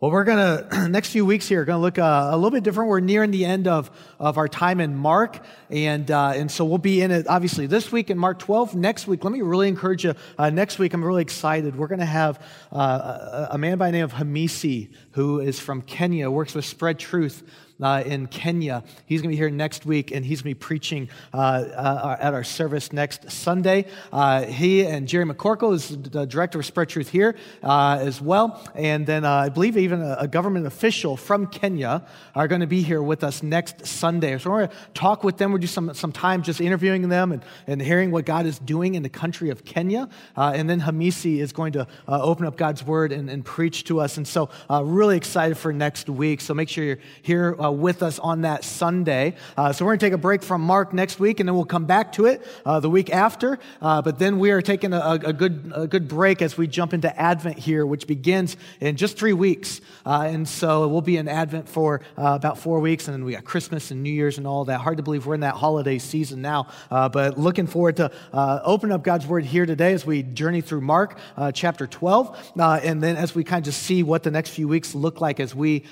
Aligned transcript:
Well, 0.00 0.10
we're 0.10 0.24
going 0.24 0.38
to, 0.38 0.88
next 0.88 1.10
few 1.10 1.26
weeks 1.26 1.46
here, 1.46 1.62
going 1.66 1.76
to 1.76 1.82
look 1.82 1.98
uh, 1.98 2.30
a 2.30 2.34
little 2.34 2.50
bit 2.50 2.64
different. 2.64 2.88
We're 2.88 3.00
nearing 3.00 3.32
the 3.32 3.44
end 3.44 3.68
of, 3.68 3.90
of 4.18 4.38
our 4.38 4.48
time 4.48 4.80
in 4.80 4.96
Mark. 4.96 5.44
And, 5.68 6.10
uh, 6.10 6.32
and 6.36 6.50
so 6.50 6.64
we'll 6.64 6.78
be 6.78 7.02
in 7.02 7.10
it, 7.10 7.28
obviously, 7.28 7.66
this 7.66 7.92
week 7.92 8.08
in 8.08 8.16
Mark 8.16 8.38
12. 8.38 8.74
Next 8.74 9.06
week, 9.06 9.24
let 9.24 9.30
me 9.34 9.42
really 9.42 9.68
encourage 9.68 10.04
you. 10.04 10.14
Uh, 10.38 10.48
next 10.48 10.78
week, 10.78 10.94
I'm 10.94 11.04
really 11.04 11.20
excited. 11.20 11.76
We're 11.76 11.86
going 11.86 11.98
to 11.98 12.06
have 12.06 12.42
uh, 12.72 13.48
a, 13.50 13.58
man 13.58 13.76
by 13.76 13.88
the 13.88 13.98
name 13.98 14.04
of 14.04 14.14
Hamisi, 14.14 14.88
who 15.10 15.38
is 15.38 15.60
from 15.60 15.82
Kenya, 15.82 16.30
works 16.30 16.54
with 16.54 16.64
Spread 16.64 16.98
Truth 16.98 17.42
uh, 17.82 18.02
in 18.04 18.26
Kenya. 18.26 18.84
He's 19.06 19.20
going 19.20 19.30
to 19.30 19.34
be 19.34 19.36
here 19.36 19.50
next 19.50 19.86
week, 19.86 20.10
and 20.10 20.24
he's 20.24 20.42
going 20.42 20.54
to 20.54 20.58
be 20.58 20.66
preaching 20.66 21.08
uh, 21.32 21.36
uh, 21.36 22.16
at 22.20 22.34
our 22.34 22.44
service 22.44 22.92
next 22.92 23.30
Sunday. 23.30 23.86
Uh, 24.12 24.44
he 24.44 24.84
and 24.84 25.08
Jerry 25.08 25.24
McCorkle 25.24 25.74
is 25.74 25.88
the 25.88 26.26
director 26.26 26.60
of 26.60 26.66
Spread 26.66 26.88
Truth 26.88 27.08
here 27.08 27.36
uh, 27.62 27.98
as 28.00 28.20
well. 28.20 28.62
And 28.74 29.06
then 29.06 29.24
I 29.24 29.48
believe 29.48 29.76
even 29.76 30.02
a, 30.02 30.18
a, 30.20 30.28
government 30.28 30.66
official 30.66 31.16
from 31.16 31.46
Kenya 31.48 32.06
are 32.34 32.46
going 32.46 32.60
to 32.60 32.66
be 32.66 32.82
here 32.82 33.02
with 33.02 33.24
us 33.24 33.42
next 33.42 33.86
Sunday. 33.86 34.38
So 34.38 34.50
we're 34.50 34.66
going 34.66 34.70
to 34.70 34.76
talk 34.94 35.24
with 35.24 35.38
them. 35.38 35.52
We'll 35.52 35.60
do 35.60 35.66
some, 35.66 35.92
some 35.94 36.12
time 36.12 36.42
just 36.42 36.60
interviewing 36.60 37.08
them 37.08 37.32
and, 37.32 37.44
and 37.66 37.82
hearing 37.82 38.10
what 38.10 38.24
God 38.24 38.46
is 38.46 38.58
doing 38.58 38.94
in 38.94 39.02
the 39.02 39.08
country 39.08 39.50
of 39.50 39.64
Kenya. 39.64 40.08
and 40.36 40.68
then 40.70 40.80
Hamisi 40.80 41.38
is 41.38 41.52
going 41.52 41.72
to 41.72 41.86
open 42.06 42.46
up 42.46 42.56
God's 42.56 42.84
word 42.84 43.12
and, 43.12 43.28
and, 43.28 43.44
preach 43.44 43.84
to 43.84 44.00
us. 44.00 44.18
And 44.18 44.28
so, 44.28 44.50
really 44.70 45.16
excited 45.16 45.56
for 45.56 45.72
next 45.72 46.08
week. 46.08 46.40
So 46.40 46.54
make 46.54 46.68
sure 46.68 46.84
you're 46.84 46.98
here 47.22 47.56
uh, 47.70 47.72
with 47.72 48.02
us 48.02 48.18
on 48.18 48.42
that 48.42 48.64
Sunday. 48.64 49.34
Uh, 49.56 49.72
so 49.72 49.84
we're 49.84 49.92
going 49.92 49.98
to 50.00 50.06
take 50.06 50.12
a 50.12 50.18
break 50.18 50.42
from 50.42 50.60
Mark 50.60 50.92
next 50.92 51.20
week, 51.20 51.40
and 51.40 51.48
then 51.48 51.54
we'll 51.54 51.64
come 51.64 51.86
back 51.86 52.12
to 52.12 52.26
it 52.26 52.44
uh, 52.66 52.80
the 52.80 52.90
week 52.90 53.10
after. 53.10 53.58
Uh, 53.80 54.02
but 54.02 54.18
then 54.18 54.38
we 54.38 54.50
are 54.50 54.60
taking 54.60 54.92
a, 54.92 55.18
a, 55.24 55.32
good, 55.32 55.72
a 55.74 55.86
good 55.86 56.08
break 56.08 56.42
as 56.42 56.56
we 56.56 56.66
jump 56.66 56.92
into 56.92 57.20
Advent 57.20 57.58
here, 57.58 57.86
which 57.86 58.06
begins 58.06 58.56
in 58.80 58.96
just 58.96 59.16
three 59.16 59.32
weeks. 59.32 59.80
Uh, 60.04 60.28
and 60.30 60.48
so 60.48 60.88
we'll 60.88 61.00
be 61.00 61.16
in 61.16 61.28
Advent 61.28 61.68
for 61.68 62.00
uh, 62.18 62.34
about 62.34 62.58
four 62.58 62.80
weeks, 62.80 63.06
and 63.08 63.14
then 63.14 63.24
we 63.24 63.32
got 63.32 63.44
Christmas 63.44 63.90
and 63.90 64.02
New 64.02 64.12
Year's 64.12 64.38
and 64.38 64.46
all 64.46 64.64
that. 64.64 64.80
Hard 64.80 64.96
to 64.96 65.02
believe 65.02 65.26
we're 65.26 65.34
in 65.34 65.40
that 65.40 65.56
holiday 65.56 65.98
season 65.98 66.42
now, 66.42 66.66
but 66.90 67.38
looking 67.38 67.66
forward 67.66 67.96
to 67.96 68.10
open 68.32 68.92
up 68.92 69.02
God's 69.02 69.26
Word 69.26 69.44
here 69.44 69.66
today 69.66 69.92
as 69.92 70.04
we 70.04 70.22
journey 70.22 70.60
through 70.60 70.80
Mark 70.80 71.18
chapter 71.54 71.86
12, 71.86 72.52
and 72.56 73.02
then 73.02 73.16
as 73.16 73.34
we 73.34 73.44
kind 73.44 73.58
of 73.58 73.64
just 73.64 73.82
see 73.82 74.02
what 74.02 74.22
the 74.22 74.30
next 74.30 74.50
few 74.50 74.68
weeks 74.68 74.94
look 74.94 75.20
like 75.20 75.40
as 75.40 75.54
we 75.54 75.84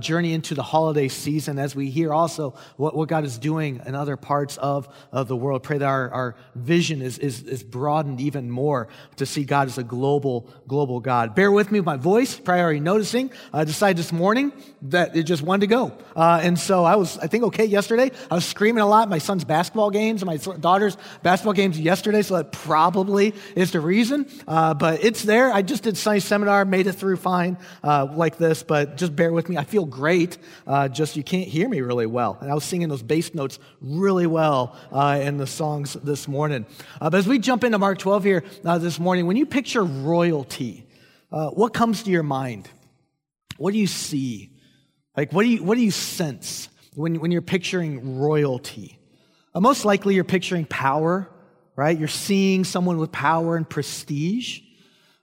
journey 0.00 0.32
into 0.32 0.54
the 0.54 0.62
holiday 0.62 1.08
season 1.08 1.25
season 1.26 1.58
as 1.58 1.74
we 1.74 1.90
hear 1.90 2.12
also 2.12 2.54
what, 2.76 2.94
what 2.94 3.08
God 3.08 3.24
is 3.24 3.36
doing 3.36 3.82
in 3.84 3.96
other 3.96 4.16
parts 4.16 4.58
of, 4.58 4.88
of 5.10 5.26
the 5.26 5.34
world. 5.34 5.64
Pray 5.64 5.78
that 5.78 5.84
our, 5.84 6.08
our 6.10 6.36
vision 6.54 7.02
is, 7.02 7.18
is, 7.18 7.42
is 7.42 7.64
broadened 7.64 8.20
even 8.20 8.48
more 8.48 8.86
to 9.16 9.26
see 9.26 9.42
God 9.42 9.66
as 9.66 9.76
a 9.76 9.82
global, 9.82 10.48
global 10.68 11.00
God. 11.00 11.34
Bear 11.34 11.50
with 11.50 11.72
me 11.72 11.80
with 11.80 11.86
my 11.86 11.96
voice. 11.96 12.38
Probably 12.38 12.62
already 12.62 12.78
noticing. 12.78 13.32
I 13.52 13.64
decided 13.64 13.96
this 13.96 14.12
morning 14.12 14.52
that 14.82 15.16
it 15.16 15.24
just 15.24 15.42
wanted 15.42 15.62
to 15.62 15.66
go. 15.66 15.98
Uh, 16.14 16.38
and 16.44 16.56
so 16.56 16.84
I 16.84 16.94
was, 16.94 17.18
I 17.18 17.26
think, 17.26 17.42
okay 17.46 17.64
yesterday. 17.64 18.12
I 18.30 18.34
was 18.36 18.44
screaming 18.44 18.82
a 18.82 18.86
lot. 18.86 19.08
My 19.08 19.18
son's 19.18 19.42
basketball 19.42 19.90
games 19.90 20.22
and 20.22 20.28
my 20.28 20.36
daughter's 20.36 20.96
basketball 21.24 21.54
games 21.54 21.76
yesterday, 21.76 22.22
so 22.22 22.36
that 22.36 22.52
probably 22.52 23.34
is 23.56 23.72
the 23.72 23.80
reason. 23.80 24.28
Uh, 24.46 24.74
but 24.74 25.02
it's 25.02 25.22
there. 25.24 25.52
I 25.52 25.62
just 25.62 25.82
did 25.82 25.96
Sunday 25.96 26.20
seminar, 26.20 26.64
made 26.64 26.86
it 26.86 26.92
through 26.92 27.16
fine 27.16 27.58
uh, 27.82 28.06
like 28.14 28.38
this, 28.38 28.62
but 28.62 28.96
just 28.96 29.16
bear 29.16 29.32
with 29.32 29.48
me. 29.48 29.56
I 29.56 29.64
feel 29.64 29.84
great 29.84 30.38
uh, 30.68 30.86
just 30.88 31.15
you 31.16 31.22
can't 31.22 31.48
hear 31.48 31.68
me 31.68 31.80
really 31.80 32.06
well. 32.06 32.38
And 32.40 32.50
I 32.50 32.54
was 32.54 32.64
singing 32.64 32.88
those 32.88 33.02
bass 33.02 33.34
notes 33.34 33.58
really 33.80 34.26
well 34.26 34.76
uh, 34.92 35.18
in 35.22 35.36
the 35.36 35.46
songs 35.46 35.94
this 35.94 36.28
morning. 36.28 36.66
Uh, 37.00 37.10
but 37.10 37.18
as 37.18 37.26
we 37.26 37.38
jump 37.38 37.64
into 37.64 37.78
Mark 37.78 37.98
12 37.98 38.24
here 38.24 38.44
uh, 38.64 38.78
this 38.78 38.98
morning, 38.98 39.26
when 39.26 39.36
you 39.36 39.46
picture 39.46 39.82
royalty, 39.82 40.86
uh, 41.32 41.50
what 41.50 41.72
comes 41.72 42.02
to 42.04 42.10
your 42.10 42.22
mind? 42.22 42.68
What 43.56 43.72
do 43.72 43.78
you 43.78 43.86
see? 43.86 44.50
Like, 45.16 45.32
what 45.32 45.42
do 45.42 45.48
you, 45.48 45.62
what 45.62 45.76
do 45.76 45.82
you 45.82 45.90
sense 45.90 46.68
when, 46.94 47.20
when 47.20 47.30
you're 47.30 47.42
picturing 47.42 48.18
royalty? 48.18 48.98
Uh, 49.54 49.60
most 49.60 49.84
likely, 49.84 50.14
you're 50.14 50.24
picturing 50.24 50.66
power, 50.66 51.28
right? 51.74 51.98
You're 51.98 52.08
seeing 52.08 52.64
someone 52.64 52.98
with 52.98 53.12
power 53.12 53.56
and 53.56 53.68
prestige. 53.68 54.60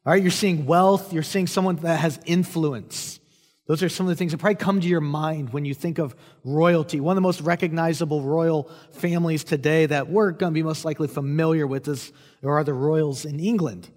Right, 0.06 0.22
you're 0.22 0.32
seeing 0.32 0.66
wealth, 0.66 1.14
you're 1.14 1.24
seeing 1.24 1.48
someone 1.48 1.78
that 1.78 2.02
has 2.02 2.20
influence. 2.26 3.22
Those 3.66 3.82
are 3.82 3.90
some 3.90 4.06
of 4.06 4.10
the 4.10 4.16
things 4.16 4.34
that 4.34 4.40
probably 4.40 4.56
come 4.56 4.82
to 4.82 4.88
your 4.88 5.00
mind 5.00 5.54
when 5.54 5.64
you 5.64 5.74
think 5.74 5.98
of 5.98 6.16
royalty. 6.44 7.00
One 7.00 7.14
of 7.14 7.16
the 7.16 7.22
most 7.22 7.40
recognizable 7.40 8.22
royal 8.22 8.70
families 8.92 9.46
today 9.46 9.86
that 9.86 10.10
we're 10.10 10.32
going 10.32 10.52
to 10.52 10.54
be 10.54 10.64
most 10.64 10.84
likely 10.84 11.08
familiar 11.08 11.66
with 11.66 11.88
is, 11.88 12.12
or 12.42 12.58
are 12.58 12.66
the 12.66 12.74
royals 12.74 13.24
in 13.24 13.40
England. 13.40 13.90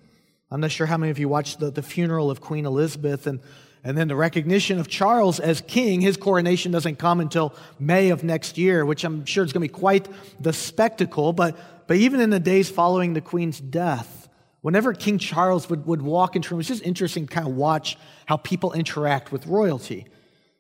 I'm 0.52 0.60
not 0.60 0.70
sure 0.70 0.86
how 0.86 0.96
many 0.96 1.10
of 1.10 1.18
you 1.18 1.28
watched 1.28 1.58
the, 1.58 1.72
the 1.72 1.82
funeral 1.82 2.30
of 2.30 2.40
Queen 2.40 2.64
Elizabeth 2.64 3.26
and, 3.26 3.40
and 3.82 3.98
then 3.98 4.06
the 4.06 4.14
recognition 4.14 4.78
of 4.78 4.86
Charles 4.86 5.40
as 5.40 5.60
king. 5.62 6.00
His 6.00 6.16
coronation 6.16 6.70
doesn't 6.70 7.00
come 7.00 7.18
until 7.18 7.52
May 7.80 8.10
of 8.10 8.22
next 8.22 8.56
year, 8.56 8.86
which 8.86 9.02
I'm 9.02 9.24
sure 9.24 9.44
is 9.44 9.52
going 9.52 9.66
to 9.66 9.72
be 9.72 9.80
quite 9.80 10.08
the 10.40 10.52
spectacle. 10.52 11.32
But, 11.32 11.56
but 11.88 11.96
even 11.96 12.20
in 12.20 12.30
the 12.30 12.38
days 12.38 12.70
following 12.70 13.14
the 13.14 13.20
Queen's 13.20 13.60
death, 13.60 14.25
Whenever 14.66 14.92
King 14.92 15.16
Charles 15.16 15.70
would, 15.70 15.86
would 15.86 16.02
walk 16.02 16.34
into 16.34 16.50
room, 16.50 16.58
it's 16.58 16.68
just 16.68 16.82
interesting 16.82 17.28
to 17.28 17.32
kind 17.32 17.46
of 17.46 17.54
watch 17.54 17.96
how 18.24 18.36
people 18.36 18.72
interact 18.72 19.30
with 19.30 19.46
royalty. 19.46 20.08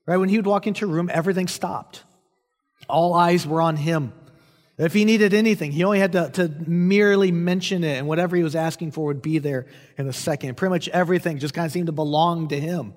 Right? 0.06 0.16
When 0.16 0.28
he 0.28 0.36
would 0.36 0.46
walk 0.46 0.68
into 0.68 0.84
a 0.84 0.88
room, 0.88 1.10
everything 1.12 1.48
stopped. 1.48 2.04
All 2.88 3.14
eyes 3.14 3.48
were 3.48 3.60
on 3.60 3.74
him. 3.74 4.12
If 4.78 4.92
he 4.92 5.04
needed 5.04 5.34
anything, 5.34 5.72
he 5.72 5.82
only 5.82 5.98
had 5.98 6.12
to, 6.12 6.30
to 6.34 6.48
merely 6.68 7.32
mention 7.32 7.82
it, 7.82 7.98
and 7.98 8.06
whatever 8.06 8.36
he 8.36 8.44
was 8.44 8.54
asking 8.54 8.92
for 8.92 9.06
would 9.06 9.22
be 9.22 9.38
there 9.38 9.66
in 9.98 10.06
a 10.06 10.12
second. 10.12 10.56
Pretty 10.56 10.70
much 10.70 10.88
everything 10.90 11.40
just 11.40 11.52
kind 11.52 11.66
of 11.66 11.72
seemed 11.72 11.86
to 11.86 11.92
belong 11.92 12.46
to 12.50 12.60
him. 12.60 12.94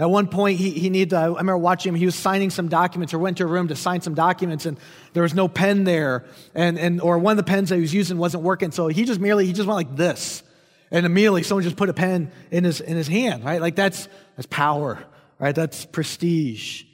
At 0.00 0.08
one 0.08 0.28
point, 0.28 0.58
he, 0.58 0.70
he 0.70 0.88
needed 0.88 1.10
to, 1.10 1.16
I 1.16 1.26
remember 1.26 1.58
watching 1.58 1.90
him, 1.90 1.94
he 1.94 2.06
was 2.06 2.14
signing 2.14 2.48
some 2.48 2.68
documents 2.68 3.12
or 3.12 3.18
went 3.18 3.36
to 3.36 3.44
a 3.44 3.46
room 3.46 3.68
to 3.68 3.76
sign 3.76 4.00
some 4.00 4.14
documents 4.14 4.64
and 4.64 4.78
there 5.12 5.22
was 5.22 5.34
no 5.34 5.46
pen 5.46 5.84
there. 5.84 6.24
And, 6.54 6.78
and, 6.78 7.02
or 7.02 7.18
one 7.18 7.32
of 7.32 7.36
the 7.36 7.42
pens 7.42 7.68
that 7.68 7.74
he 7.74 7.82
was 7.82 7.92
using 7.92 8.16
wasn't 8.16 8.42
working. 8.42 8.70
So 8.70 8.88
he 8.88 9.04
just 9.04 9.20
merely, 9.20 9.44
he 9.44 9.52
just 9.52 9.68
went 9.68 9.76
like 9.76 9.96
this. 9.96 10.42
And 10.90 11.04
immediately 11.04 11.42
someone 11.42 11.64
just 11.64 11.76
put 11.76 11.90
a 11.90 11.92
pen 11.92 12.32
in 12.50 12.64
his, 12.64 12.80
in 12.80 12.96
his 12.96 13.08
hand, 13.08 13.44
right? 13.44 13.60
Like 13.60 13.76
that's, 13.76 14.08
that's 14.36 14.46
power, 14.46 15.04
right? 15.38 15.54
That's 15.54 15.84
prestige. 15.84 16.84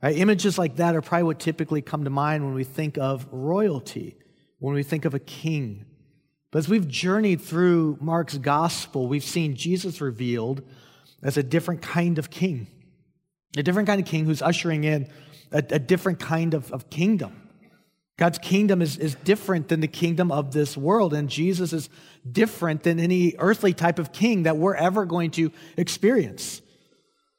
Right? 0.00 0.16
Images 0.16 0.56
like 0.56 0.76
that 0.76 0.94
are 0.94 1.02
probably 1.02 1.24
what 1.24 1.40
typically 1.40 1.82
come 1.82 2.04
to 2.04 2.10
mind 2.10 2.44
when 2.44 2.54
we 2.54 2.62
think 2.62 2.96
of 2.96 3.26
royalty, 3.32 4.16
when 4.60 4.76
we 4.76 4.84
think 4.84 5.04
of 5.04 5.14
a 5.14 5.18
king. 5.18 5.84
But 6.52 6.60
as 6.60 6.68
we've 6.68 6.86
journeyed 6.86 7.40
through 7.40 7.98
Mark's 8.00 8.38
gospel, 8.38 9.08
we've 9.08 9.24
seen 9.24 9.56
Jesus 9.56 10.00
revealed 10.00 10.62
as 11.22 11.36
a 11.36 11.42
different 11.42 11.82
kind 11.82 12.18
of 12.18 12.30
king, 12.30 12.66
a 13.56 13.62
different 13.62 13.88
kind 13.88 14.00
of 14.00 14.06
king 14.06 14.24
who's 14.24 14.42
ushering 14.42 14.84
in 14.84 15.08
a, 15.52 15.58
a 15.70 15.78
different 15.78 16.18
kind 16.18 16.54
of, 16.54 16.70
of 16.72 16.90
kingdom. 16.90 17.38
God's 18.18 18.38
kingdom 18.38 18.82
is, 18.82 18.98
is 18.98 19.14
different 19.24 19.68
than 19.68 19.80
the 19.80 19.88
kingdom 19.88 20.30
of 20.30 20.52
this 20.52 20.76
world, 20.76 21.14
and 21.14 21.28
Jesus 21.28 21.72
is 21.72 21.88
different 22.30 22.82
than 22.82 23.00
any 23.00 23.34
earthly 23.38 23.72
type 23.72 23.98
of 23.98 24.12
king 24.12 24.44
that 24.44 24.56
we're 24.56 24.74
ever 24.74 25.04
going 25.06 25.30
to 25.32 25.50
experience. 25.76 26.60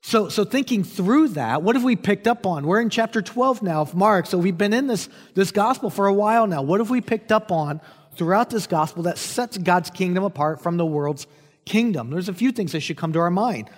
So, 0.02 0.28
so 0.28 0.44
thinking 0.44 0.84
through 0.84 1.30
that, 1.30 1.64
what 1.64 1.76
have 1.76 1.84
we 1.86 1.96
picked 1.96 2.28
up 2.28 2.46
on? 2.46 2.68
We're 2.68 2.82
in 2.82 2.90
chapter 2.90 3.22
12 3.22 3.62
now 3.62 3.82
of 3.82 3.96
Mark, 3.96 4.26
so 4.26 4.38
we've 4.38 4.58
been 4.58 4.74
in 4.74 4.88
this, 4.88 5.08
this 5.34 5.52
gospel 5.52 5.90
for 5.90 6.08
a 6.08 6.14
while 6.14 6.48
now. 6.48 6.62
What 6.62 6.82
have 6.82 6.90
we 6.90 7.00
picked 7.00 7.32
up 7.32 7.52
on 7.52 7.80
throughout 8.16 8.50
this 8.50 8.68
gospel 8.68 9.04
that 9.04 9.18
sets 9.18 9.58
God's 9.58 9.90
kingdom 9.90 10.26
apart 10.26 10.62
from 10.62 10.76
the 10.76 10.86
world's 10.86 11.26
kingdom. 11.66 12.10
There's 12.10 12.30
a 12.30 12.34
few 12.34 12.52
things 12.52 12.72
that 12.74 12.82
should 12.82 12.98
come 12.98 13.14
to 13.14 13.20
our 13.20 13.32
mind. 13.32 13.70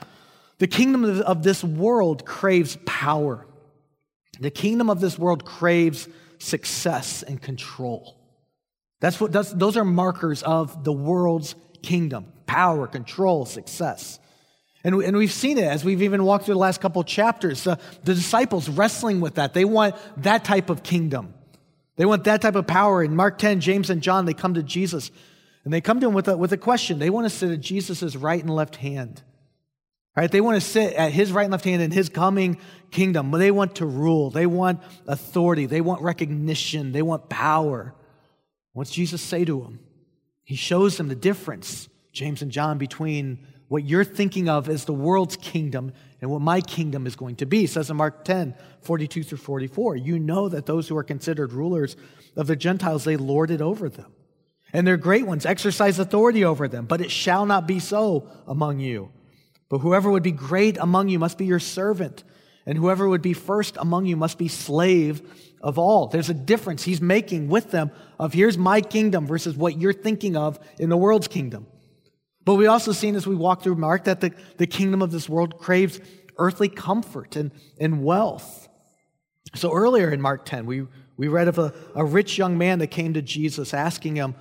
The 0.57 0.67
kingdom 0.67 1.03
of 1.21 1.43
this 1.43 1.63
world 1.63 2.25
craves 2.25 2.77
power. 2.85 3.45
The 4.39 4.51
kingdom 4.51 4.89
of 4.89 5.01
this 5.01 5.17
world 5.19 5.45
craves 5.45 6.07
success 6.37 7.23
and 7.23 7.41
control. 7.41 8.17
That's 9.01 9.19
what 9.19 9.31
that's, 9.31 9.51
those 9.51 9.77
are 9.77 9.85
markers 9.85 10.43
of 10.43 10.83
the 10.83 10.93
world's 10.93 11.55
kingdom 11.81 12.31
power, 12.45 12.87
control, 12.87 13.45
success. 13.45 14.19
And, 14.83 14.95
and 15.01 15.17
we've 15.17 15.31
seen 15.31 15.57
it 15.57 15.63
as 15.63 15.83
we've 15.83 16.03
even 16.03 16.23
walked 16.23 16.45
through 16.45 16.53
the 16.53 16.59
last 16.59 16.79
couple 16.79 17.03
chapters. 17.03 17.65
Uh, 17.65 17.75
the 18.03 18.13
disciples 18.13 18.69
wrestling 18.69 19.19
with 19.19 19.35
that. 19.35 19.53
They 19.53 19.65
want 19.65 19.95
that 20.17 20.45
type 20.45 20.69
of 20.69 20.83
kingdom. 20.83 21.33
They 21.95 22.05
want 22.05 22.25
that 22.25 22.41
type 22.41 22.55
of 22.55 22.67
power. 22.67 23.03
In 23.03 23.15
Mark 23.15 23.39
10, 23.39 23.61
James 23.61 23.89
and 23.89 24.01
John, 24.01 24.25
they 24.25 24.35
come 24.35 24.53
to 24.53 24.63
Jesus 24.63 25.09
and 25.65 25.73
they 25.73 25.81
come 25.81 25.99
to 25.99 26.07
him 26.07 26.13
with 26.13 26.27
a, 26.27 26.37
with 26.37 26.53
a 26.53 26.57
question. 26.57 26.99
They 26.99 27.09
want 27.09 27.25
to 27.25 27.35
sit 27.35 27.51
at 27.51 27.59
Jesus' 27.59 28.15
right 28.15 28.39
and 28.39 28.53
left 28.53 28.75
hand. 28.77 29.23
Right? 30.15 30.31
They 30.31 30.39
want 30.39 30.61
to 30.61 30.65
sit 30.65 30.93
at 30.93 31.11
his 31.11 31.31
right 31.31 31.43
and 31.43 31.51
left 31.51 31.65
hand 31.65 31.81
in 31.81 31.91
his 31.91 32.07
coming 32.07 32.61
kingdom. 32.91 33.31
They 33.31 33.51
want 33.51 33.77
to 33.77 33.85
rule. 33.85 34.29
They 34.29 34.45
want 34.45 34.81
authority. 35.07 35.65
They 35.65 35.81
want 35.81 36.01
recognition. 36.01 36.91
They 36.91 37.01
want 37.01 37.29
power. 37.29 37.95
What's 38.73 38.91
Jesus 38.91 39.21
say 39.21 39.43
to 39.43 39.61
them? 39.63 39.79
He 40.43 40.55
shows 40.55 40.97
them 40.97 41.07
the 41.07 41.15
difference, 41.15 41.89
James 42.13 42.43
and 42.43 42.51
John, 42.51 42.77
between 42.77 43.47
what 43.67 43.83
you're 43.83 44.05
thinking 44.05 44.47
of 44.47 44.69
as 44.69 44.85
the 44.85 44.93
world's 44.93 45.35
kingdom 45.35 45.91
and 46.21 46.29
what 46.29 46.41
my 46.41 46.61
kingdom 46.61 47.07
is 47.07 47.15
going 47.15 47.37
to 47.37 47.47
be. 47.47 47.63
It 47.63 47.71
says 47.71 47.89
in 47.89 47.97
Mark 47.97 48.23
10, 48.23 48.53
42 48.81 49.23
through 49.23 49.39
44, 49.39 49.95
you 49.95 50.19
know 50.19 50.47
that 50.47 50.67
those 50.67 50.87
who 50.87 50.95
are 50.95 51.03
considered 51.03 51.51
rulers 51.51 51.97
of 52.35 52.45
the 52.45 52.55
Gentiles, 52.55 53.03
they 53.03 53.17
lord 53.17 53.49
it 53.49 53.61
over 53.61 53.89
them 53.89 54.14
and 54.73 54.85
their 54.85 54.97
great 54.97 55.25
ones 55.25 55.45
exercise 55.45 55.99
authority 55.99 56.43
over 56.43 56.67
them, 56.67 56.85
but 56.85 57.01
it 57.01 57.11
shall 57.11 57.45
not 57.45 57.67
be 57.67 57.79
so 57.79 58.27
among 58.47 58.79
you. 58.79 59.11
But 59.69 59.79
whoever 59.79 60.11
would 60.11 60.23
be 60.23 60.31
great 60.31 60.77
among 60.77 61.09
you 61.09 61.19
must 61.19 61.37
be 61.37 61.45
your 61.45 61.59
servant, 61.59 62.23
and 62.65 62.77
whoever 62.77 63.07
would 63.07 63.21
be 63.21 63.33
first 63.33 63.77
among 63.77 64.05
you 64.05 64.15
must 64.15 64.37
be 64.37 64.47
slave 64.47 65.21
of 65.61 65.79
all. 65.79 66.07
There's 66.07 66.29
a 66.29 66.33
difference 66.33 66.83
he's 66.83 67.01
making 67.01 67.49
with 67.49 67.71
them 67.71 67.91
of 68.19 68.33
here's 68.33 68.57
my 68.57 68.81
kingdom 68.81 69.25
versus 69.25 69.55
what 69.55 69.77
you're 69.79 69.93
thinking 69.93 70.35
of 70.37 70.59
in 70.79 70.89
the 70.89 70.97
world's 70.97 71.27
kingdom. 71.27 71.67
But 72.43 72.55
we 72.55 72.67
also 72.67 72.91
seen 72.91 73.15
as 73.15 73.25
we 73.25 73.35
walk 73.35 73.63
through 73.63 73.75
Mark 73.75 74.03
that 74.03 74.21
the, 74.21 74.31
the 74.57 74.67
kingdom 74.67 75.01
of 75.01 75.11
this 75.11 75.27
world 75.27 75.57
craves 75.57 75.99
earthly 76.37 76.69
comfort 76.69 77.35
and, 77.35 77.51
and 77.79 78.03
wealth. 78.03 78.67
So 79.55 79.73
earlier 79.73 80.11
in 80.11 80.21
Mark 80.21 80.45
10, 80.45 80.65
we, 80.65 80.85
we 81.17 81.27
read 81.27 81.47
of 81.47 81.57
a, 81.57 81.73
a 81.95 82.05
rich 82.05 82.37
young 82.37 82.57
man 82.57 82.79
that 82.79 82.87
came 82.87 83.13
to 83.13 83.21
Jesus 83.21 83.73
asking 83.73 84.17
him, 84.17 84.35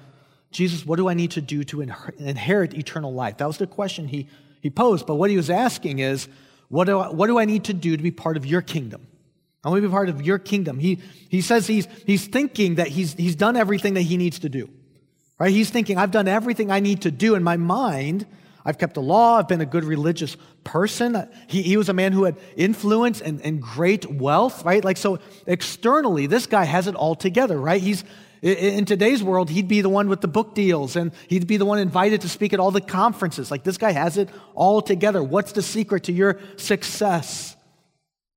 Jesus, 0.55 0.87
what 0.87 0.97
do 0.97 1.09
I 1.09 1.15
need 1.15 1.33
to 1.33 1.41
do 1.41 1.65
to 1.65 1.81
inherit 1.81 2.75
eternal 2.75 3.13
life? 3.13 3.39
That 3.39 3.47
was 3.47 3.59
the 3.59 3.67
question 3.67 4.07
he, 4.07 4.29
he 4.63 4.71
posed. 4.71 5.05
But 5.05 5.17
what 5.17 5.29
he 5.29 5.37
was 5.37 5.51
asking 5.51 5.99
is, 5.99 6.29
what 6.69 6.85
do, 6.85 6.99
I, 7.01 7.09
what 7.09 7.27
do 7.27 7.41
I 7.41 7.45
need 7.45 7.65
to 7.65 7.75
do 7.75 7.97
to 7.97 8.03
be 8.03 8.13
part 8.13 8.37
of 8.37 8.47
your 8.47 8.63
kingdom? 8.63 9.07
I 9.65 9.69
want 9.69 9.83
to 9.83 9.89
be 9.89 9.93
part 9.93 10.09
of 10.09 10.23
your 10.23 10.39
kingdom. 10.39 10.79
He, 10.79 11.01
he 11.29 11.41
says 11.41 11.67
he's, 11.67 11.89
he's 12.07 12.29
thinking 12.29 12.77
that 12.77 12.87
he's, 12.87 13.15
he's 13.15 13.35
done 13.35 13.57
everything 13.57 13.95
that 13.95 14.03
he 14.03 14.17
needs 14.17 14.39
to 14.41 14.49
do. 14.49 14.71
Right? 15.41 15.51
He's 15.51 15.71
thinking, 15.71 15.99
I've 15.99 16.13
done 16.13 16.29
everything 16.29 16.71
I 16.71 16.79
need 16.79 17.03
to 17.03 17.11
do 17.11 17.35
in 17.35 17.43
my 17.43 17.57
mind. 17.57 18.25
I've 18.65 18.79
kept 18.79 18.95
the 18.95 19.03
law. 19.03 19.39
I've 19.39 19.49
been 19.49 19.61
a 19.61 19.67
good 19.67 19.85
religious 19.85 20.37
person. 20.63 21.29
He, 21.49 21.63
he 21.63 21.77
was 21.77 21.89
a 21.89 21.93
man 21.93 22.13
who 22.13 22.25
had 22.25 22.37
influence 22.57 23.21
and, 23.21 23.43
and 23.43 23.61
great 23.61 24.09
wealth, 24.09 24.65
right? 24.65 24.85
Like, 24.85 24.99
so 24.99 25.19
externally, 25.49 26.29
this 26.29 26.47
guy 26.47 26.63
has 26.65 26.87
it 26.87 26.95
all 26.95 27.17
together, 27.17 27.59
right? 27.59 27.83
He's, 27.83 28.05
in 28.45 28.85
today's 28.85 29.23
world, 29.23 29.49
he'd 29.49 29.69
be 29.69 29.81
the 29.81 29.89
one 29.89 30.11
with 30.11 30.21
the 30.21 30.29
book 30.29 30.55
deals 30.55 30.97
and 30.97 31.13
he'd 31.29 31.47
be 31.47 31.57
the 31.57 31.65
one 31.65 31.79
invited 31.79 32.21
to 32.21 32.29
speak 32.29 32.53
at 32.53 32.61
all 32.61 32.71
the 32.71 32.83
conferences. 32.83 33.51
Like, 33.51 33.65
this 33.65 33.79
guy 33.79 33.93
has 33.93 34.19
it 34.19 34.29
all 34.55 34.83
together. 34.83 35.23
What's 35.23 35.53
the 35.53 35.63
secret 35.63 36.05
to 36.05 36.13
your 36.13 36.39
success? 36.57 37.57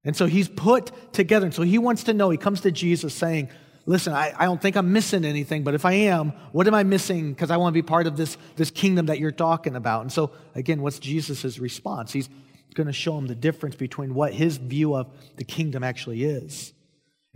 And 0.05 0.15
so 0.15 0.25
he's 0.25 0.47
put 0.47 1.13
together. 1.13 1.45
And 1.45 1.53
so 1.53 1.63
he 1.63 1.77
wants 1.77 2.03
to 2.03 2.13
know. 2.13 2.29
He 2.29 2.37
comes 2.37 2.61
to 2.61 2.71
Jesus 2.71 3.13
saying, 3.13 3.49
listen, 3.85 4.13
I, 4.13 4.33
I 4.37 4.45
don't 4.45 4.61
think 4.61 4.77
I'm 4.77 4.93
missing 4.93 5.25
anything, 5.25 5.63
but 5.63 5.73
if 5.73 5.83
I 5.83 5.91
am, 5.93 6.29
what 6.53 6.67
am 6.67 6.73
I 6.73 6.83
missing? 6.83 7.33
Because 7.33 7.51
I 7.51 7.57
want 7.57 7.73
to 7.73 7.77
be 7.77 7.85
part 7.85 8.07
of 8.07 8.15
this, 8.15 8.37
this 8.55 8.71
kingdom 8.71 9.07
that 9.07 9.19
you're 9.19 9.31
talking 9.31 9.75
about. 9.75 10.03
And 10.03 10.11
so, 10.11 10.31
again, 10.55 10.81
what's 10.81 10.99
Jesus' 10.99 11.59
response? 11.59 12.13
He's 12.13 12.29
going 12.75 12.87
to 12.87 12.93
show 12.93 13.17
him 13.17 13.27
the 13.27 13.35
difference 13.35 13.75
between 13.75 14.13
what 14.13 14.33
his 14.33 14.55
view 14.55 14.95
of 14.95 15.07
the 15.35 15.43
kingdom 15.43 15.83
actually 15.83 16.23
is. 16.23 16.71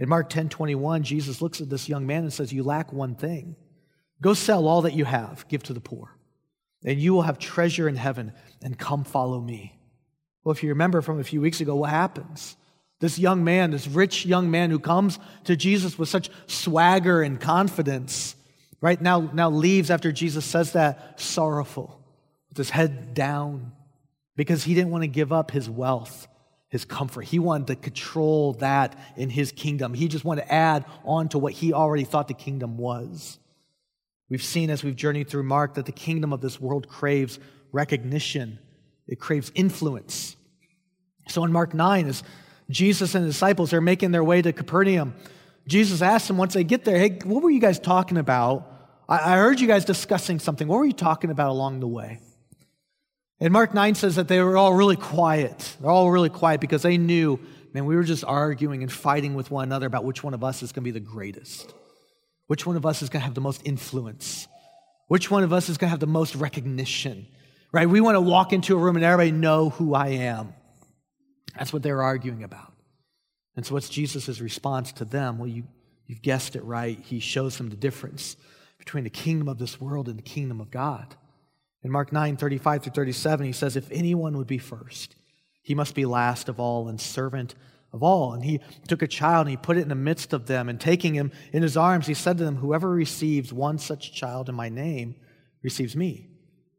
In 0.01 0.09
Mark 0.09 0.29
10 0.29 0.49
21, 0.49 1.03
Jesus 1.03 1.43
looks 1.43 1.61
at 1.61 1.69
this 1.69 1.87
young 1.87 2.07
man 2.07 2.23
and 2.23 2.33
says, 2.33 2.51
You 2.51 2.63
lack 2.63 2.91
one 2.91 3.13
thing. 3.13 3.55
Go 4.19 4.33
sell 4.33 4.67
all 4.67 4.81
that 4.81 4.95
you 4.95 5.05
have, 5.05 5.47
give 5.47 5.61
to 5.63 5.73
the 5.73 5.79
poor, 5.79 6.17
and 6.83 6.99
you 6.99 7.13
will 7.13 7.21
have 7.21 7.37
treasure 7.37 7.87
in 7.87 7.95
heaven, 7.95 8.33
and 8.63 8.77
come 8.77 9.03
follow 9.03 9.39
me. 9.39 9.79
Well, 10.43 10.53
if 10.53 10.63
you 10.63 10.69
remember 10.69 11.03
from 11.03 11.19
a 11.19 11.23
few 11.23 11.39
weeks 11.39 11.61
ago, 11.61 11.75
what 11.75 11.91
happens? 11.91 12.57
This 12.99 13.19
young 13.19 13.43
man, 13.43 13.69
this 13.69 13.87
rich 13.87 14.25
young 14.25 14.49
man 14.49 14.71
who 14.71 14.79
comes 14.79 15.19
to 15.43 15.55
Jesus 15.55 15.99
with 15.99 16.09
such 16.09 16.31
swagger 16.47 17.21
and 17.21 17.39
confidence, 17.39 18.35
right 18.81 18.99
now, 18.99 19.29
now 19.33 19.51
leaves 19.51 19.91
after 19.91 20.11
Jesus 20.11 20.45
says 20.45 20.71
that 20.71 21.19
sorrowful, 21.19 22.03
with 22.49 22.57
his 22.57 22.71
head 22.71 23.13
down, 23.13 23.71
because 24.35 24.63
he 24.63 24.73
didn't 24.73 24.89
want 24.89 25.03
to 25.03 25.07
give 25.07 25.31
up 25.31 25.51
his 25.51 25.69
wealth, 25.69 26.27
his 26.71 26.85
comfort. 26.85 27.25
He 27.25 27.37
wanted 27.37 27.67
to 27.67 27.75
control 27.75 28.53
that 28.53 28.97
in 29.15 29.29
his 29.29 29.51
kingdom. 29.51 29.93
He 29.93 30.07
just 30.07 30.25
wanted 30.25 30.43
to 30.43 30.53
add 30.53 30.85
on 31.05 31.29
to 31.29 31.37
what 31.37 31.53
he 31.53 31.73
already 31.73 32.05
thought 32.05 32.27
the 32.27 32.33
kingdom 32.33 32.77
was. 32.77 33.37
We've 34.29 34.43
seen 34.43 34.69
as 34.69 34.83
we've 34.83 34.95
journeyed 34.95 35.29
through 35.29 35.43
Mark 35.43 35.75
that 35.75 35.85
the 35.85 35.91
kingdom 35.91 36.31
of 36.31 36.41
this 36.41 36.59
world 36.59 36.87
craves 36.87 37.37
recognition, 37.73 38.57
it 39.05 39.19
craves 39.19 39.51
influence. 39.53 40.37
So 41.27 41.43
in 41.43 41.51
Mark 41.51 41.73
9, 41.73 42.07
as 42.07 42.23
Jesus 42.71 43.13
and 43.13 43.25
the 43.25 43.29
disciples 43.29 43.73
are 43.73 43.81
making 43.81 44.11
their 44.11 44.23
way 44.23 44.41
to 44.41 44.53
Capernaum. 44.53 45.13
Jesus 45.67 46.01
asks 46.01 46.27
them 46.27 46.37
once 46.37 46.53
they 46.53 46.63
get 46.63 46.85
there, 46.85 46.97
Hey, 46.97 47.19
what 47.23 47.43
were 47.43 47.49
you 47.49 47.59
guys 47.59 47.79
talking 47.79 48.17
about? 48.17 48.67
I, 49.07 49.35
heard 49.35 49.59
you 49.59 49.67
guys 49.67 49.83
discussing 49.83 50.39
something. 50.39 50.69
What 50.69 50.79
were 50.79 50.85
you 50.85 50.93
talking 50.93 51.31
about 51.31 51.49
along 51.49 51.81
the 51.81 51.87
way? 51.87 52.21
And 53.41 53.51
Mark 53.51 53.73
9 53.73 53.95
says 53.95 54.17
that 54.17 54.27
they 54.27 54.39
were 54.39 54.55
all 54.55 54.75
really 54.75 54.95
quiet. 54.95 55.75
They're 55.81 55.89
all 55.89 56.11
really 56.11 56.29
quiet 56.29 56.61
because 56.61 56.83
they 56.83 56.99
knew, 56.99 57.39
man, 57.73 57.85
we 57.85 57.95
were 57.95 58.03
just 58.03 58.23
arguing 58.23 58.83
and 58.83 58.91
fighting 58.91 59.33
with 59.33 59.49
one 59.49 59.63
another 59.63 59.87
about 59.87 60.05
which 60.05 60.23
one 60.23 60.35
of 60.35 60.43
us 60.43 60.61
is 60.61 60.71
going 60.71 60.83
to 60.83 60.91
be 60.91 60.91
the 60.91 60.99
greatest, 60.99 61.73
which 62.45 62.67
one 62.67 62.75
of 62.75 62.85
us 62.85 63.01
is 63.01 63.09
going 63.09 63.21
to 63.21 63.25
have 63.25 63.33
the 63.33 63.41
most 63.41 63.63
influence, 63.65 64.47
which 65.07 65.31
one 65.31 65.43
of 65.43 65.51
us 65.51 65.69
is 65.69 65.79
going 65.79 65.87
to 65.87 65.91
have 65.91 65.99
the 65.99 66.05
most 66.05 66.35
recognition, 66.35 67.25
right? 67.71 67.89
We 67.89 67.99
want 67.99 68.15
to 68.15 68.21
walk 68.21 68.53
into 68.53 68.75
a 68.75 68.79
room 68.79 68.95
and 68.95 69.03
everybody 69.03 69.31
know 69.31 69.71
who 69.71 69.95
I 69.95 70.09
am. 70.09 70.53
That's 71.57 71.73
what 71.73 71.81
they're 71.81 72.03
arguing 72.03 72.43
about. 72.43 72.71
And 73.55 73.65
so, 73.65 73.73
what's 73.73 73.89
Jesus' 73.89 74.39
response 74.39 74.91
to 74.93 75.05
them? 75.05 75.39
Well, 75.39 75.49
you, 75.49 75.63
you've 76.05 76.21
guessed 76.21 76.55
it 76.55 76.63
right. 76.63 76.97
He 76.99 77.19
shows 77.19 77.57
them 77.57 77.69
the 77.69 77.75
difference 77.75 78.37
between 78.77 79.03
the 79.03 79.09
kingdom 79.09 79.49
of 79.49 79.57
this 79.57 79.81
world 79.81 80.07
and 80.07 80.17
the 80.17 80.23
kingdom 80.23 80.61
of 80.61 80.69
God. 80.69 81.15
In 81.83 81.91
Mark 81.91 82.11
9 82.11 82.37
35 82.37 82.83
through 82.83 82.91
37, 82.93 83.45
he 83.45 83.51
says, 83.51 83.75
If 83.75 83.91
anyone 83.91 84.37
would 84.37 84.47
be 84.47 84.57
first, 84.57 85.15
he 85.61 85.75
must 85.75 85.95
be 85.95 86.05
last 86.05 86.49
of 86.49 86.59
all 86.59 86.87
and 86.87 86.99
servant 86.99 87.55
of 87.93 88.03
all. 88.03 88.33
And 88.33 88.43
he 88.43 88.59
took 88.87 89.01
a 89.01 89.07
child 89.07 89.47
and 89.47 89.51
he 89.51 89.57
put 89.57 89.77
it 89.77 89.81
in 89.81 89.89
the 89.89 89.95
midst 89.95 90.33
of 90.33 90.47
them. 90.47 90.69
And 90.69 90.79
taking 90.79 91.13
him 91.13 91.31
in 91.51 91.63
his 91.63 91.77
arms, 91.77 92.07
he 92.07 92.13
said 92.13 92.37
to 92.37 92.43
them, 92.43 92.57
Whoever 92.57 92.89
receives 92.89 93.51
one 93.51 93.77
such 93.77 94.13
child 94.13 94.49
in 94.49 94.55
my 94.55 94.69
name 94.69 95.15
receives 95.63 95.95
me. 95.95 96.29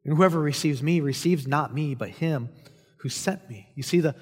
And 0.04 0.16
whoever 0.16 0.40
receives 0.40 0.82
me 0.82 1.00
receives 1.00 1.46
not 1.46 1.75
me, 1.75 1.94
but 1.94 2.08
him 2.08 2.49
who 2.99 3.08
sent 3.08 3.49
me. 3.49 3.70
You 3.75 3.82
see, 3.82 4.00
the, 4.00 4.14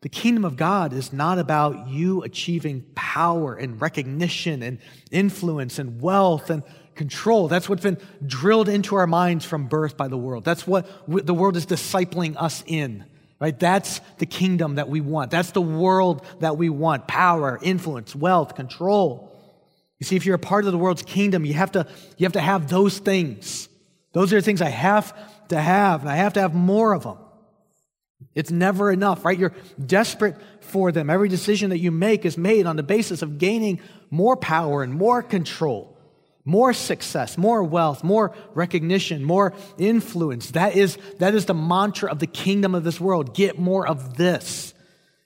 the 0.00 0.08
kingdom 0.08 0.44
of 0.44 0.56
God 0.56 0.92
is 0.92 1.12
not 1.12 1.38
about 1.38 1.88
you 1.88 2.22
achieving 2.22 2.84
power 2.94 3.54
and 3.54 3.80
recognition 3.80 4.62
and 4.62 4.78
influence 5.10 5.78
and 5.78 6.00
wealth 6.00 6.50
and 6.50 6.62
control. 6.94 7.48
That's 7.48 7.68
what's 7.68 7.82
been 7.82 7.98
drilled 8.26 8.68
into 8.68 8.96
our 8.96 9.06
minds 9.06 9.44
from 9.44 9.66
birth 9.66 9.96
by 9.96 10.08
the 10.08 10.16
world. 10.16 10.44
That's 10.44 10.66
what 10.66 10.86
the 11.06 11.34
world 11.34 11.56
is 11.56 11.66
discipling 11.66 12.36
us 12.36 12.62
in. 12.66 13.04
Right? 13.40 13.58
That's 13.58 14.00
the 14.18 14.26
kingdom 14.26 14.76
that 14.76 14.88
we 14.88 15.00
want. 15.00 15.30
That's 15.30 15.50
the 15.50 15.60
world 15.60 16.24
that 16.40 16.56
we 16.56 16.70
want. 16.70 17.06
Power, 17.06 17.58
influence, 17.60 18.14
wealth, 18.14 18.54
control. 18.54 19.30
You 19.98 20.06
see, 20.06 20.16
if 20.16 20.24
you're 20.24 20.36
a 20.36 20.38
part 20.38 20.64
of 20.66 20.72
the 20.72 20.78
world's 20.78 21.02
kingdom, 21.02 21.44
you 21.44 21.54
have 21.54 21.72
to, 21.72 21.86
you 22.16 22.24
have, 22.24 22.32
to 22.34 22.40
have 22.40 22.68
those 22.68 22.98
things. 22.98 23.68
Those 24.12 24.32
are 24.32 24.36
the 24.36 24.42
things 24.42 24.62
I 24.62 24.70
have 24.70 25.16
to 25.48 25.60
have, 25.60 26.02
and 26.02 26.10
I 26.10 26.16
have 26.16 26.34
to 26.34 26.40
have 26.40 26.54
more 26.54 26.94
of 26.94 27.02
them. 27.02 27.18
It's 28.34 28.50
never 28.50 28.90
enough, 28.90 29.24
right? 29.24 29.38
You're 29.38 29.54
desperate 29.84 30.36
for 30.60 30.92
them. 30.92 31.10
Every 31.10 31.28
decision 31.28 31.70
that 31.70 31.78
you 31.78 31.90
make 31.90 32.24
is 32.24 32.38
made 32.38 32.66
on 32.66 32.76
the 32.76 32.82
basis 32.82 33.22
of 33.22 33.38
gaining 33.38 33.80
more 34.10 34.36
power 34.36 34.82
and 34.82 34.94
more 34.94 35.22
control, 35.22 35.93
more 36.44 36.72
success, 36.72 37.38
more 37.38 37.64
wealth, 37.64 38.04
more 38.04 38.34
recognition, 38.54 39.24
more 39.24 39.54
influence. 39.78 40.50
That 40.50 40.76
is, 40.76 40.98
that 41.18 41.34
is 41.34 41.46
the 41.46 41.54
mantra 41.54 42.10
of 42.10 42.18
the 42.18 42.26
kingdom 42.26 42.74
of 42.74 42.84
this 42.84 43.00
world. 43.00 43.34
Get 43.34 43.58
more 43.58 43.86
of 43.86 44.16
this. 44.16 44.74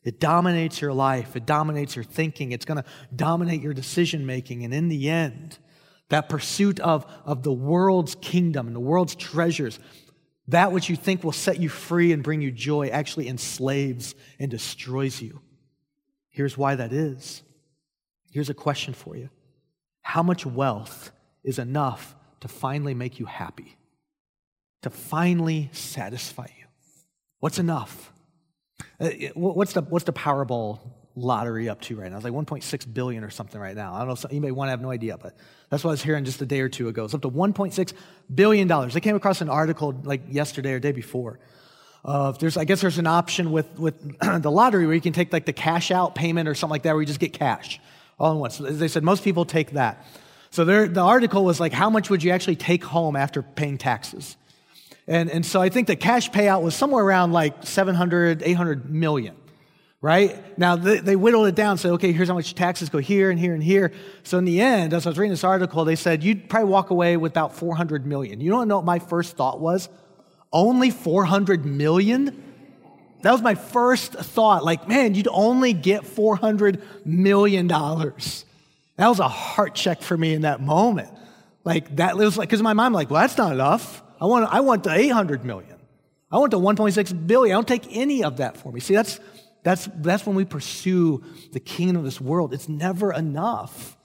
It 0.05 0.21
dominates 0.21 0.81
your 0.81 0.93
life, 0.93 1.37
it 1.37 1.45
dominates 1.45 1.97
your 1.97 2.05
thinking, 2.05 2.53
it's 2.53 2.65
going 2.65 2.79
to 2.79 2.85
dominate 3.15 3.61
your 3.61 3.75
decision 3.75 4.25
making. 4.25 4.65
And 4.65 4.73
in 4.73 4.89
the 4.89 5.11
end, 5.11 5.59
that 6.09 6.29
pursuit 6.29 6.81
of, 6.81 7.05
of 7.27 7.43
the 7.43 7.53
world's 7.53 8.15
kingdom 8.15 8.69
and 8.69 8.77
the 8.77 8.81
world's 8.81 9.15
treasures 9.15 9.79
that 10.49 10.73
which 10.73 10.89
you 10.89 10.97
think 10.97 11.23
will 11.23 11.33
set 11.33 11.61
you 11.61 11.69
free 11.69 12.13
and 12.13 12.23
bring 12.23 12.41
you 12.41 12.51
joy 12.51 12.89
actually 12.89 13.29
enslaves 13.29 14.15
and 14.39 14.51
destroys 14.51 15.21
you. 15.21 15.41
Here's 16.31 16.57
why 16.57 16.75
that 16.75 16.93
is. 16.93 17.43
Here's 18.31 18.51
a 18.51 18.55
question 18.55 18.95
for 18.95 19.17
you 19.17 19.29
How 20.09 20.23
much 20.23 20.47
wealth 20.47 21.11
is 21.45 21.59
enough 21.59 22.17
to 22.41 22.49
finally 22.49 22.95
make 22.95 23.21
you 23.21 23.27
happy? 23.27 23.77
To 24.81 24.89
finally 24.89 25.69
satisfy 25.73 26.47
you? 26.59 26.65
What's 27.41 27.59
enough? 27.59 28.11
Uh, 28.99 29.11
what's 29.35 29.75
the, 29.75 29.83
what's 29.83 30.07
the 30.07 30.15
Powerball 30.15 30.81
lottery 31.15 31.69
up 31.69 31.83
to 31.83 31.97
right 31.97 32.11
now. 32.11 32.17
It's 32.17 32.25
like 32.25 32.33
1.6 32.33 32.95
billion 32.95 33.23
or 33.23 33.29
something 33.29 33.61
right 33.61 33.77
now. 33.77 33.93
I 33.93 34.07
don't 34.07 34.09
know 34.09 34.31
you 34.31 34.41
may 34.41 34.51
want 34.51 34.69
to 34.69 34.71
have 34.71 34.81
no 34.81 34.91
idea, 34.91 35.19
but 35.19 35.37
that's 35.69 35.85
what 35.85 35.91
I 35.91 35.93
was 35.93 36.03
hearing 36.03 36.25
just 36.25 36.41
a 36.41 36.47
day 36.47 36.61
or 36.61 36.71
two 36.71 36.89
ago. 36.89 37.05
It's 37.05 37.13
up 37.13 37.21
to 37.21 37.31
1.6 37.31 37.93
billion 38.35 38.67
dollars. 38.67 38.97
I 38.97 39.01
came 39.01 39.15
across 39.15 39.43
an 39.43 39.51
article 39.51 39.95
like 40.05 40.23
yesterday 40.31 40.73
or 40.73 40.81
day 40.81 40.93
before. 40.93 41.39
Uh, 42.03 42.33
there's, 42.33 42.57
I 42.57 42.65
guess 42.65 42.81
there's 42.81 42.97
an 42.97 43.07
option 43.07 43.53
with, 43.53 43.79
with 43.79 44.19
the 44.43 44.51
lottery 44.51 44.87
where 44.87 44.95
you 44.95 45.03
can 45.03 45.13
take 45.13 45.35
like 45.35 45.45
the 45.45 45.53
cash 45.53 45.91
out 45.91 46.15
payment 46.15 46.49
or 46.49 46.55
something 46.55 46.71
like 46.71 46.85
that 46.85 46.95
where 46.95 47.03
you 47.03 47.07
just 47.07 47.21
get 47.21 47.35
cash 47.35 47.79
all 48.19 48.33
in 48.33 48.39
once. 48.39 48.59
They 48.59 48.89
said 48.89 49.03
most 49.03 49.25
people 49.25 49.45
take 49.45 49.73
that. 49.73 50.05
So 50.51 50.65
the 50.65 51.01
article 51.01 51.45
was 51.45 51.61
like, 51.61 51.73
how 51.73 51.91
much 51.91 52.09
would 52.09 52.23
you 52.23 52.31
actually 52.31 52.57
take 52.57 52.83
home 52.83 53.17
after 53.17 53.43
paying 53.43 53.77
taxes? 53.77 54.37
And, 55.07 55.31
and 55.31 55.45
so 55.45 55.61
I 55.61 55.69
think 55.69 55.87
the 55.87 55.97
cash 55.97 56.31
payout 56.31 56.63
was 56.63 56.75
somewhere 56.75 57.05
around 57.05 57.33
like 57.33 57.67
700, 57.67 58.43
800 58.43 58.91
million 58.91 59.37
right? 60.01 60.59
Now, 60.59 60.77
they, 60.77 60.99
they 60.99 61.17
whittled 61.17 61.49
it 61.49 61.55
down, 61.55 61.79
said, 61.79 61.93
okay, 61.93 62.13
here's 62.13 62.29
how 62.29 62.35
much 62.35 62.55
taxes 62.55 62.89
go 62.89 62.99
here 62.99 63.31
and 63.31 63.39
here 63.39 63.55
and 63.55 63.63
here. 63.63 63.93
So 64.23 64.39
in 64.39 64.45
the 64.45 64.61
end, 64.61 64.93
as 64.93 65.07
I 65.07 65.11
was 65.11 65.19
reading 65.19 65.33
this 65.33 65.45
article, 65.45 65.85
they 65.85 65.97
said, 65.97 66.23
you'd 66.23 66.49
probably 66.49 66.71
walk 66.71 66.91
away 66.91 67.17
with 67.17 67.33
about 67.33 67.57
400 67.57 68.07
million. 68.07 68.41
You 68.41 68.51
don't 68.51 68.69
know 68.69 68.77
what 68.77 68.85
my 68.85 68.99
first 69.01 69.37
thought 69.37 69.61
was? 69.61 69.89
Only 70.53 70.91
400 70.91 71.67
million? 71.67 72.48
That 73.23 73.33
was 73.33 73.43
my 73.43 73.55
first 73.55 74.13
thought. 74.13 74.65
Like, 74.65 74.89
man, 74.89 75.15
you'd 75.15 75.29
only 75.31 75.73
get 75.73 76.03
$400 76.05 76.81
million. 77.05 77.67
That 77.69 79.09
was 79.09 79.19
a 79.19 79.29
heart 79.29 79.75
check 79.75 80.03
for 80.03 80.17
me 80.17 80.35
in 80.35 80.43
that 80.43 80.61
moment. 80.61 81.11
Like, 81.65 81.97
that 81.97 82.17
was 82.17 82.39
like, 82.39 82.49
because 82.49 82.63
my 82.63 82.73
mind, 82.73 82.95
like, 82.95 83.11
well, 83.11 83.21
that's 83.21 83.37
not 83.37 83.53
enough. 83.53 84.03
I 84.21 84.27
want, 84.27 84.53
I 84.53 84.61
want 84.61 84.85
the 84.85 84.93
800 84.93 85.45
million. 85.45 85.77
I 86.31 86.39
want 86.39 86.51
the 86.51 86.59
1.6 86.59 87.27
billion. 87.27 87.55
I 87.55 87.57
don't 87.57 87.69
take 87.69 87.97
any 87.97 88.23
of 88.23 88.39
that 88.39 88.57
for 88.57 88.73
me. 88.73 88.81
See, 88.81 88.95
that's, 88.95 89.19
that's, 89.65 89.89
that's 89.97 90.27
when 90.27 90.37
we 90.37 90.45
pursue 90.45 91.25
the 91.53 91.61
kingdom 91.61 91.97
of 91.99 92.05
this 92.05 92.21
world. 92.21 92.55
It's 92.55 92.69
never 92.69 93.13
enough. 93.13 93.97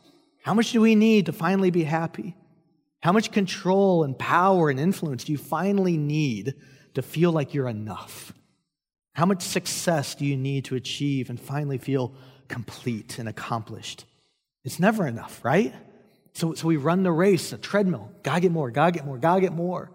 How 0.41 0.53
much 0.53 0.72
do 0.72 0.82
we 0.82 0.96
need 0.96 1.27
to 1.27 1.34
finally 1.34 1.72
be 1.72 1.84
happy? 1.84 2.36
How 3.01 3.12
much 3.12 3.32
control 3.32 4.03
and 4.03 4.17
power 4.17 4.70
and 4.70 4.79
influence 4.79 5.25
do 5.25 5.32
you 5.32 5.38
finally 5.38 5.98
need 5.98 6.55
to 6.93 7.01
feel 7.01 7.32
like 7.32 7.53
you're 7.53 7.67
enough? 7.67 8.34
How 9.13 9.25
much 9.25 9.41
success 9.41 10.15
do 10.15 10.25
you 10.25 10.36
need 10.36 10.65
to 10.65 10.75
achieve 10.75 11.29
and 11.29 11.39
finally 11.39 11.77
feel 11.77 12.13
complete 12.48 13.20
and 13.20 13.29
accomplished? 13.29 14.05
It's 14.63 14.79
never 14.79 15.05
enough, 15.05 15.43
right? 15.43 15.74
So, 16.34 16.53
so 16.53 16.67
we 16.67 16.77
run 16.77 17.03
the 17.03 17.12
race, 17.12 17.53
a 17.53 17.58
treadmill. 17.58 18.10
Gotta 18.24 18.41
get 18.41 18.51
more, 18.51 18.72
gotta 18.72 18.91
get 18.91 19.05
more, 19.05 19.17
gotta 19.17 19.41
get 19.41 19.53
more. 19.53 19.91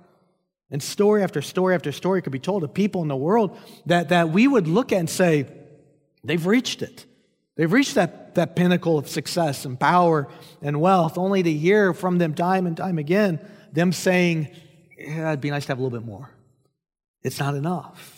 And 0.71 0.83
story 0.83 1.23
after 1.23 1.43
story 1.43 1.75
after 1.75 1.91
story 1.93 2.23
could 2.23 2.33
be 2.33 2.39
told 2.39 2.63
of 2.63 2.75
people 2.75 3.03
in 3.03 3.09
the 3.09 3.17
world 3.17 3.57
that, 3.87 4.11
that 4.11 4.29
we 4.31 4.47
would 4.47 4.69
look 4.69 4.93
at 4.93 4.99
and 4.99 5.11
say, 5.11 5.47
they've 6.23 6.45
reached 6.47 6.83
it. 6.83 7.07
They've 7.57 7.73
reached 7.73 7.97
that, 7.97 8.37
that 8.37 8.55
pinnacle 8.55 8.99
of 8.99 9.09
success 9.09 9.65
and 9.65 9.81
power 9.81 10.29
and 10.63 10.81
wealth, 10.81 11.19
only 11.19 11.43
to 11.43 11.53
hear 11.53 11.93
from 11.93 12.19
them 12.19 12.35
time 12.35 12.67
and 12.67 12.77
time 12.77 12.99
again 12.99 13.41
them 13.73 13.93
saying, 13.93 14.49
yeah, 14.97 15.29
it'd 15.29 15.41
be 15.41 15.51
nice 15.51 15.67
to 15.67 15.73
have 15.73 15.79
a 15.79 15.83
little 15.83 15.99
bit 15.99 16.07
more. 16.07 16.31
It's 17.23 17.41
not 17.41 17.55
enough. 17.55 18.18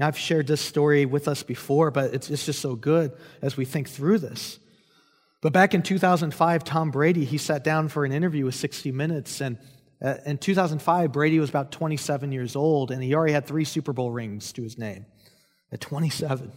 Now, 0.00 0.06
I've 0.06 0.16
shared 0.16 0.46
this 0.46 0.62
story 0.62 1.04
with 1.04 1.28
us 1.28 1.42
before, 1.42 1.90
but 1.90 2.14
it's, 2.14 2.30
it's 2.30 2.46
just 2.46 2.60
so 2.60 2.74
good 2.74 3.12
as 3.42 3.58
we 3.58 3.66
think 3.66 3.86
through 3.86 4.20
this. 4.20 4.58
But 5.42 5.52
back 5.52 5.74
in 5.74 5.82
2005, 5.82 6.64
Tom 6.64 6.90
Brady, 6.90 7.26
he 7.26 7.36
sat 7.36 7.62
down 7.62 7.88
for 7.88 8.06
an 8.06 8.12
interview 8.12 8.46
with 8.46 8.54
60 8.54 8.92
Minutes, 8.92 9.42
and 9.42 9.58
uh, 10.02 10.14
in 10.24 10.38
2005, 10.38 11.12
Brady 11.12 11.38
was 11.38 11.50
about 11.50 11.70
27 11.70 12.32
years 12.32 12.56
old, 12.56 12.90
and 12.90 13.02
he 13.02 13.14
already 13.14 13.34
had 13.34 13.46
three 13.46 13.66
Super 13.66 13.92
Bowl 13.92 14.10
rings 14.10 14.52
to 14.52 14.62
his 14.62 14.78
name 14.78 15.04
at 15.70 15.82
27. 15.82 16.50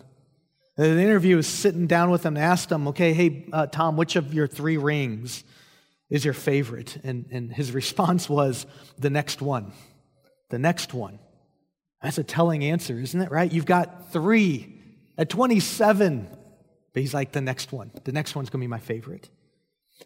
And 0.78 0.98
the 0.98 1.04
interview 1.04 1.36
was 1.36 1.46
sitting 1.46 1.86
down 1.86 2.12
with 2.12 2.26
him 2.26 2.38
and 2.38 2.46
asked 2.46 2.72
him, 2.72 2.88
okay, 2.88 3.12
hey, 3.12 3.46
uh, 3.52 3.68
Tom, 3.68 3.98
which 3.98 4.16
of 4.16 4.34
your 4.34 4.48
three 4.48 4.78
rings 4.78 5.44
is 6.10 6.24
your 6.24 6.34
favorite? 6.34 6.98
And, 7.04 7.26
and 7.30 7.52
his 7.52 7.72
response 7.74 8.30
was, 8.30 8.66
the 8.98 9.10
next 9.10 9.42
one. 9.42 9.74
The 10.50 10.60
next 10.60 10.94
one. 10.94 11.20
That's 12.04 12.18
a 12.18 12.24
telling 12.24 12.66
answer, 12.66 13.00
isn't 13.00 13.20
it, 13.20 13.32
right? 13.32 13.52
You've 13.52 13.66
got 13.66 14.12
three 14.12 14.78
at 15.18 15.30
27. 15.30 16.28
But 16.94 17.02
he's 17.02 17.14
like, 17.14 17.32
the 17.32 17.42
next 17.42 17.72
one. 17.72 17.92
The 18.04 18.12
next 18.12 18.36
one's 18.36 18.50
going 18.50 18.60
to 18.60 18.64
be 18.66 18.70
my 18.70 18.80
favorite. 18.80 19.30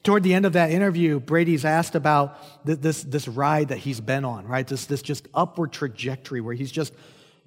Toward 0.04 0.22
the 0.22 0.34
end 0.34 0.46
of 0.46 0.54
that 0.54 0.72
interview, 0.72 1.20
Brady's 1.20 1.66
asked 1.66 1.96
about 1.96 2.38
this, 2.66 3.04
this 3.04 3.28
ride 3.28 3.70
that 3.70 3.80
he's 3.80 4.00
been 4.00 4.26
on, 4.26 4.46
right? 4.46 4.66
This, 4.66 4.86
this 4.86 5.02
just 5.02 5.28
upward 5.34 5.74
trajectory 5.74 6.40
where 6.40 6.54
he's 6.54 6.72
just 6.72 6.94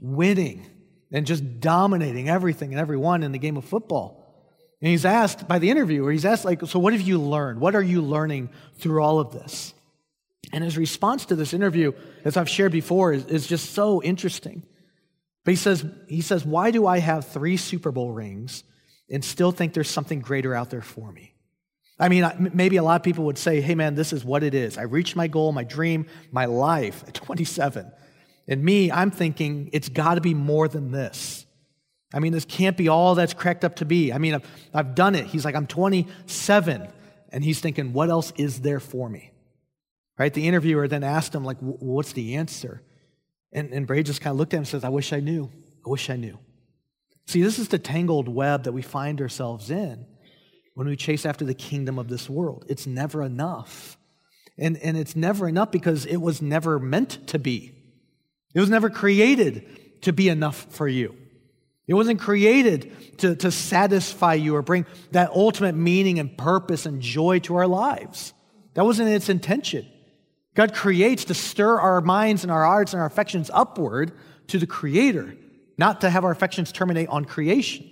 winning 0.01 0.67
and 1.13 1.27
just 1.27 1.61
dominating 1.61 2.29
everything 2.29 2.73
and 2.73 2.81
everyone 2.81 3.23
in 3.23 3.33
the 3.33 3.39
game 3.39 3.57
of 3.57 3.65
football. 3.65 4.17
And 4.83 4.91
he's 4.91 5.05
asked 5.05 5.47
by 5.47 5.59
the 5.59 5.71
interviewer, 5.71 6.11
he's 6.11 6.25
asked, 6.25 6.45
like, 6.45 6.67
so 6.67 6.79
what 6.79 6.93
have 6.93 7.03
you 7.03 7.19
learned? 7.19 7.61
What 7.61 7.77
are 7.77 7.83
you 7.83 8.03
learning 8.03 8.51
through 8.79 9.03
all 9.03 9.21
of 9.21 9.31
this? 9.33 9.75
And 10.53 10.65
his 10.65 10.77
response 10.77 11.27
to 11.27 11.37
this 11.37 11.55
interview, 11.55 11.93
as 12.25 12.37
I've 12.37 12.49
shared 12.49 12.73
before, 12.73 13.13
is, 13.13 13.25
is 13.27 13.47
just 13.47 13.73
so 13.73 14.03
interesting. 14.03 14.63
But 15.45 15.53
he 15.53 15.57
says, 15.57 15.85
he 16.09 16.21
says, 16.21 16.45
why 16.45 16.71
do 16.71 16.87
I 16.87 16.99
have 16.99 17.27
three 17.27 17.57
Super 17.57 17.91
Bowl 17.93 18.13
rings 18.13 18.65
and 19.09 19.25
still 19.25 19.53
think 19.53 19.75
there's 19.75 19.91
something 19.91 20.21
greater 20.21 20.55
out 20.55 20.71
there 20.71 20.83
for 20.83 21.13
me? 21.13 21.35
I 21.99 22.09
mean, 22.09 22.51
maybe 22.55 22.79
a 22.79 22.83
lot 22.83 22.97
of 22.97 23.03
people 23.03 23.25
would 23.27 23.39
say, 23.39 23.61
hey, 23.61 23.75
man, 23.75 23.95
this 23.95 24.13
is 24.13 24.25
what 24.25 24.43
it 24.43 24.55
is. 24.55 24.79
I 24.79 24.83
reached 24.83 25.17
my 25.17 25.27
goal, 25.27 25.53
my 25.53 25.65
dream, 25.65 26.07
my 26.33 26.47
life 26.47 27.05
at 27.07 27.13
27. 27.15 27.93
And 28.49 28.65
me, 28.65 28.91
I'm 28.91 29.11
thinking 29.11 29.69
it's 29.73 29.91
got 29.91 30.15
to 30.15 30.23
be 30.23 30.33
more 30.33 30.67
than 30.67 30.93
this. 30.93 31.45
I 32.13 32.19
mean, 32.19 32.33
this 32.33 32.47
can't 32.47 32.77
be 32.77 32.89
all 32.89 33.15
that's 33.15 33.35
cracked 33.35 33.65
up 33.65 33.77
to 33.77 33.85
be. 33.85 34.13
I 34.13 34.19
mean, 34.19 34.35
I've, 34.35 34.47
I've 34.75 34.95
done 34.95 35.15
it. 35.15 35.27
He's 35.27 35.45
like, 35.45 35.55
I'm 35.55 35.67
27. 35.67 36.89
And 37.33 37.45
he's 37.45 37.61
thinking, 37.61 37.93
what 37.93 38.09
else 38.09 38.33
is 38.37 38.63
there 38.63 38.81
for 38.81 39.09
me? 39.09 39.31
Right? 40.21 40.35
The 40.35 40.47
interviewer 40.47 40.87
then 40.87 41.03
asked 41.03 41.35
him, 41.35 41.45
like, 41.45 41.57
what's 41.61 42.13
the 42.13 42.35
answer? 42.35 42.83
And, 43.55 43.73
and 43.73 43.87
Brady 43.87 44.03
just 44.03 44.21
kind 44.21 44.33
of 44.33 44.39
looked 44.39 44.53
at 44.53 44.59
him 44.59 44.61
and 44.61 44.69
says, 44.69 44.85
I 44.85 44.91
wish 44.91 45.15
I 45.15 45.21
knew. 45.21 45.51
I 45.87 45.89
wish 45.89 46.11
I 46.11 46.17
knew. 46.17 46.39
See, 47.27 47.41
this 47.41 47.59
is 47.59 47.69
the 47.69 47.79
tangled 47.79 48.29
web 48.29 48.65
that 48.65 48.73
we 48.73 48.83
find 48.83 49.19
ourselves 49.23 49.71
in 49.71 50.05
when 50.75 50.87
we 50.87 50.95
chase 50.95 51.25
after 51.25 51.47
the 51.47 51.55
kingdom 51.55 51.99
of 51.99 52.09
this 52.09 52.29
world. 52.29 52.67
It's 52.69 52.87
never 52.87 53.23
enough. 53.23 53.97
And, 54.59 54.77
and 54.83 54.95
it's 54.95 55.17
never 55.17 55.49
enough 55.49 55.71
because 55.71 56.05
it 56.05 56.19
was 56.19 56.43
never 56.43 56.79
meant 56.79 57.27
to 57.29 57.39
be. 57.39 57.73
It 58.55 58.61
was 58.61 58.69
never 58.69 58.91
created 58.91 60.03
to 60.03 60.13
be 60.13 60.29
enough 60.29 60.67
for 60.69 60.87
you. 60.87 61.17
It 61.87 61.95
wasn't 61.95 62.21
created 62.21 63.19
to, 63.21 63.37
to 63.37 63.51
satisfy 63.51 64.35
you 64.35 64.55
or 64.55 64.61
bring 64.61 64.85
that 65.13 65.31
ultimate 65.31 65.77
meaning 65.77 66.19
and 66.19 66.37
purpose 66.37 66.85
and 66.85 67.01
joy 67.01 67.39
to 67.39 67.57
our 67.57 67.67
lives. 67.67 68.35
That 68.75 68.85
wasn't 68.85 69.09
its 69.09 69.31
intention. 69.31 69.91
God 70.61 70.75
creates 70.75 71.25
to 71.25 71.33
stir 71.33 71.81
our 71.81 72.03
minds 72.03 72.43
and 72.43 72.53
our 72.53 72.67
hearts 72.67 72.93
and 72.93 73.01
our 73.01 73.07
affections 73.07 73.51
upward 73.55 74.13
to 74.49 74.59
the 74.59 74.67
Creator, 74.67 75.35
not 75.79 76.03
to 76.03 76.11
have 76.11 76.23
our 76.23 76.31
affections 76.31 76.71
terminate 76.71 77.09
on 77.09 77.25
creation. 77.25 77.91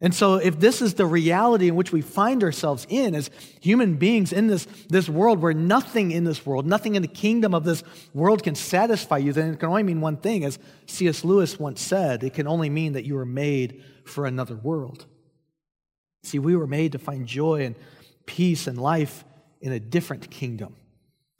And 0.00 0.12
so, 0.12 0.34
if 0.34 0.58
this 0.58 0.82
is 0.82 0.94
the 0.94 1.06
reality 1.06 1.68
in 1.68 1.76
which 1.76 1.92
we 1.92 2.00
find 2.00 2.42
ourselves 2.42 2.88
in 2.90 3.14
as 3.14 3.30
human 3.60 3.98
beings 3.98 4.32
in 4.32 4.48
this, 4.48 4.66
this 4.88 5.08
world 5.08 5.40
where 5.40 5.54
nothing 5.54 6.10
in 6.10 6.24
this 6.24 6.44
world, 6.44 6.66
nothing 6.66 6.96
in 6.96 7.02
the 7.02 7.06
kingdom 7.06 7.54
of 7.54 7.62
this 7.62 7.84
world 8.14 8.42
can 8.42 8.56
satisfy 8.56 9.18
you, 9.18 9.32
then 9.32 9.52
it 9.52 9.60
can 9.60 9.68
only 9.68 9.84
mean 9.84 10.00
one 10.00 10.16
thing. 10.16 10.44
As 10.44 10.58
C.S. 10.86 11.22
Lewis 11.22 11.56
once 11.60 11.80
said, 11.80 12.24
it 12.24 12.34
can 12.34 12.48
only 12.48 12.68
mean 12.68 12.94
that 12.94 13.04
you 13.04 13.14
were 13.14 13.24
made 13.24 13.80
for 14.02 14.26
another 14.26 14.56
world. 14.56 15.06
See, 16.24 16.40
we 16.40 16.56
were 16.56 16.66
made 16.66 16.90
to 16.90 16.98
find 16.98 17.28
joy 17.28 17.64
and 17.64 17.76
peace 18.26 18.66
and 18.66 18.76
life 18.76 19.24
in 19.60 19.70
a 19.70 19.78
different 19.78 20.32
kingdom, 20.32 20.74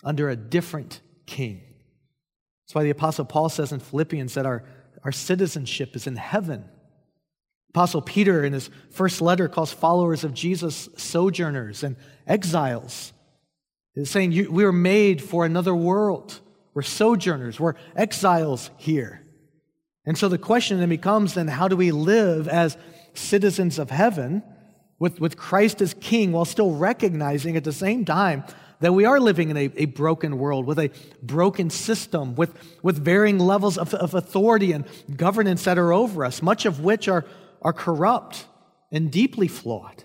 under 0.02 0.28
a 0.28 0.36
different 0.36 1.00
king. 1.26 1.62
That's 2.64 2.74
why 2.74 2.84
the 2.84 2.90
Apostle 2.90 3.24
Paul 3.24 3.48
says 3.48 3.72
in 3.72 3.80
Philippians 3.80 4.34
that 4.34 4.46
our, 4.46 4.64
our 5.04 5.12
citizenship 5.12 5.96
is 5.96 6.06
in 6.06 6.16
heaven 6.16 6.64
Apostle 7.70 8.02
Peter, 8.02 8.44
in 8.44 8.52
his 8.52 8.68
first 8.90 9.20
letter, 9.20 9.48
calls 9.48 9.72
followers 9.72 10.24
of 10.24 10.34
Jesus 10.34 10.88
sojourners 10.96 11.84
and 11.84 11.94
exiles. 12.26 13.12
He's 13.94 14.10
saying 14.10 14.52
we 14.52 14.64
are 14.64 14.72
made 14.72 15.22
for 15.22 15.44
another 15.46 15.74
world. 15.74 16.40
We're 16.74 16.82
sojourners, 16.82 17.60
we're 17.60 17.74
exiles 17.94 18.70
here. 18.76 19.24
And 20.04 20.18
so 20.18 20.28
the 20.28 20.38
question 20.38 20.80
then 20.80 20.88
becomes 20.88 21.34
then, 21.34 21.46
how 21.46 21.68
do 21.68 21.76
we 21.76 21.92
live 21.92 22.48
as 22.48 22.76
citizens 23.14 23.78
of 23.78 23.90
heaven 23.90 24.42
with, 24.98 25.20
with 25.20 25.36
Christ 25.36 25.80
as 25.80 25.94
king 25.94 26.32
while 26.32 26.44
still 26.44 26.74
recognizing 26.74 27.56
at 27.56 27.64
the 27.64 27.72
same 27.72 28.04
time 28.04 28.42
that 28.80 28.92
we 28.92 29.04
are 29.04 29.20
living 29.20 29.50
in 29.50 29.56
a, 29.56 29.70
a 29.76 29.84
broken 29.86 30.38
world 30.38 30.66
with 30.66 30.78
a 30.78 30.90
broken 31.22 31.70
system, 31.70 32.34
with, 32.34 32.52
with 32.82 33.02
varying 33.02 33.38
levels 33.38 33.78
of, 33.78 33.94
of 33.94 34.14
authority 34.14 34.72
and 34.72 34.84
governance 35.16 35.64
that 35.64 35.78
are 35.78 35.92
over 35.92 36.24
us, 36.24 36.42
much 36.42 36.66
of 36.66 36.80
which 36.80 37.08
are 37.08 37.24
are 37.62 37.72
corrupt 37.72 38.46
and 38.90 39.10
deeply 39.10 39.48
flawed. 39.48 40.04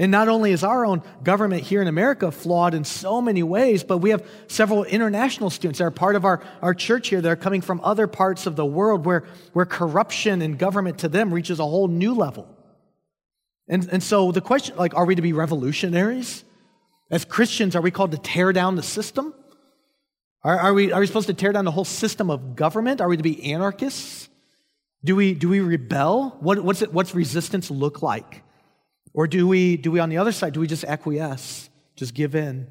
And 0.00 0.12
not 0.12 0.28
only 0.28 0.52
is 0.52 0.62
our 0.62 0.86
own 0.86 1.02
government 1.24 1.64
here 1.64 1.82
in 1.82 1.88
America 1.88 2.30
flawed 2.30 2.72
in 2.72 2.84
so 2.84 3.20
many 3.20 3.42
ways, 3.42 3.82
but 3.82 3.98
we 3.98 4.10
have 4.10 4.24
several 4.46 4.84
international 4.84 5.50
students 5.50 5.78
that 5.78 5.86
are 5.86 5.90
part 5.90 6.14
of 6.14 6.24
our, 6.24 6.40
our 6.62 6.72
church 6.72 7.08
here 7.08 7.20
that 7.20 7.28
are 7.28 7.36
coming 7.36 7.60
from 7.60 7.80
other 7.82 8.06
parts 8.06 8.46
of 8.46 8.54
the 8.54 8.64
world 8.64 9.04
where, 9.04 9.24
where 9.54 9.66
corruption 9.66 10.40
in 10.40 10.56
government 10.56 10.98
to 10.98 11.08
them 11.08 11.34
reaches 11.34 11.58
a 11.58 11.64
whole 11.64 11.88
new 11.88 12.14
level. 12.14 12.46
And, 13.66 13.88
and 13.90 14.02
so 14.02 14.30
the 14.30 14.40
question, 14.40 14.76
like, 14.76 14.94
are 14.94 15.04
we 15.04 15.16
to 15.16 15.22
be 15.22 15.32
revolutionaries? 15.32 16.44
As 17.10 17.24
Christians, 17.24 17.74
are 17.74 17.80
we 17.80 17.90
called 17.90 18.12
to 18.12 18.18
tear 18.18 18.52
down 18.52 18.76
the 18.76 18.82
system? 18.82 19.34
Are, 20.44 20.58
are, 20.58 20.74
we, 20.74 20.92
are 20.92 21.00
we 21.00 21.06
supposed 21.06 21.26
to 21.28 21.34
tear 21.34 21.52
down 21.52 21.64
the 21.64 21.70
whole 21.70 21.84
system 21.84 22.30
of 22.30 22.54
government? 22.54 23.00
Are 23.00 23.08
we 23.08 23.16
to 23.16 23.22
be 23.22 23.52
anarchists? 23.52 24.28
Do 25.04 25.16
we, 25.16 25.34
do 25.34 25.48
we 25.48 25.60
rebel? 25.60 26.36
What, 26.40 26.62
what's, 26.62 26.82
it, 26.82 26.92
what's 26.92 27.14
resistance 27.14 27.70
look 27.70 28.02
like? 28.02 28.42
Or 29.14 29.26
do 29.26 29.48
we, 29.48 29.76
do 29.76 29.90
we, 29.90 30.00
on 30.00 30.10
the 30.10 30.18
other 30.18 30.32
side, 30.32 30.52
do 30.52 30.60
we 30.60 30.66
just 30.66 30.84
acquiesce, 30.84 31.70
just 31.96 32.14
give 32.14 32.34
in? 32.34 32.66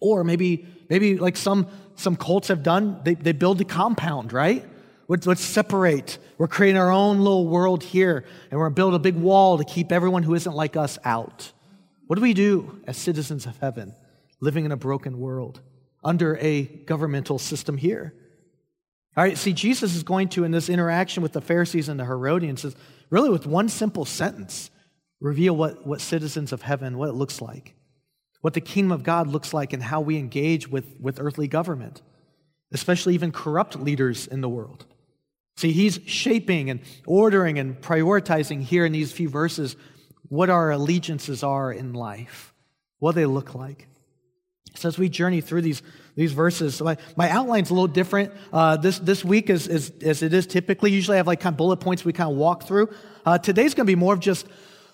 Or 0.00 0.22
maybe, 0.22 0.66
maybe 0.88 1.16
like 1.18 1.36
some, 1.36 1.66
some 1.96 2.16
cults 2.16 2.48
have 2.48 2.62
done, 2.62 3.00
they, 3.04 3.14
they 3.14 3.32
build 3.32 3.60
a 3.60 3.64
compound, 3.64 4.32
right? 4.32 4.64
Let's, 5.08 5.26
let's 5.26 5.42
separate. 5.42 6.18
We're 6.38 6.46
creating 6.46 6.80
our 6.80 6.90
own 6.90 7.18
little 7.18 7.48
world 7.48 7.82
here, 7.82 8.24
and 8.50 8.58
we're 8.58 8.66
going 8.66 8.72
to 8.72 8.76
build 8.76 8.94
a 8.94 8.98
big 9.00 9.16
wall 9.16 9.58
to 9.58 9.64
keep 9.64 9.92
everyone 9.92 10.22
who 10.22 10.34
isn't 10.34 10.54
like 10.54 10.76
us 10.76 10.98
out. 11.04 11.52
What 12.10 12.16
do 12.16 12.22
we 12.22 12.34
do 12.34 12.80
as 12.88 12.96
citizens 12.96 13.46
of 13.46 13.56
heaven, 13.58 13.94
living 14.40 14.64
in 14.64 14.72
a 14.72 14.76
broken 14.76 15.20
world 15.20 15.60
under 16.02 16.36
a 16.38 16.62
governmental 16.62 17.38
system 17.38 17.76
here? 17.76 18.12
All 19.16 19.22
right, 19.22 19.38
see, 19.38 19.52
Jesus 19.52 19.94
is 19.94 20.02
going 20.02 20.28
to, 20.30 20.42
in 20.42 20.50
this 20.50 20.68
interaction 20.68 21.22
with 21.22 21.32
the 21.32 21.40
Pharisees 21.40 21.88
and 21.88 22.00
the 22.00 22.04
Herodians, 22.04 22.64
is 22.64 22.74
really 23.10 23.30
with 23.30 23.46
one 23.46 23.68
simple 23.68 24.04
sentence, 24.04 24.72
reveal 25.20 25.54
what, 25.54 25.86
what 25.86 26.00
citizens 26.00 26.52
of 26.52 26.62
heaven, 26.62 26.98
what 26.98 27.10
it 27.10 27.12
looks 27.12 27.40
like, 27.40 27.76
what 28.40 28.54
the 28.54 28.60
kingdom 28.60 28.90
of 28.90 29.04
God 29.04 29.28
looks 29.28 29.54
like, 29.54 29.72
and 29.72 29.80
how 29.80 30.00
we 30.00 30.16
engage 30.16 30.66
with, 30.66 30.96
with 30.98 31.20
earthly 31.20 31.46
government, 31.46 32.02
especially 32.72 33.14
even 33.14 33.30
corrupt 33.30 33.78
leaders 33.78 34.26
in 34.26 34.40
the 34.40 34.48
world. 34.48 34.84
See, 35.58 35.70
he's 35.70 36.00
shaping 36.06 36.70
and 36.70 36.80
ordering 37.06 37.60
and 37.60 37.80
prioritizing 37.80 38.62
here 38.62 38.84
in 38.84 38.90
these 38.90 39.12
few 39.12 39.28
verses 39.28 39.76
what 40.30 40.48
our 40.48 40.70
allegiances 40.70 41.42
are 41.42 41.70
in 41.72 41.92
life, 41.92 42.54
what 43.00 43.14
they 43.14 43.26
look 43.26 43.54
like. 43.54 43.88
So 44.76 44.88
as 44.88 44.96
we 44.96 45.08
journey 45.08 45.40
through 45.40 45.62
these, 45.62 45.82
these 46.14 46.32
verses, 46.32 46.80
my, 46.80 46.96
my 47.16 47.28
outline's 47.28 47.70
a 47.70 47.74
little 47.74 47.88
different 47.88 48.32
uh, 48.52 48.76
this, 48.76 49.00
this 49.00 49.24
week 49.24 49.50
as, 49.50 49.66
as, 49.66 49.90
as 50.00 50.22
it 50.22 50.32
is 50.32 50.46
typically. 50.46 50.92
Usually 50.92 51.16
I 51.16 51.18
have 51.18 51.26
like 51.26 51.40
kind 51.40 51.52
of 51.52 51.58
bullet 51.58 51.78
points 51.78 52.04
we 52.04 52.12
kind 52.12 52.30
of 52.30 52.36
walk 52.36 52.62
through. 52.62 52.88
Uh, 53.26 53.38
today's 53.38 53.74
going 53.74 53.86
to 53.86 53.90
be 53.90 53.96
more 53.96 54.14
of 54.14 54.20
just, 54.20 54.46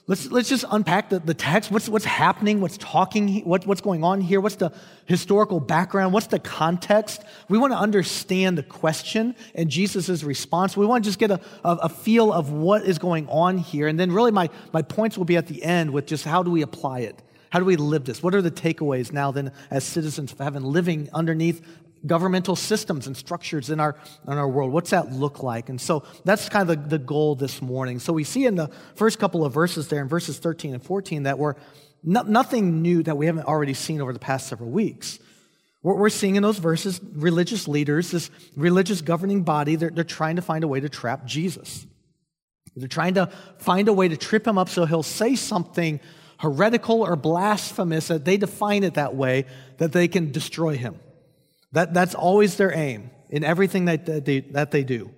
let's, 0.07 0.31
let's 0.31 0.49
just 0.49 0.65
unpack 0.71 1.11
the, 1.11 1.19
the 1.19 1.35
text. 1.35 1.71
What's, 1.71 1.89
what's 1.89 2.05
happening? 2.05 2.61
What's 2.61 2.77
talking? 2.77 3.41
What, 3.45 3.67
what's 3.67 3.81
going 3.81 4.05
on 4.05 4.21
here? 4.21 4.41
What's 4.41 4.57
the 4.57 4.73
historical 5.07 5.61
background? 5.61 6.13
What's 6.13 6.29
the 6.29 6.39
context? 6.39 7.23
We 7.49 7.59
want 7.59 7.73
to 7.73 7.79
understand 7.79 8.59
the 8.59 8.63
question 8.63 9.35
and 9.55 9.69
Jesus' 9.69 10.23
response. 10.23 10.77
We 10.77 10.87
want 10.87 11.05
to 11.05 11.09
just 11.09 11.19
get 11.19 11.31
a, 11.31 11.41
a, 11.65 11.71
a 11.83 11.89
feel 11.89 12.33
of 12.33 12.51
what 12.53 12.85
is 12.85 12.99
going 12.99 13.29
on 13.29 13.59
here. 13.59 13.89
And 13.89 13.99
then 13.99 14.13
really 14.13 14.33
my, 14.33 14.51
my 14.73 14.83
points 14.83 15.19
will 15.19 15.25
be 15.25 15.37
at 15.37 15.47
the 15.47 15.63
end 15.63 15.93
with 15.93 16.07
just 16.07 16.25
how 16.25 16.43
do 16.43 16.51
we 16.51 16.63
apply 16.63 17.01
it? 17.01 17.21
How 17.51 17.61
do 17.61 17.65
we 17.65 17.77
live 17.77 18.05
this? 18.05 18.23
What 18.23 18.35
are 18.35 18.43
the 18.43 18.51
takeaways 18.51 19.13
now 19.13 19.31
then 19.31 19.53
as 19.71 19.85
citizens 19.85 20.33
of 20.33 20.39
heaven 20.39 20.65
living 20.65 21.09
underneath 21.13 21.65
governmental 22.07 22.57
systems 22.57 23.07
and 23.07 23.17
structures 23.17 23.71
in 23.71 23.81
our, 23.81 23.97
in 24.27 24.35
our 24.35 24.49
world? 24.49 24.73
What's 24.73 24.91
that 24.91 25.13
look 25.13 25.43
like? 25.43 25.69
And 25.69 25.81
so 25.81 26.05
that's 26.25 26.49
kind 26.49 26.69
of 26.69 26.83
the, 26.83 26.99
the 26.99 26.99
goal 26.99 27.35
this 27.35 27.61
morning. 27.61 27.99
So 27.99 28.13
we 28.13 28.25
see 28.25 28.47
in 28.47 28.57
the 28.57 28.69
first 28.95 29.19
couple 29.19 29.45
of 29.45 29.53
verses 29.53 29.89
there, 29.89 30.01
in 30.01 30.09
verses 30.09 30.39
13 30.39 30.75
and 30.75 30.83
14, 30.83 31.25
that 31.25 31.39
we're 31.39 31.55
no, 32.03 32.23
nothing 32.23 32.83
new 32.83 33.03
that 33.03 33.17
we 33.17 33.27
haven't 33.27 33.47
already 33.47 33.75
seen 33.75 34.01
over 34.01 34.13
the 34.13 34.19
past 34.19 34.49
several 34.49 34.71
weeks. 34.71 35.19
What 35.83 35.99
we're 35.99 36.09
seeing 36.09 36.37
in 36.37 36.43
those 36.43 36.59
verses, 36.59 37.01
religious 37.15 37.69
leaders, 37.69 38.11
this 38.11 38.31
religious 38.57 39.03
governing 39.03 39.43
body, 39.43 39.77
they're, 39.77 39.91
they're 39.91 40.05
trying 40.05 40.37
to 40.37 40.43
find 40.43 40.65
a 40.65 40.69
way 40.69 40.81
to 40.81 40.89
trap 40.89 41.27
Jesus. 41.27 41.87
They're 42.77 42.89
trying 42.89 43.15
to 43.15 43.27
find 43.59 43.89
a 43.89 43.93
way 43.93 44.09
to 44.09 44.17
trip 44.17 44.47
him 44.47 44.59
up 44.59 44.69
so 44.69 44.85
he'll 44.85 45.03
say 45.03 45.35
something 45.35 46.01
heretical 46.39 47.03
or 47.03 47.17
blasphemous, 47.17 48.09
that 48.09 48.25
they 48.25 48.37
define 48.37 48.85
it 48.85 48.95
that 48.95 49.15
way, 49.15 49.47
that 49.79 49.93
they 49.93 50.09
can 50.09 50.33
destroy 50.33 50.77
him. 50.77 50.99
That, 51.77 51.93
that's 51.93 52.15
always 52.15 52.57
their 52.57 52.73
aim 52.75 53.11
in 53.29 53.45
everything 53.45 53.85
that, 53.85 54.07
that, 54.07 54.25
they, 54.25 54.41
that 54.41 54.71
they 54.71 54.83
do. 54.83 55.11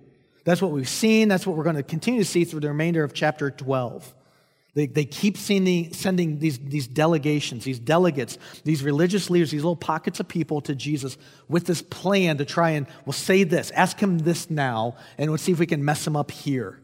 That's 0.43 0.61
what 0.61 0.71
we've 0.71 0.89
seen. 0.89 1.29
That's 1.29 1.47
what 1.47 1.55
we're 1.55 1.63
going 1.63 1.77
to 1.77 1.83
continue 1.83 2.19
to 2.19 2.29
see 2.29 2.43
through 2.43 2.59
the 2.59 2.67
remainder 2.67 3.01
of 3.01 3.13
chapter 3.13 3.49
12. 3.49 4.13
They, 4.73 4.87
they 4.87 5.05
keep 5.05 5.37
sending, 5.37 5.93
sending 5.93 6.39
these, 6.39 6.59
these 6.59 6.85
delegations, 6.85 7.63
these 7.63 7.79
delegates, 7.79 8.37
these 8.65 8.83
religious 8.83 9.29
leaders, 9.29 9.51
these 9.51 9.63
little 9.63 9.77
pockets 9.77 10.19
of 10.19 10.27
people 10.27 10.59
to 10.63 10.75
Jesus 10.75 11.17
with 11.47 11.65
this 11.65 11.81
plan 11.81 12.39
to 12.39 12.45
try 12.45 12.71
and, 12.71 12.87
well, 13.05 13.13
say 13.13 13.45
this, 13.45 13.71
ask 13.71 13.97
him 13.97 14.17
this 14.17 14.49
now, 14.49 14.97
and 15.17 15.31
we'll 15.31 15.37
see 15.37 15.53
if 15.53 15.59
we 15.59 15.65
can 15.65 15.85
mess 15.85 16.05
him 16.05 16.17
up 16.17 16.29
here. 16.29 16.81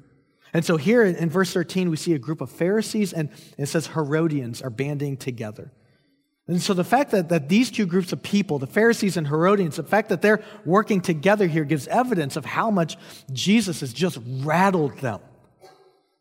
And 0.54 0.64
so 0.64 0.78
here 0.78 1.04
in 1.04 1.30
verse 1.30 1.52
13, 1.52 1.90
we 1.90 1.98
see 1.98 2.14
a 2.14 2.18
group 2.18 2.40
of 2.40 2.50
Pharisees 2.50 3.12
and 3.12 3.28
it 3.58 3.66
says 3.66 3.88
Herodians 3.88 4.62
are 4.62 4.70
banding 4.70 5.18
together. 5.18 5.74
And 6.48 6.62
so 6.62 6.74
the 6.74 6.84
fact 6.84 7.12
that, 7.12 7.30
that 7.30 7.50
these 7.50 7.72
two 7.72 7.86
groups 7.88 8.14
of 8.14 8.22
people, 8.22 8.60
the 8.60 8.68
Pharisees 8.68 9.18
and 9.18 9.28
Herodians, 9.28 9.78
the 9.78 9.84
fact 9.84 10.10
that 10.10 10.22
they're 10.22 10.44
working 10.64 11.02
together 11.02 11.48
here 11.48 11.64
gives 11.64 11.88
evidence 11.88 12.36
of 12.36 12.46
how 12.46 12.70
much 12.70 12.98
Jesus 13.34 13.80
has 13.80 13.92
just 13.92 14.20
rattled 14.26 14.98
them. 15.00 15.20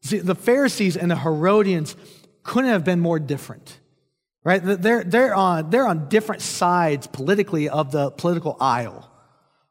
See, 0.01 0.19
the 0.19 0.35
Pharisees 0.35 0.97
and 0.97 1.11
the 1.11 1.17
Herodians 1.17 1.95
couldn't 2.43 2.71
have 2.71 2.85
been 2.85 3.01
more 3.01 3.19
different, 3.19 3.79
right? 4.45 4.63
They're, 4.63 5.05
they're, 5.05 5.35
on, 5.35 5.71
they're 5.71 5.87
on 5.87 6.09
different 6.09 6.41
sides 6.41 7.07
politically 7.07 7.69
of 7.69 7.93
the 7.93 8.11
political 8.11 8.57
aisle 8.61 9.11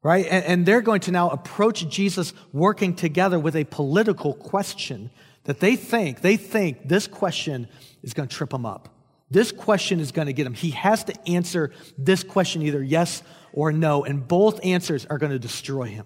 right? 0.03 0.25
And, 0.29 0.45
and 0.45 0.65
they're 0.65 0.81
going 0.81 0.99
to 1.01 1.11
now 1.11 1.29
approach 1.29 1.87
Jesus 1.89 2.33
working 2.51 2.93
together 2.93 3.39
with 3.39 3.55
a 3.55 3.63
political 3.63 4.33
question 4.33 5.09
that 5.45 5.59
they 5.59 5.75
think, 5.75 6.21
they 6.21 6.37
think 6.37 6.87
this 6.87 7.07
question 7.07 7.67
is 8.03 8.13
going 8.13 8.27
to 8.27 8.35
trip 8.35 8.49
them 8.51 8.65
up. 8.65 8.92
This 9.33 9.51
question 9.51 9.99
is 9.99 10.11
going 10.11 10.27
to 10.27 10.33
get 10.33 10.45
him. 10.45 10.53
He 10.53 10.69
has 10.71 11.03
to 11.05 11.27
answer 11.27 11.71
this 11.97 12.23
question 12.23 12.61
either 12.61 12.83
yes 12.83 13.23
or 13.51 13.71
no, 13.71 14.03
and 14.05 14.27
both 14.27 14.63
answers 14.63 15.07
are 15.07 15.17
going 15.17 15.31
to 15.31 15.39
destroy 15.39 15.85
him. 15.85 16.05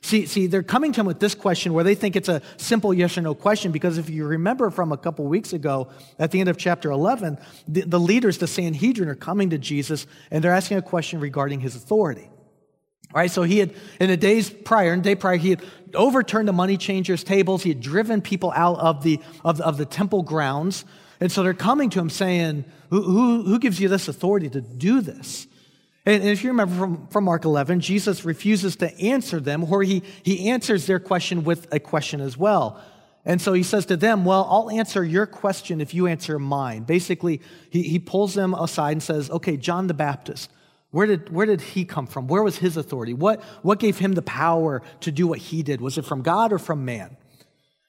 See, 0.00 0.24
see, 0.24 0.46
they're 0.46 0.62
coming 0.62 0.92
to 0.92 1.00
him 1.00 1.06
with 1.06 1.20
this 1.20 1.34
question 1.34 1.74
where 1.74 1.84
they 1.84 1.94
think 1.94 2.16
it's 2.16 2.30
a 2.30 2.40
simple 2.56 2.94
yes 2.94 3.18
or 3.18 3.20
no 3.20 3.34
question 3.34 3.72
because 3.72 3.98
if 3.98 4.08
you 4.08 4.24
remember 4.24 4.70
from 4.70 4.90
a 4.90 4.96
couple 4.96 5.26
weeks 5.26 5.52
ago 5.52 5.88
at 6.18 6.30
the 6.30 6.40
end 6.40 6.48
of 6.48 6.56
chapter 6.56 6.90
11, 6.90 7.38
the, 7.68 7.82
the 7.82 8.00
leaders, 8.00 8.38
the 8.38 8.46
Sanhedrin, 8.46 9.10
are 9.10 9.14
coming 9.14 9.50
to 9.50 9.58
Jesus 9.58 10.06
and 10.30 10.42
they're 10.42 10.54
asking 10.54 10.78
a 10.78 10.82
question 10.82 11.20
regarding 11.20 11.60
his 11.60 11.76
authority. 11.76 12.30
Right, 13.12 13.30
so 13.30 13.42
he 13.42 13.58
had, 13.58 13.74
in 14.00 14.08
the 14.08 14.16
days 14.16 14.48
prior, 14.48 14.92
in 14.94 15.00
the 15.00 15.10
day 15.10 15.14
prior, 15.14 15.36
he 15.36 15.50
had 15.50 15.62
overturned 15.94 16.48
the 16.48 16.52
money 16.52 16.76
changers' 16.76 17.22
tables. 17.22 17.62
He 17.62 17.68
had 17.68 17.80
driven 17.80 18.22
people 18.22 18.52
out 18.54 18.78
of 18.78 19.02
the, 19.02 19.20
of, 19.44 19.60
of 19.60 19.76
the 19.76 19.86
temple 19.86 20.22
grounds. 20.22 20.84
And 21.20 21.32
so 21.32 21.42
they're 21.42 21.54
coming 21.54 21.90
to 21.90 22.00
him 22.00 22.10
saying, 22.10 22.64
who, 22.90 23.02
who, 23.02 23.42
who 23.42 23.58
gives 23.58 23.80
you 23.80 23.88
this 23.88 24.08
authority 24.08 24.48
to 24.50 24.60
do 24.60 25.00
this? 25.00 25.46
And, 26.04 26.22
and 26.22 26.30
if 26.30 26.44
you 26.44 26.50
remember 26.50 26.76
from, 26.76 27.06
from 27.08 27.24
Mark 27.24 27.44
11, 27.44 27.80
Jesus 27.80 28.24
refuses 28.24 28.76
to 28.76 28.98
answer 29.00 29.40
them, 29.40 29.64
or 29.64 29.82
he, 29.82 30.02
he 30.22 30.50
answers 30.50 30.86
their 30.86 31.00
question 31.00 31.44
with 31.44 31.66
a 31.72 31.80
question 31.80 32.20
as 32.20 32.36
well. 32.36 32.80
And 33.24 33.42
so 33.42 33.52
he 33.52 33.64
says 33.64 33.86
to 33.86 33.96
them, 33.96 34.24
Well, 34.24 34.46
I'll 34.48 34.70
answer 34.70 35.04
your 35.04 35.26
question 35.26 35.80
if 35.80 35.92
you 35.92 36.06
answer 36.06 36.38
mine. 36.38 36.84
Basically, 36.84 37.40
he, 37.70 37.82
he 37.82 37.98
pulls 37.98 38.34
them 38.34 38.54
aside 38.54 38.92
and 38.92 39.02
says, 39.02 39.28
Okay, 39.28 39.56
John 39.56 39.88
the 39.88 39.94
Baptist, 39.94 40.48
where 40.92 41.08
did, 41.08 41.32
where 41.32 41.44
did 41.44 41.60
he 41.60 41.84
come 41.84 42.06
from? 42.06 42.28
Where 42.28 42.44
was 42.44 42.58
his 42.58 42.76
authority? 42.76 43.14
What, 43.14 43.42
what 43.62 43.80
gave 43.80 43.98
him 43.98 44.12
the 44.12 44.22
power 44.22 44.80
to 45.00 45.10
do 45.10 45.26
what 45.26 45.40
he 45.40 45.64
did? 45.64 45.80
Was 45.80 45.98
it 45.98 46.04
from 46.04 46.22
God 46.22 46.52
or 46.52 46.58
from 46.60 46.84
man? 46.84 47.16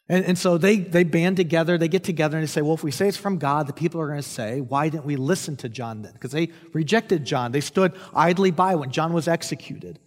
And, 0.10 0.24
and 0.24 0.38
so 0.38 0.58
they, 0.58 0.78
they 0.78 1.04
band 1.04 1.36
together, 1.36 1.78
they 1.78 1.90
get 1.90 2.04
together 2.04 2.38
and 2.38 2.44
they 2.48 2.52
say, 2.52 2.62
well, 2.62 2.76
if 2.76 2.84
we 2.84 2.92
say 2.92 3.10
it's 3.10 3.18
from 3.18 3.38
God, 3.38 3.68
the 3.68 3.74
people 3.74 4.00
are 4.00 4.08
going 4.08 4.22
to 4.22 4.28
say, 4.28 4.62
why 4.62 4.88
didn't 4.88 5.06
we 5.06 5.18
listen 5.18 5.58
to 5.58 5.70
John 5.70 6.02
then? 6.02 6.14
Because 6.14 6.32
they 6.32 6.50
rejected 6.72 7.26
John. 7.26 7.52
They 7.52 7.62
stood 7.62 7.94
idly 8.16 8.52
by 8.52 8.76
when 8.76 8.92
John 8.92 9.12
was 9.12 9.28
executed. 9.28 10.00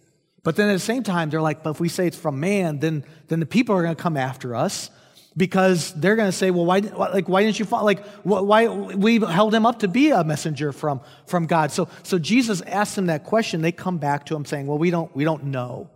But 0.43 0.55
then 0.55 0.69
at 0.69 0.73
the 0.73 0.79
same 0.79 1.03
time, 1.03 1.29
they're 1.29 1.41
like, 1.41 1.61
but 1.61 1.71
if 1.71 1.79
we 1.79 1.87
say 1.87 2.07
it's 2.07 2.17
from 2.17 2.39
man, 2.39 2.79
then, 2.79 3.05
then 3.27 3.39
the 3.39 3.45
people 3.45 3.75
are 3.75 3.83
going 3.83 3.95
to 3.95 4.01
come 4.01 4.17
after 4.17 4.55
us 4.55 4.89
because 5.37 5.93
they're 5.93 6.15
going 6.15 6.27
to 6.27 6.35
say, 6.35 6.49
well, 6.49 6.65
why, 6.65 6.79
like, 6.79 7.29
why 7.29 7.43
didn't 7.43 7.59
you 7.59 7.65
follow? 7.65 7.85
Like, 7.85 8.03
why 8.23 8.67
we 8.67 9.19
held 9.19 9.53
him 9.53 9.67
up 9.67 9.79
to 9.79 9.87
be 9.87 10.09
a 10.09 10.23
messenger 10.23 10.73
from, 10.73 11.01
from 11.27 11.45
God. 11.45 11.71
So, 11.71 11.87
so 12.01 12.17
Jesus 12.17 12.61
asks 12.61 12.95
them 12.95 13.05
that 13.05 13.23
question. 13.23 13.61
They 13.61 13.71
come 13.71 13.99
back 13.99 14.25
to 14.25 14.35
him 14.35 14.45
saying, 14.45 14.65
well, 14.65 14.79
we 14.79 14.89
don't, 14.89 15.15
we 15.15 15.23
don't 15.23 15.45
know. 15.45 15.91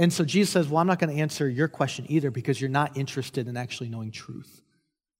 And 0.00 0.10
so 0.10 0.24
Jesus 0.24 0.50
says, 0.50 0.66
well, 0.66 0.80
I'm 0.80 0.86
not 0.86 0.98
going 0.98 1.14
to 1.14 1.20
answer 1.20 1.46
your 1.46 1.68
question 1.68 2.06
either 2.08 2.30
because 2.30 2.58
you're 2.58 2.70
not 2.70 2.96
interested 2.96 3.48
in 3.48 3.58
actually 3.58 3.90
knowing 3.90 4.10
truth. 4.10 4.62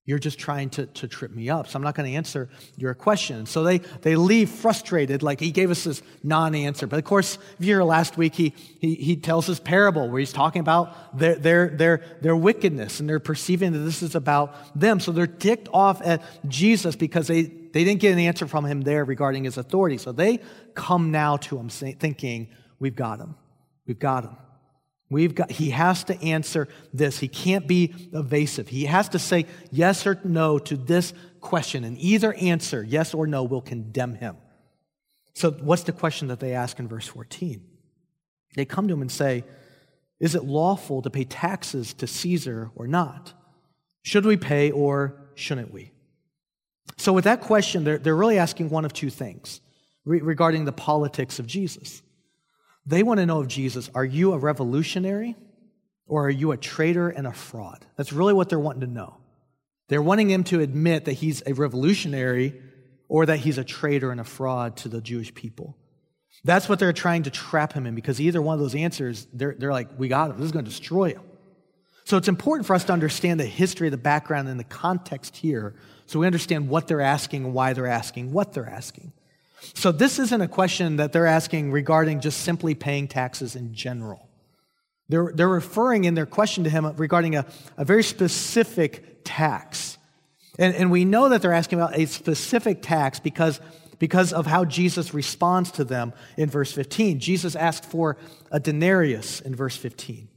You're 0.05 0.17
just 0.17 0.39
trying 0.39 0.71
to, 0.71 0.87
to 0.87 1.07
trip 1.07 1.29
me 1.29 1.51
up. 1.51 1.67
So 1.67 1.77
I'm 1.77 1.83
not 1.83 1.93
going 1.93 2.09
to 2.11 2.17
answer 2.17 2.49
your 2.77 2.95
question. 2.95 3.45
So 3.45 3.61
they, 3.61 3.77
they 3.77 4.15
leave 4.15 4.49
frustrated, 4.49 5.21
like 5.21 5.39
he 5.39 5.51
gave 5.51 5.69
us 5.69 5.83
this 5.83 6.01
non 6.23 6.55
answer. 6.55 6.87
But 6.87 6.97
of 6.97 7.05
course, 7.05 7.35
if 7.35 7.59
you 7.59 7.67
hear 7.67 7.83
last 7.83 8.17
week, 8.17 8.33
he, 8.33 8.55
he, 8.79 8.95
he 8.95 9.15
tells 9.17 9.45
his 9.45 9.59
parable 9.59 10.09
where 10.09 10.17
he's 10.17 10.33
talking 10.33 10.61
about 10.61 11.15
their, 11.15 11.35
their, 11.35 11.67
their, 11.69 12.03
their 12.21 12.35
wickedness 12.35 12.99
and 12.99 13.07
they're 13.07 13.19
perceiving 13.19 13.73
that 13.73 13.79
this 13.79 14.01
is 14.01 14.15
about 14.15 14.55
them. 14.73 14.99
So 14.99 15.11
they're 15.11 15.27
ticked 15.27 15.69
off 15.71 16.01
at 16.03 16.23
Jesus 16.49 16.95
because 16.95 17.27
they, 17.27 17.43
they 17.43 17.83
didn't 17.83 17.99
get 17.99 18.13
an 18.13 18.19
answer 18.19 18.47
from 18.47 18.65
him 18.65 18.81
there 18.81 19.05
regarding 19.05 19.43
his 19.43 19.59
authority. 19.59 19.99
So 19.99 20.11
they 20.11 20.39
come 20.73 21.11
now 21.11 21.37
to 21.37 21.59
him 21.59 21.69
thinking, 21.69 22.49
We've 22.79 22.95
got 22.95 23.19
him. 23.19 23.35
We've 23.85 23.99
got 23.99 24.23
him. 24.23 24.37
We've 25.11 25.35
got, 25.35 25.51
he 25.51 25.71
has 25.71 26.05
to 26.05 26.19
answer 26.23 26.69
this. 26.93 27.19
He 27.19 27.27
can't 27.27 27.67
be 27.67 27.93
evasive. 28.13 28.69
He 28.69 28.85
has 28.85 29.09
to 29.09 29.19
say 29.19 29.45
yes 29.69 30.07
or 30.07 30.17
no 30.23 30.57
to 30.57 30.77
this 30.77 31.13
question, 31.41 31.83
and 31.83 31.97
either 31.97 32.33
answer, 32.35 32.81
yes 32.81 33.13
or 33.13 33.27
no, 33.27 33.43
will 33.43 33.61
condemn 33.61 34.15
him. 34.15 34.37
So, 35.33 35.51
what's 35.51 35.83
the 35.83 35.91
question 35.91 36.29
that 36.29 36.39
they 36.39 36.53
ask 36.53 36.79
in 36.79 36.87
verse 36.87 37.07
14? 37.07 37.61
They 38.55 38.63
come 38.63 38.87
to 38.87 38.93
him 38.93 39.01
and 39.01 39.11
say, 39.11 39.43
Is 40.21 40.33
it 40.33 40.45
lawful 40.45 41.01
to 41.01 41.09
pay 41.09 41.25
taxes 41.25 41.93
to 41.95 42.07
Caesar 42.07 42.71
or 42.73 42.87
not? 42.87 43.33
Should 44.03 44.25
we 44.25 44.37
pay 44.37 44.71
or 44.71 45.27
shouldn't 45.35 45.73
we? 45.73 45.91
So, 46.95 47.11
with 47.11 47.25
that 47.25 47.41
question, 47.41 47.83
they're, 47.83 47.97
they're 47.97 48.15
really 48.15 48.37
asking 48.37 48.69
one 48.69 48.85
of 48.85 48.93
two 48.93 49.09
things 49.09 49.59
regarding 50.05 50.63
the 50.63 50.71
politics 50.71 51.37
of 51.37 51.47
Jesus. 51.47 52.01
They 52.85 53.03
want 53.03 53.19
to 53.19 53.25
know 53.25 53.39
of 53.39 53.47
Jesus 53.47 53.89
are 53.93 54.05
you 54.05 54.33
a 54.33 54.37
revolutionary 54.37 55.35
or 56.07 56.27
are 56.27 56.31
you 56.31 56.51
a 56.51 56.57
traitor 56.57 57.09
and 57.09 57.27
a 57.27 57.33
fraud? 57.33 57.85
That's 57.95 58.11
really 58.11 58.33
what 58.33 58.49
they're 58.49 58.59
wanting 58.59 58.81
to 58.81 58.87
know. 58.87 59.17
They're 59.87 60.01
wanting 60.01 60.29
him 60.29 60.43
to 60.45 60.61
admit 60.61 61.05
that 61.05 61.13
he's 61.13 61.43
a 61.45 61.53
revolutionary 61.53 62.59
or 63.07 63.25
that 63.25 63.39
he's 63.39 63.57
a 63.57 63.63
traitor 63.63 64.11
and 64.11 64.21
a 64.21 64.23
fraud 64.23 64.77
to 64.77 64.89
the 64.89 65.01
Jewish 65.01 65.33
people. 65.33 65.77
That's 66.43 66.69
what 66.69 66.79
they're 66.79 66.93
trying 66.93 67.23
to 67.23 67.29
trap 67.29 67.73
him 67.73 67.85
in 67.85 67.93
because 67.93 68.19
either 68.21 68.41
one 68.41 68.53
of 68.53 68.59
those 68.59 68.73
answers, 68.73 69.27
they're, 69.33 69.55
they're 69.57 69.71
like, 69.71 69.89
we 69.97 70.07
got 70.07 70.31
him. 70.31 70.37
This 70.37 70.45
is 70.45 70.51
going 70.51 70.65
to 70.65 70.71
destroy 70.71 71.09
him. 71.09 71.21
So 72.05 72.17
it's 72.17 72.29
important 72.29 72.65
for 72.65 72.73
us 72.73 72.85
to 72.85 72.93
understand 72.93 73.39
the 73.39 73.45
history, 73.45 73.89
the 73.89 73.97
background, 73.97 74.47
and 74.47 74.59
the 74.59 74.65
context 74.65 75.37
here 75.37 75.75
so 76.11 76.19
we 76.19 76.25
understand 76.25 76.67
what 76.67 76.89
they're 76.89 76.99
asking 76.99 77.53
why 77.53 77.71
they're 77.71 77.87
asking 77.87 78.33
what 78.33 78.51
they're 78.51 78.67
asking. 78.67 79.13
So 79.75 79.91
this 79.91 80.19
isn't 80.19 80.41
a 80.41 80.47
question 80.47 80.97
that 80.97 81.11
they're 81.11 81.27
asking 81.27 81.71
regarding 81.71 82.19
just 82.19 82.41
simply 82.41 82.75
paying 82.75 83.07
taxes 83.07 83.55
in 83.55 83.73
general. 83.73 84.27
They're, 85.09 85.31
they're 85.33 85.49
referring 85.49 86.05
in 86.05 86.15
their 86.15 86.25
question 86.25 86.63
to 86.63 86.69
him 86.69 86.85
regarding 86.95 87.35
a, 87.35 87.45
a 87.77 87.85
very 87.85 88.03
specific 88.03 89.23
tax. 89.23 89.97
And, 90.57 90.73
and 90.75 90.89
we 90.89 91.05
know 91.05 91.29
that 91.29 91.41
they're 91.41 91.53
asking 91.53 91.79
about 91.79 91.97
a 91.97 92.05
specific 92.05 92.81
tax 92.81 93.19
because, 93.19 93.59
because 93.99 94.33
of 94.33 94.47
how 94.47 94.65
Jesus 94.65 95.13
responds 95.13 95.71
to 95.71 95.83
them 95.83 96.13
in 96.37 96.49
verse 96.49 96.71
15. 96.71 97.19
Jesus 97.19 97.55
asked 97.55 97.85
for 97.85 98.17
a 98.51 98.59
denarius 98.59 99.41
in 99.41 99.53
verse 99.53 99.75
15. 99.75 100.27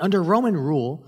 Under 0.00 0.22
Roman 0.22 0.56
rule, 0.56 1.04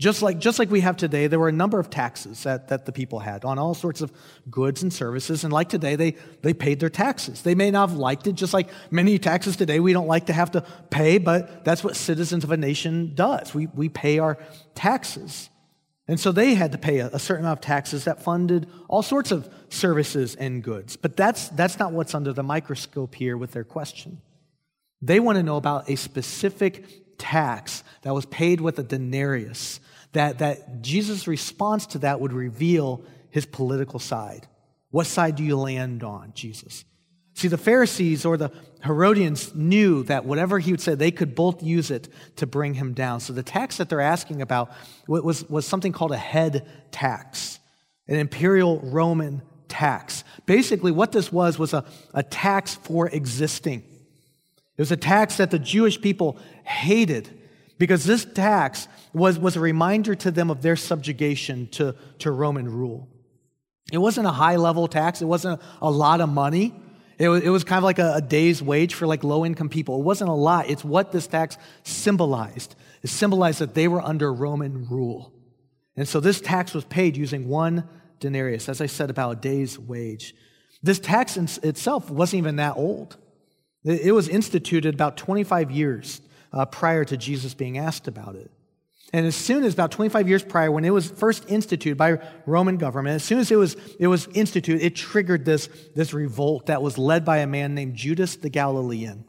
just 0.00 0.22
like, 0.22 0.38
just 0.38 0.58
like 0.58 0.70
we 0.70 0.80
have 0.80 0.96
today, 0.96 1.26
there 1.26 1.38
were 1.38 1.50
a 1.50 1.52
number 1.52 1.78
of 1.78 1.90
taxes 1.90 2.42
that, 2.44 2.68
that 2.68 2.86
the 2.86 2.90
people 2.90 3.18
had 3.18 3.44
on 3.44 3.58
all 3.58 3.74
sorts 3.74 4.00
of 4.00 4.10
goods 4.50 4.82
and 4.82 4.90
services. 4.90 5.44
And 5.44 5.52
like 5.52 5.68
today, 5.68 5.94
they, 5.94 6.12
they 6.40 6.54
paid 6.54 6.80
their 6.80 6.88
taxes. 6.88 7.42
They 7.42 7.54
may 7.54 7.70
not 7.70 7.90
have 7.90 7.98
liked 7.98 8.26
it, 8.26 8.32
just 8.32 8.54
like 8.54 8.70
many 8.90 9.18
taxes 9.18 9.56
today 9.56 9.78
we 9.78 9.92
don't 9.92 10.06
like 10.06 10.26
to 10.26 10.32
have 10.32 10.52
to 10.52 10.62
pay, 10.88 11.18
but 11.18 11.66
that's 11.66 11.84
what 11.84 11.96
citizens 11.96 12.44
of 12.44 12.50
a 12.50 12.56
nation 12.56 13.14
does. 13.14 13.52
We, 13.52 13.66
we 13.66 13.90
pay 13.90 14.18
our 14.18 14.38
taxes. 14.74 15.50
And 16.08 16.18
so 16.18 16.32
they 16.32 16.54
had 16.54 16.72
to 16.72 16.78
pay 16.78 17.00
a, 17.00 17.08
a 17.08 17.18
certain 17.18 17.44
amount 17.44 17.58
of 17.58 17.64
taxes 17.64 18.04
that 18.04 18.22
funded 18.22 18.70
all 18.88 19.02
sorts 19.02 19.30
of 19.30 19.52
services 19.68 20.34
and 20.34 20.62
goods. 20.62 20.96
But 20.96 21.14
that's, 21.14 21.50
that's 21.50 21.78
not 21.78 21.92
what's 21.92 22.14
under 22.14 22.32
the 22.32 22.42
microscope 22.42 23.14
here 23.14 23.36
with 23.36 23.52
their 23.52 23.64
question. 23.64 24.22
They 25.02 25.20
want 25.20 25.36
to 25.36 25.42
know 25.42 25.58
about 25.58 25.90
a 25.90 25.96
specific 25.96 27.18
tax 27.18 27.84
that 28.00 28.14
was 28.14 28.24
paid 28.24 28.62
with 28.62 28.78
a 28.78 28.82
denarius 28.82 29.78
that, 30.12 30.38
that 30.38 30.82
Jesus' 30.82 31.26
response 31.26 31.86
to 31.86 31.98
that 31.98 32.20
would 32.20 32.32
reveal 32.32 33.04
his 33.30 33.46
political 33.46 33.98
side. 33.98 34.46
What 34.90 35.06
side 35.06 35.36
do 35.36 35.44
you 35.44 35.56
land 35.56 36.02
on, 36.02 36.32
Jesus? 36.34 36.84
See, 37.34 37.48
the 37.48 37.56
Pharisees 37.56 38.24
or 38.24 38.36
the 38.36 38.50
Herodians 38.84 39.54
knew 39.54 40.02
that 40.04 40.24
whatever 40.24 40.58
he 40.58 40.72
would 40.72 40.80
say, 40.80 40.94
they 40.94 41.10
could 41.10 41.34
both 41.34 41.62
use 41.62 41.90
it 41.90 42.08
to 42.36 42.46
bring 42.46 42.74
him 42.74 42.92
down. 42.92 43.20
So 43.20 43.32
the 43.32 43.42
tax 43.42 43.76
that 43.76 43.88
they're 43.88 44.00
asking 44.00 44.42
about 44.42 44.72
was, 45.06 45.48
was 45.48 45.64
something 45.64 45.92
called 45.92 46.12
a 46.12 46.18
head 46.18 46.68
tax, 46.90 47.60
an 48.08 48.16
imperial 48.16 48.80
Roman 48.80 49.42
tax. 49.68 50.24
Basically, 50.44 50.90
what 50.90 51.12
this 51.12 51.32
was 51.32 51.58
was 51.58 51.72
a, 51.72 51.84
a 52.12 52.22
tax 52.22 52.74
for 52.74 53.08
existing. 53.08 53.84
It 54.76 54.82
was 54.82 54.92
a 54.92 54.96
tax 54.96 55.36
that 55.36 55.50
the 55.50 55.58
Jewish 55.58 56.00
people 56.00 56.38
hated 56.64 57.39
because 57.80 58.04
this 58.04 58.26
tax 58.26 58.88
was, 59.14 59.38
was 59.38 59.56
a 59.56 59.60
reminder 59.60 60.14
to 60.14 60.30
them 60.30 60.50
of 60.50 60.60
their 60.60 60.76
subjugation 60.76 61.66
to, 61.68 61.96
to 62.18 62.30
Roman 62.30 62.70
rule. 62.70 63.08
It 63.90 63.96
wasn't 63.96 64.26
a 64.26 64.32
high 64.32 64.56
level 64.56 64.86
tax, 64.86 65.22
it 65.22 65.24
wasn't 65.24 65.62
a 65.80 65.90
lot 65.90 66.20
of 66.20 66.28
money. 66.28 66.74
It 67.18 67.28
was, 67.28 67.42
it 67.42 67.48
was 67.48 67.64
kind 67.64 67.78
of 67.78 67.84
like 67.84 67.98
a, 67.98 68.14
a 68.16 68.20
day's 68.20 68.62
wage 68.62 68.94
for 68.94 69.06
like 69.06 69.24
low 69.24 69.44
income 69.44 69.70
people. 69.70 69.98
It 69.98 70.04
wasn't 70.04 70.30
a 70.30 70.34
lot. 70.34 70.70
It's 70.70 70.84
what 70.84 71.10
this 71.10 71.26
tax 71.26 71.56
symbolized. 71.82 72.76
It 73.02 73.08
symbolized 73.08 73.58
that 73.60 73.74
they 73.74 73.88
were 73.88 74.00
under 74.00 74.32
Roman 74.32 74.86
rule. 74.88 75.32
And 75.96 76.06
so 76.06 76.20
this 76.20 76.40
tax 76.40 76.74
was 76.74 76.84
paid 76.84 77.16
using 77.16 77.48
one 77.48 77.88
denarius, 78.20 78.68
as 78.68 78.80
I 78.80 78.86
said, 78.86 79.10
about 79.10 79.30
a 79.32 79.36
day's 79.36 79.78
wage. 79.78 80.34
This 80.82 80.98
tax 80.98 81.36
itself 81.36 82.10
wasn't 82.10 82.38
even 82.38 82.56
that 82.56 82.76
old. 82.76 83.16
It 83.84 84.12
was 84.12 84.28
instituted 84.28 84.94
about 84.94 85.16
25 85.16 85.70
years 85.70 86.20
uh, 86.52 86.66
prior 86.66 87.04
to 87.04 87.16
Jesus 87.16 87.54
being 87.54 87.78
asked 87.78 88.08
about 88.08 88.34
it. 88.34 88.50
And 89.12 89.26
as 89.26 89.34
soon 89.34 89.64
as 89.64 89.74
about 89.74 89.90
25 89.90 90.28
years 90.28 90.42
prior, 90.44 90.70
when 90.70 90.84
it 90.84 90.90
was 90.90 91.10
first 91.10 91.50
instituted 91.50 91.96
by 91.96 92.18
Roman 92.46 92.76
government, 92.76 93.16
as 93.16 93.24
soon 93.24 93.40
as 93.40 93.50
it 93.50 93.56
was, 93.56 93.76
it 93.98 94.06
was 94.06 94.28
instituted, 94.34 94.84
it 94.84 94.94
triggered 94.94 95.44
this, 95.44 95.68
this 95.96 96.14
revolt 96.14 96.66
that 96.66 96.80
was 96.80 96.96
led 96.96 97.24
by 97.24 97.38
a 97.38 97.46
man 97.46 97.74
named 97.74 97.96
Judas 97.96 98.36
the 98.36 98.50
Galilean. 98.50 99.24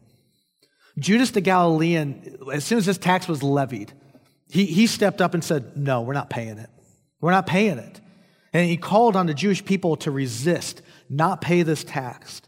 Judas 0.99 1.31
the 1.31 1.41
Galilean, 1.41 2.37
as 2.53 2.63
soon 2.63 2.77
as 2.77 2.85
this 2.85 2.99
tax 2.99 3.27
was 3.27 3.41
levied, 3.41 3.91
he, 4.49 4.65
he 4.65 4.85
stepped 4.85 5.21
up 5.21 5.33
and 5.33 5.43
said, 5.43 5.77
No, 5.77 6.01
we're 6.01 6.13
not 6.13 6.29
paying 6.29 6.57
it. 6.57 6.69
We're 7.21 7.31
not 7.31 7.47
paying 7.47 7.79
it. 7.79 8.01
And 8.53 8.69
he 8.69 8.77
called 8.77 9.15
on 9.15 9.25
the 9.25 9.33
Jewish 9.33 9.63
people 9.63 9.95
to 9.97 10.11
resist, 10.11 10.81
not 11.09 11.41
pay 11.41 11.63
this 11.63 11.83
tax. 11.83 12.41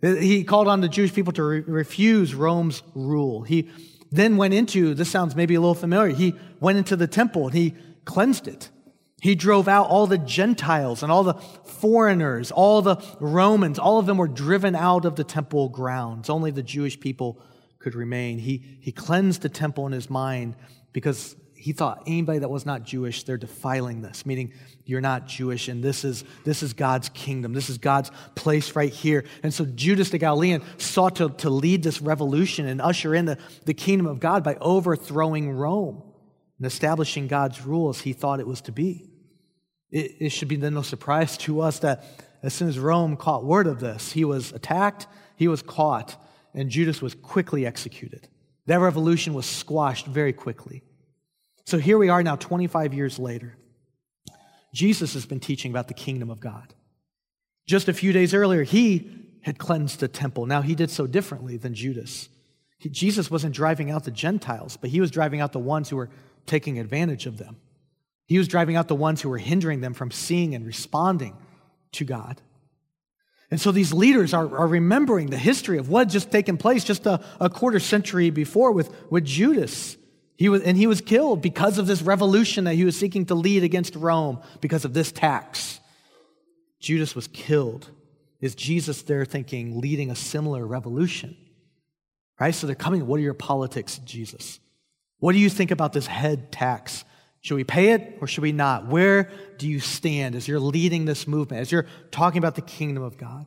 He 0.00 0.44
called 0.44 0.68
on 0.68 0.80
the 0.80 0.88
Jewish 0.88 1.12
people 1.12 1.32
to 1.34 1.42
re- 1.42 1.60
refuse 1.60 2.34
Rome's 2.34 2.82
rule. 2.94 3.42
He, 3.42 3.70
then 4.12 4.36
went 4.36 4.54
into, 4.54 4.94
this 4.94 5.10
sounds 5.10 5.34
maybe 5.34 5.54
a 5.54 5.60
little 5.60 5.74
familiar, 5.74 6.14
he 6.14 6.34
went 6.60 6.78
into 6.78 6.96
the 6.96 7.06
temple 7.06 7.46
and 7.46 7.54
he 7.54 7.74
cleansed 8.04 8.46
it. 8.46 8.70
He 9.22 9.34
drove 9.34 9.68
out 9.68 9.88
all 9.88 10.06
the 10.06 10.18
Gentiles 10.18 11.02
and 11.02 11.10
all 11.10 11.24
the 11.24 11.34
foreigners, 11.34 12.50
all 12.50 12.82
the 12.82 12.96
Romans, 13.20 13.78
all 13.78 13.98
of 13.98 14.06
them 14.06 14.18
were 14.18 14.28
driven 14.28 14.74
out 14.74 15.04
of 15.04 15.16
the 15.16 15.24
temple 15.24 15.68
grounds. 15.68 16.28
Only 16.28 16.50
the 16.50 16.62
Jewish 16.62 16.98
people 16.98 17.40
could 17.78 17.94
remain. 17.94 18.38
He, 18.38 18.78
he 18.80 18.92
cleansed 18.92 19.42
the 19.42 19.48
temple 19.48 19.86
in 19.86 19.92
his 19.92 20.10
mind 20.10 20.56
because 20.92 21.36
he 21.62 21.72
thought 21.72 22.02
anybody 22.08 22.40
that 22.40 22.50
was 22.50 22.66
not 22.66 22.82
Jewish, 22.82 23.22
they're 23.22 23.36
defiling 23.36 24.02
this, 24.02 24.26
meaning 24.26 24.52
you're 24.84 25.00
not 25.00 25.28
Jewish, 25.28 25.68
and 25.68 25.80
this 25.80 26.04
is, 26.04 26.24
this 26.42 26.60
is 26.60 26.72
God's 26.72 27.08
kingdom. 27.10 27.52
This 27.52 27.70
is 27.70 27.78
God's 27.78 28.10
place 28.34 28.74
right 28.74 28.92
here. 28.92 29.22
And 29.44 29.54
so 29.54 29.64
Judas 29.64 30.10
the 30.10 30.18
Galilean 30.18 30.60
sought 30.76 31.14
to, 31.16 31.28
to 31.28 31.50
lead 31.50 31.84
this 31.84 32.02
revolution 32.02 32.66
and 32.66 32.80
usher 32.80 33.14
in 33.14 33.26
the, 33.26 33.38
the 33.64 33.74
kingdom 33.74 34.06
of 34.06 34.18
God 34.18 34.42
by 34.42 34.56
overthrowing 34.56 35.52
Rome 35.52 36.02
and 36.58 36.66
establishing 36.66 37.28
God's 37.28 37.64
rules 37.64 38.00
he 38.00 38.12
thought 38.12 38.40
it 38.40 38.46
was 38.48 38.60
to 38.62 38.72
be. 38.72 39.08
It, 39.92 40.16
it 40.18 40.28
should 40.30 40.48
be 40.48 40.56
then 40.56 40.74
no 40.74 40.82
surprise 40.82 41.36
to 41.38 41.60
us 41.60 41.78
that 41.78 42.04
as 42.42 42.52
soon 42.52 42.70
as 42.70 42.76
Rome 42.76 43.16
caught 43.16 43.44
word 43.44 43.68
of 43.68 43.78
this, 43.78 44.10
he 44.10 44.24
was 44.24 44.50
attacked, 44.50 45.06
he 45.36 45.46
was 45.46 45.62
caught, 45.62 46.20
and 46.54 46.70
Judas 46.70 47.00
was 47.00 47.14
quickly 47.14 47.64
executed. 47.64 48.26
That 48.66 48.80
revolution 48.80 49.32
was 49.32 49.46
squashed 49.46 50.06
very 50.06 50.32
quickly. 50.32 50.82
So 51.64 51.78
here 51.78 51.98
we 51.98 52.08
are 52.08 52.22
now, 52.22 52.36
25 52.36 52.94
years 52.94 53.18
later. 53.18 53.56
Jesus 54.74 55.14
has 55.14 55.26
been 55.26 55.40
teaching 55.40 55.70
about 55.70 55.88
the 55.88 55.94
kingdom 55.94 56.30
of 56.30 56.40
God. 56.40 56.74
Just 57.66 57.88
a 57.88 57.92
few 57.92 58.12
days 58.12 58.34
earlier, 58.34 58.62
he 58.62 59.10
had 59.42 59.58
cleansed 59.58 60.00
the 60.00 60.08
temple. 60.08 60.46
Now, 60.46 60.62
he 60.62 60.74
did 60.74 60.90
so 60.90 61.06
differently 61.06 61.56
than 61.56 61.74
Judas. 61.74 62.28
He, 62.78 62.88
Jesus 62.88 63.30
wasn't 63.30 63.54
driving 63.54 63.90
out 63.90 64.04
the 64.04 64.10
Gentiles, 64.10 64.76
but 64.76 64.90
he 64.90 65.00
was 65.00 65.10
driving 65.10 65.40
out 65.40 65.52
the 65.52 65.58
ones 65.58 65.88
who 65.88 65.96
were 65.96 66.10
taking 66.46 66.78
advantage 66.78 67.26
of 67.26 67.38
them. 67.38 67.56
He 68.26 68.38
was 68.38 68.48
driving 68.48 68.76
out 68.76 68.88
the 68.88 68.94
ones 68.94 69.20
who 69.20 69.28
were 69.28 69.38
hindering 69.38 69.80
them 69.80 69.94
from 69.94 70.10
seeing 70.10 70.54
and 70.54 70.66
responding 70.66 71.36
to 71.92 72.04
God. 72.04 72.40
And 73.50 73.60
so 73.60 73.70
these 73.70 73.92
leaders 73.92 74.32
are, 74.32 74.56
are 74.56 74.66
remembering 74.66 75.28
the 75.28 75.36
history 75.36 75.76
of 75.76 75.90
what 75.90 76.00
had 76.00 76.10
just 76.10 76.30
taken 76.30 76.56
place 76.56 76.84
just 76.84 77.04
a, 77.04 77.22
a 77.38 77.50
quarter 77.50 77.78
century 77.78 78.30
before 78.30 78.72
with, 78.72 78.90
with 79.10 79.26
Judas 79.26 79.96
he 80.42 80.48
was, 80.48 80.62
and 80.62 80.76
he 80.76 80.88
was 80.88 81.00
killed 81.00 81.40
because 81.40 81.78
of 81.78 81.86
this 81.86 82.02
revolution 82.02 82.64
that 82.64 82.74
he 82.74 82.84
was 82.84 82.98
seeking 82.98 83.26
to 83.26 83.34
lead 83.36 83.62
against 83.62 83.94
Rome 83.94 84.40
because 84.60 84.84
of 84.84 84.92
this 84.92 85.12
tax. 85.12 85.78
Judas 86.80 87.14
was 87.14 87.28
killed. 87.28 87.88
Is 88.40 88.56
Jesus 88.56 89.02
there 89.02 89.24
thinking, 89.24 89.80
leading 89.80 90.10
a 90.10 90.16
similar 90.16 90.66
revolution? 90.66 91.36
Right? 92.40 92.52
So 92.52 92.66
they're 92.66 92.74
coming. 92.74 93.06
What 93.06 93.20
are 93.20 93.22
your 93.22 93.34
politics, 93.34 93.98
Jesus? 93.98 94.58
What 95.20 95.30
do 95.30 95.38
you 95.38 95.48
think 95.48 95.70
about 95.70 95.92
this 95.92 96.08
head 96.08 96.50
tax? 96.50 97.04
Should 97.42 97.54
we 97.54 97.62
pay 97.62 97.92
it 97.92 98.18
or 98.20 98.26
should 98.26 98.42
we 98.42 98.50
not? 98.50 98.88
Where 98.88 99.30
do 99.58 99.68
you 99.68 99.78
stand 99.78 100.34
as 100.34 100.48
you're 100.48 100.58
leading 100.58 101.04
this 101.04 101.28
movement, 101.28 101.60
as 101.60 101.70
you're 101.70 101.86
talking 102.10 102.38
about 102.38 102.56
the 102.56 102.62
kingdom 102.62 103.04
of 103.04 103.16
God? 103.16 103.46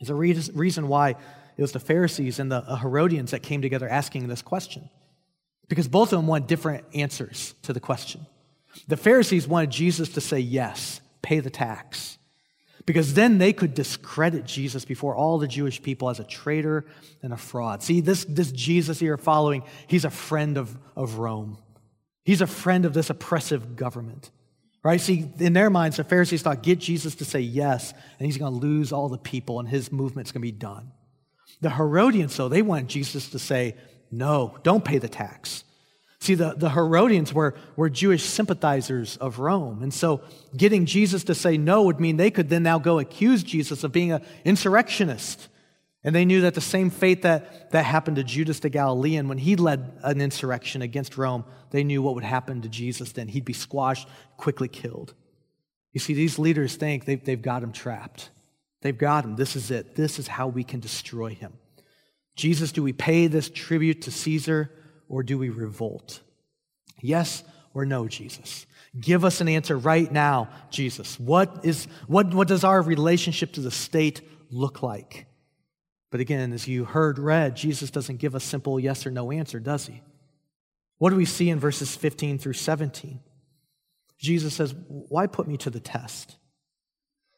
There's 0.00 0.08
a 0.08 0.14
reason 0.14 0.88
why 0.88 1.10
it 1.10 1.60
was 1.60 1.72
the 1.72 1.80
Pharisees 1.80 2.38
and 2.38 2.50
the 2.50 2.64
uh, 2.66 2.76
Herodians 2.76 3.32
that 3.32 3.42
came 3.42 3.60
together 3.60 3.86
asking 3.86 4.28
this 4.28 4.40
question 4.40 4.88
because 5.72 5.88
both 5.88 6.12
of 6.12 6.18
them 6.18 6.26
want 6.26 6.46
different 6.46 6.84
answers 6.92 7.54
to 7.62 7.72
the 7.72 7.80
question. 7.80 8.26
The 8.88 8.96
Pharisees 8.98 9.48
wanted 9.48 9.70
Jesus 9.70 10.10
to 10.10 10.20
say 10.20 10.38
yes, 10.38 11.00
pay 11.22 11.40
the 11.40 11.48
tax, 11.48 12.18
because 12.84 13.14
then 13.14 13.38
they 13.38 13.54
could 13.54 13.72
discredit 13.72 14.44
Jesus 14.44 14.84
before 14.84 15.16
all 15.16 15.38
the 15.38 15.48
Jewish 15.48 15.82
people 15.82 16.10
as 16.10 16.20
a 16.20 16.24
traitor 16.24 16.84
and 17.22 17.32
a 17.32 17.38
fraud. 17.38 17.82
See, 17.82 18.02
this, 18.02 18.26
this 18.26 18.52
Jesus 18.52 19.00
you're 19.00 19.16
following, 19.16 19.62
he's 19.86 20.04
a 20.04 20.10
friend 20.10 20.58
of, 20.58 20.76
of 20.94 21.16
Rome. 21.16 21.56
He's 22.22 22.42
a 22.42 22.46
friend 22.46 22.84
of 22.84 22.92
this 22.92 23.08
oppressive 23.08 23.74
government. 23.74 24.30
Right? 24.82 25.00
See, 25.00 25.32
in 25.38 25.54
their 25.54 25.70
minds, 25.70 25.96
the 25.96 26.04
Pharisees 26.04 26.42
thought, 26.42 26.62
get 26.62 26.80
Jesus 26.80 27.14
to 27.14 27.24
say 27.24 27.40
yes, 27.40 27.94
and 28.18 28.26
he's 28.26 28.36
going 28.36 28.52
to 28.52 28.58
lose 28.58 28.92
all 28.92 29.08
the 29.08 29.16
people, 29.16 29.58
and 29.58 29.66
his 29.66 29.90
movement's 29.90 30.32
going 30.32 30.42
to 30.42 30.52
be 30.52 30.52
done. 30.52 30.92
The 31.62 31.70
Herodians, 31.70 32.36
though, 32.36 32.50
they 32.50 32.60
wanted 32.60 32.88
Jesus 32.88 33.30
to 33.30 33.38
say, 33.38 33.76
no, 34.12 34.58
don't 34.62 34.84
pay 34.84 34.98
the 34.98 35.08
tax. 35.08 35.64
See, 36.20 36.36
the, 36.36 36.54
the 36.56 36.70
Herodians 36.70 37.34
were, 37.34 37.56
were 37.74 37.90
Jewish 37.90 38.22
sympathizers 38.22 39.16
of 39.16 39.40
Rome. 39.40 39.82
And 39.82 39.92
so 39.92 40.20
getting 40.56 40.86
Jesus 40.86 41.24
to 41.24 41.34
say 41.34 41.56
no 41.58 41.82
would 41.82 41.98
mean 41.98 42.16
they 42.16 42.30
could 42.30 42.48
then 42.48 42.62
now 42.62 42.78
go 42.78 43.00
accuse 43.00 43.42
Jesus 43.42 43.82
of 43.82 43.90
being 43.90 44.12
an 44.12 44.22
insurrectionist 44.44 45.48
And 46.04 46.14
they 46.14 46.24
knew 46.24 46.40
that 46.42 46.54
the 46.54 46.60
same 46.60 46.90
fate 46.90 47.22
that, 47.22 47.70
that 47.70 47.84
happened 47.84 48.16
to 48.16 48.24
Judas 48.24 48.58
the 48.58 48.68
Galilean 48.68 49.28
when 49.28 49.38
he 49.38 49.54
led 49.54 49.98
an 50.02 50.20
insurrection 50.20 50.82
against 50.82 51.16
Rome, 51.16 51.44
they 51.70 51.84
knew 51.84 52.02
what 52.02 52.14
would 52.16 52.24
happen 52.24 52.62
to 52.62 52.68
Jesus 52.68 53.12
then. 53.12 53.28
He'd 53.28 53.44
be 53.44 53.52
squashed, 53.52 54.08
quickly 54.36 54.68
killed. 54.68 55.14
You 55.92 56.00
see, 56.00 56.14
these 56.14 56.38
leaders 56.38 56.74
think 56.74 57.04
they've, 57.04 57.24
they've 57.24 57.40
got 57.40 57.62
him 57.62 57.72
trapped. 57.72 58.30
They've 58.80 58.96
got 58.96 59.24
him. 59.24 59.36
This 59.36 59.54
is 59.54 59.70
it. 59.70 59.94
This 59.94 60.18
is 60.18 60.26
how 60.26 60.48
we 60.48 60.64
can 60.64 60.80
destroy 60.80 61.34
him. 61.34 61.52
Jesus, 62.34 62.72
do 62.72 62.82
we 62.82 62.92
pay 62.92 63.26
this 63.26 63.50
tribute 63.50 64.02
to 64.02 64.10
Caesar 64.10 64.70
or 65.08 65.22
do 65.22 65.38
we 65.38 65.50
revolt? 65.50 66.20
Yes 67.00 67.44
or 67.74 67.84
no, 67.84 68.08
Jesus? 68.08 68.66
Give 68.98 69.24
us 69.24 69.40
an 69.40 69.48
answer 69.48 69.76
right 69.76 70.10
now, 70.10 70.48
Jesus. 70.70 71.18
What, 71.18 71.60
is, 71.64 71.86
what, 72.06 72.32
what 72.34 72.48
does 72.48 72.64
our 72.64 72.80
relationship 72.82 73.52
to 73.52 73.60
the 73.60 73.70
state 73.70 74.20
look 74.50 74.82
like? 74.82 75.26
But 76.10 76.20
again, 76.20 76.52
as 76.52 76.68
you 76.68 76.84
heard 76.84 77.18
read, 77.18 77.56
Jesus 77.56 77.90
doesn't 77.90 78.18
give 78.18 78.34
a 78.34 78.40
simple 78.40 78.78
yes 78.78 79.06
or 79.06 79.10
no 79.10 79.32
answer, 79.32 79.58
does 79.58 79.86
he? 79.86 80.02
What 80.98 81.10
do 81.10 81.16
we 81.16 81.24
see 81.24 81.48
in 81.48 81.58
verses 81.58 81.96
15 81.96 82.38
through 82.38 82.52
17? 82.52 83.20
Jesus 84.18 84.54
says, 84.54 84.74
Why 84.88 85.26
put 85.26 85.48
me 85.48 85.56
to 85.56 85.70
the 85.70 85.80
test? 85.80 86.36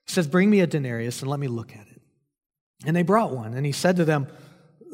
He 0.07 0.13
says, 0.13 0.27
Bring 0.27 0.51
me 0.51 0.61
a 0.61 0.67
denarius 0.67 1.23
and 1.23 1.31
let 1.31 1.41
me 1.41 1.49
look 1.49 1.73
at 1.73 1.87
it. 1.87 2.03
And 2.85 2.95
they 2.95 3.03
brought 3.03 3.31
one, 3.31 3.55
and 3.55 3.65
he 3.65 3.73
said 3.73 3.97
to 3.97 4.05
them, 4.05 4.27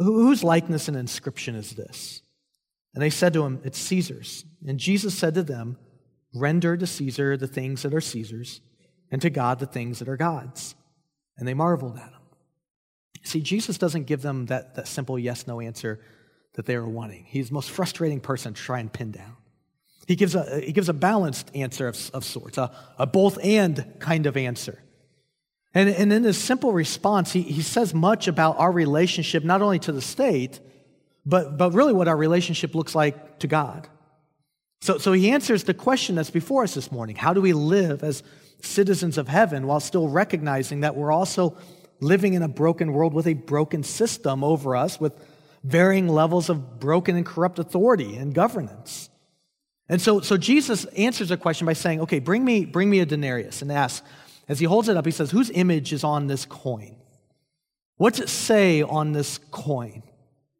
Whose 0.00 0.42
likeness 0.42 0.88
and 0.88 0.96
inscription 0.96 1.54
is 1.54 1.72
this? 1.72 2.22
And 2.94 3.02
they 3.02 3.10
said 3.10 3.34
to 3.34 3.44
him, 3.44 3.60
It's 3.64 3.78
Caesar's. 3.78 4.46
And 4.66 4.78
Jesus 4.78 5.16
said 5.16 5.34
to 5.34 5.42
them, 5.42 5.76
Render 6.34 6.76
to 6.76 6.86
Caesar 6.86 7.36
the 7.36 7.46
things 7.46 7.82
that 7.82 7.92
are 7.92 8.00
Caesar's, 8.00 8.62
and 9.10 9.20
to 9.20 9.28
God 9.28 9.58
the 9.58 9.66
things 9.66 9.98
that 9.98 10.08
are 10.08 10.16
God's. 10.16 10.74
And 11.36 11.46
they 11.46 11.54
marveled 11.54 11.98
at 11.98 12.08
him. 12.08 12.20
See, 13.22 13.42
Jesus 13.42 13.76
doesn't 13.76 14.04
give 14.04 14.22
them 14.22 14.46
that, 14.46 14.74
that 14.76 14.88
simple 14.88 15.18
yes 15.18 15.46
no 15.46 15.60
answer 15.60 16.00
that 16.54 16.64
they 16.64 16.78
were 16.78 16.88
wanting. 16.88 17.26
He's 17.28 17.48
the 17.48 17.54
most 17.54 17.70
frustrating 17.70 18.20
person 18.20 18.54
to 18.54 18.60
try 18.60 18.80
and 18.80 18.90
pin 18.90 19.10
down. 19.10 19.36
He 20.06 20.16
gives 20.16 20.34
a, 20.34 20.60
he 20.60 20.72
gives 20.72 20.88
a 20.88 20.94
balanced 20.94 21.50
answer 21.54 21.86
of, 21.86 22.10
of 22.14 22.24
sorts, 22.24 22.56
a, 22.56 22.74
a 22.98 23.06
both 23.06 23.38
and 23.44 23.94
kind 23.98 24.26
of 24.26 24.36
answer. 24.36 24.82
And, 25.74 25.88
and 25.88 26.12
in 26.12 26.24
his 26.24 26.38
simple 26.38 26.72
response, 26.72 27.32
he, 27.32 27.42
he 27.42 27.62
says 27.62 27.94
much 27.94 28.26
about 28.26 28.58
our 28.58 28.72
relationship, 28.72 29.44
not 29.44 29.62
only 29.62 29.78
to 29.80 29.92
the 29.92 30.00
state, 30.00 30.58
but, 31.24 31.56
but 31.56 31.72
really 31.72 31.92
what 31.92 32.08
our 32.08 32.16
relationship 32.16 32.74
looks 32.74 32.94
like 32.94 33.38
to 33.40 33.46
God. 33.46 33.88
So, 34.80 34.98
so 34.98 35.12
he 35.12 35.30
answers 35.30 35.64
the 35.64 35.74
question 35.74 36.16
that's 36.16 36.30
before 36.30 36.64
us 36.64 36.74
this 36.74 36.90
morning 36.90 37.16
How 37.16 37.34
do 37.34 37.40
we 37.40 37.52
live 37.52 38.02
as 38.02 38.22
citizens 38.62 39.18
of 39.18 39.28
heaven 39.28 39.66
while 39.66 39.80
still 39.80 40.08
recognizing 40.08 40.80
that 40.80 40.96
we're 40.96 41.12
also 41.12 41.56
living 42.00 42.34
in 42.34 42.42
a 42.42 42.48
broken 42.48 42.92
world 42.92 43.14
with 43.14 43.26
a 43.26 43.34
broken 43.34 43.82
system 43.82 44.42
over 44.42 44.74
us 44.74 44.98
with 44.98 45.12
varying 45.62 46.08
levels 46.08 46.48
of 46.48 46.80
broken 46.80 47.16
and 47.16 47.26
corrupt 47.26 47.58
authority 47.58 48.16
and 48.16 48.34
governance. 48.34 49.10
And 49.88 50.00
so, 50.00 50.20
so 50.20 50.36
Jesus 50.36 50.84
answers 50.86 51.28
the 51.28 51.36
question 51.36 51.66
by 51.66 51.72
saying, 51.74 52.00
okay, 52.02 52.20
bring 52.20 52.44
me, 52.44 52.64
bring 52.64 52.88
me 52.88 53.00
a 53.00 53.06
denarius 53.06 53.60
and 53.60 53.70
asks, 53.70 54.06
as 54.50 54.58
he 54.58 54.66
holds 54.66 54.88
it 54.88 54.96
up, 54.96 55.04
he 55.06 55.12
says, 55.12 55.30
whose 55.30 55.48
image 55.50 55.92
is 55.92 56.02
on 56.02 56.26
this 56.26 56.44
coin? 56.44 56.96
What's 57.98 58.18
it 58.18 58.28
say 58.28 58.82
on 58.82 59.12
this 59.12 59.38
coin? 59.52 60.02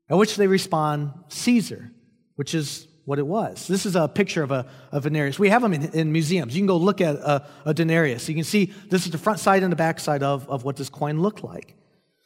At 0.09 0.16
which 0.16 0.37
they 0.37 0.46
respond, 0.46 1.11
Caesar, 1.26 1.90
which 2.37 2.55
is 2.55 2.87
what 3.05 3.18
it 3.18 3.26
was. 3.26 3.66
This 3.66 3.87
is 3.87 3.96
a 3.96 4.07
picture 4.07 4.44
of 4.44 4.53
a, 4.53 4.66
a 4.92 5.00
denarius. 5.00 5.40
We 5.40 5.48
have 5.48 5.61
them 5.61 5.74
in, 5.74 5.90
in, 5.92 6.12
museums. 6.12 6.55
You 6.55 6.61
can 6.61 6.68
go 6.68 6.76
look 6.76 7.00
at 7.00 7.16
a, 7.16 7.48
a 7.64 7.74
denarius. 7.74 8.29
You 8.29 8.37
can 8.37 8.44
see 8.44 8.66
this 8.88 9.07
is 9.07 9.11
the 9.11 9.18
front 9.18 9.40
side 9.40 9.64
and 9.64 9.72
the 9.72 9.76
back 9.76 9.98
side 9.98 10.22
of, 10.22 10.48
of 10.48 10.62
what 10.62 10.76
this 10.76 10.88
coin 10.88 11.20
looked 11.20 11.42
like. 11.42 11.74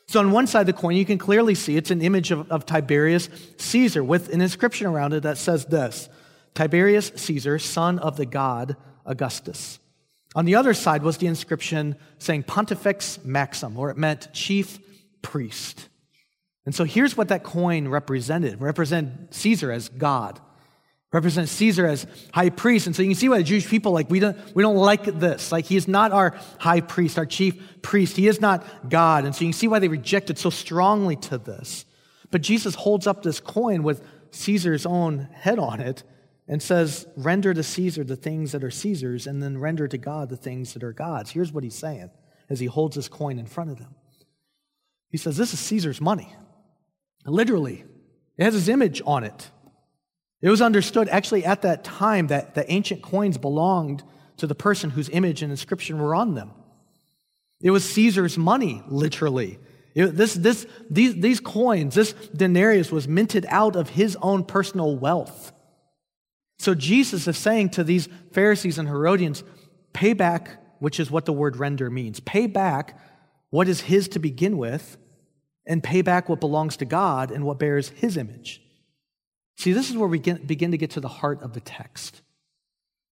So 0.07 0.21
on 0.21 0.33
one 0.33 0.47
side 0.47 0.61
of 0.61 0.67
the 0.67 0.75
coin, 0.75 0.97
you 0.97 1.07
can 1.07 1.17
clearly 1.17 1.55
see 1.55 1.79
it's 1.79 1.91
an 1.91 2.03
image 2.03 2.31
of, 2.31 2.53
of 2.53 2.67
Tiberius 2.67 3.31
Caesar 3.57 4.05
with 4.05 4.35
an 4.35 4.43
inscription 4.43 4.87
around 4.87 5.15
it 5.15 5.23
that 5.23 5.39
says 5.39 5.65
this 5.65 6.11
Tiberius 6.53 7.11
Caesar, 7.17 7.59
son 7.59 7.99
of 7.99 8.19
the 8.19 8.27
god 8.27 8.77
Augustus. 9.07 9.79
On 10.35 10.45
the 10.45 10.57
other 10.57 10.75
side 10.75 11.03
was 11.03 11.19
the 11.19 11.27
inscription 11.27 11.97
saying 12.19 12.45
Pontifex 12.45 13.25
Maxim, 13.25 13.77
or 13.77 13.91
it 13.91 13.97
meant 13.97 14.33
chief 14.33 14.79
priest. 15.23 15.89
And 16.67 16.75
so 16.75 16.85
here's 16.85 17.17
what 17.17 17.29
that 17.29 17.45
coin 17.45 17.89
represented. 17.89 18.61
Represent 18.61 19.35
Caesar 19.35 19.71
as 19.71 19.89
God 19.89 20.41
represents 21.15 21.53
Caesar 21.53 21.87
as 21.87 22.09
high 22.33 22.51
priest. 22.51 22.89
And 22.89 22.97
so 22.97 23.01
you 23.01 23.11
can 23.11 23.15
see 23.15 23.29
why 23.29 23.39
the 23.39 23.45
Jewish 23.45 23.69
people, 23.69 23.93
like, 23.93 24.11
we 24.11 24.19
don't, 24.19 24.37
we 24.55 24.65
don't 24.65 24.77
like 24.77 25.05
this. 25.05 25.53
Like, 25.53 25.65
he 25.65 25.77
is 25.77 25.87
not 25.87 26.11
our 26.11 26.35
high 26.59 26.81
priest, 26.81 27.19
our 27.19 27.25
chief 27.25 27.83
priest. 27.83 28.17
He 28.17 28.27
is 28.27 28.41
not 28.41 28.91
God. 28.91 29.25
And 29.25 29.33
so 29.33 29.43
you 29.43 29.47
can 29.51 29.53
see 29.53 29.69
why 29.69 29.79
they 29.79 29.87
rejected 29.87 30.39
so 30.39 30.51
strongly 30.51 31.15
to 31.17 31.39
this. 31.39 31.85
But 32.33 32.43
Jesus 32.43 32.75
holds 32.75 33.07
up 33.07 33.23
this 33.23 33.39
coin 33.39 33.85
with 33.85 34.05
Caesar's 34.33 34.85
own 34.85 35.29
head 35.33 35.61
on 35.61 35.81
it 35.81 36.03
and 36.47 36.63
says, 36.63 37.07
Render 37.17 37.55
to 37.55 37.63
Caesar 37.63 38.05
the 38.05 38.17
things 38.17 38.53
that 38.53 38.65
are 38.65 38.71
Caesar's, 38.71 39.27
and 39.27 39.43
then 39.43 39.59
render 39.59 39.89
to 39.89 39.99
God 39.99 40.29
the 40.29 40.37
things 40.37 40.75
that 40.75 40.85
are 40.85 40.93
God's. 40.93 41.31
Here's 41.31 41.53
what 41.53 41.65
he's 41.65 41.75
saying 41.75 42.11
as 42.51 42.61
he 42.61 42.67
holds 42.67 42.97
his 42.97 43.09
coin 43.09 43.39
in 43.39 43.47
front 43.47 43.71
of 43.71 43.79
them. 43.79 43.95
He 45.11 45.19
says, 45.19 45.37
This 45.37 45.55
is 45.55 45.61
Caesar's 45.61 46.01
money. 46.01 46.35
Literally, 47.27 47.85
it 48.37 48.45
has 48.45 48.55
his 48.55 48.69
image 48.69 49.01
on 49.07 49.25
it. 49.25 49.51
It 50.43 50.51
was 50.51 50.61
understood 50.61 51.09
actually 51.09 51.47
at 51.47 51.63
that 51.63 51.85
time 51.85 52.27
that 52.27 52.55
the 52.55 52.71
ancient 52.71 53.01
coins 53.01 53.39
belonged 53.39 54.03
to 54.37 54.47
the 54.47 54.55
person 54.55 54.91
whose 54.91 55.09
image 55.09 55.43
and 55.43 55.51
inscription 55.51 55.99
were 55.99 56.15
on 56.15 56.35
them. 56.35 56.51
It 57.63 57.71
was 57.71 57.89
Caesar's 57.93 58.37
money, 58.37 58.83
literally. 58.89 59.59
It, 59.95 60.09
this, 60.09 60.35
this, 60.35 60.67
these, 60.91 61.15
these 61.15 61.41
coins, 61.41 61.95
this 61.95 62.13
denarius 62.13 62.93
was 62.93 63.09
minted 63.09 63.47
out 63.49 63.75
of 63.75 63.89
his 63.89 64.19
own 64.21 64.45
personal 64.45 64.99
wealth. 64.99 65.54
So 66.59 66.75
Jesus 66.75 67.27
is 67.27 67.37
saying 67.37 67.71
to 67.71 67.85
these 67.85 68.09
Pharisees 68.33 68.79
and 68.79 68.89
Herodians, 68.89 69.43
pay 69.93 70.13
back, 70.13 70.63
which 70.79 71.01
is 71.01 71.11
what 71.11 71.25
the 71.25 71.33
word 71.33 71.57
render 71.57 71.91
means. 71.91 72.21
Pay 72.21 72.47
back 72.47 72.99
what 73.51 73.69
is 73.69 73.83
his 73.83 74.09
to 74.09 74.19
begin 74.19 74.59
with, 74.59 74.97
and 75.67 75.83
pay 75.83 76.03
back 76.03 76.29
what 76.29 76.41
belongs 76.41 76.77
to 76.79 76.85
God 76.85 77.31
and 77.31 77.45
what 77.45 77.59
bears 77.59 77.91
his 77.91 78.17
image. 78.17 78.61
See, 79.57 79.73
this 79.73 79.91
is 79.91 79.97
where 79.97 80.09
we 80.09 80.19
get, 80.19 80.47
begin 80.47 80.73
to 80.73 80.77
get 80.77 80.91
to 80.91 81.01
the 81.01 81.09
heart 81.09 81.43
of 81.43 81.53
the 81.53 81.61
text. 81.61 82.23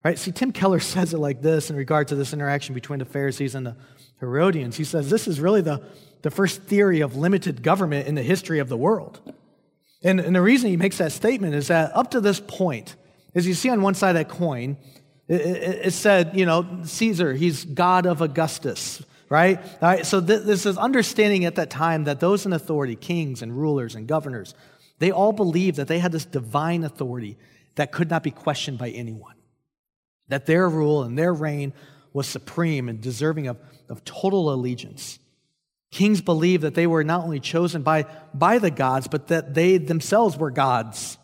Right? 0.05 0.19
See, 0.19 0.31
Tim 0.31 0.53
Keller 0.53 0.81
says 0.81 1.13
it 1.13 1.19
like 1.19 1.43
this 1.43 1.71
in 1.71 1.77
regard 1.77 2.09
to 2.09 2.15
this 2.15 2.33
interaction 2.33 2.75
between 2.75 3.01
the 3.01 3.05
Pharisees 3.05 3.55
and 3.55 3.67
the 3.67 3.77
Herodians. 4.21 4.77
He 4.77 4.85
says 4.85 5.11
this 5.11 5.29
is 5.29 5.41
really 5.41 5.61
the, 5.61 5.83
the 6.23 6.31
first 6.31 6.63
theory 6.63 7.01
of 7.01 7.17
limited 7.17 7.63
government 7.63 8.07
in 8.07 8.15
the 8.15 8.23
history 8.23 8.59
of 8.59 8.69
the 8.69 8.77
world. 8.77 9.21
And, 10.03 10.21
and 10.21 10.35
the 10.35 10.41
reason 10.41 10.71
he 10.71 10.77
makes 10.77 10.99
that 10.99 11.13
statement 11.13 11.55
is 11.55 11.69
that 11.69 11.95
up 11.97 12.13
to 12.13 12.21
this 12.21 12.41
point, 12.41 12.95
as 13.39 13.47
you 13.47 13.55
see 13.55 13.71
on 13.71 13.81
one 13.81 13.95
side 13.95 14.11
of 14.11 14.15
that 14.17 14.29
coin, 14.29 14.77
it, 15.29 15.93
said, 15.93 16.33
you 16.35 16.45
know, 16.45 16.81
Caesar, 16.85 17.35
he's 17.35 17.65
God 17.65 18.05
of 18.05 18.21
Augustus, 18.21 19.03
right? 19.29 19.59
All 19.59 19.77
right 19.83 20.05
so 20.05 20.21
th- 20.21 20.43
this 20.43 20.67
is 20.67 20.77
understanding 20.77 21.45
at 21.45 21.55
that 21.55 21.71
time 21.71 22.05
that 22.05 22.19
those 22.19 22.47
in 22.47 22.53
authority, 22.53 22.97
kings 22.97 23.41
and 23.43 23.57
rulers 23.57 23.95
and 23.95 24.09
governors, 24.09 24.55
they 24.99 25.13
all 25.13 25.33
believed 25.33 25.77
that 25.77 25.87
they 25.87 26.01
had 26.01 26.13
this 26.13 26.25
divine 26.25 26.83
authority 26.83 27.37
that 27.77 27.93
could 27.93 28.11
not 28.11 28.23
be 28.25 28.33
questioned 28.33 28.79
by 28.79 28.91
anyone, 28.91 29.37
that 30.29 30.47
their 30.47 30.69
rule 30.69 31.05
and 31.05 31.17
their 31.17 31.33
reign 31.33 31.73
was 32.13 32.27
supreme 32.27 32.89
and 32.89 33.01
deserving 33.01 33.47
of, 33.47 33.57
of 33.89 34.05
total 34.05 34.53
allegiance. 34.53 35.21
Kings 35.93 36.21
believed 36.21 36.65
that 36.65 36.75
they 36.75 36.87
were 36.87 37.05
not 37.05 37.23
only 37.23 37.39
chosen 37.39 37.83
by, 37.83 38.07
by 38.35 38.59
the 38.59 38.71
gods, 38.71 39.07
but 39.07 39.29
that 39.29 39.55
they 39.55 39.79
themselves 39.79 40.37
were 40.37 40.51
gods. 40.51 41.19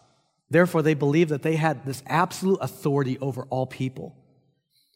Therefore, 0.51 0.83
they 0.83 0.95
believed 0.95 1.31
that 1.31 1.43
they 1.43 1.57
had 1.57 1.85
this 1.85 2.03
absolute 2.07 2.59
authority 2.61 3.19
over 3.19 3.45
all 3.51 3.67
people. 3.67 4.17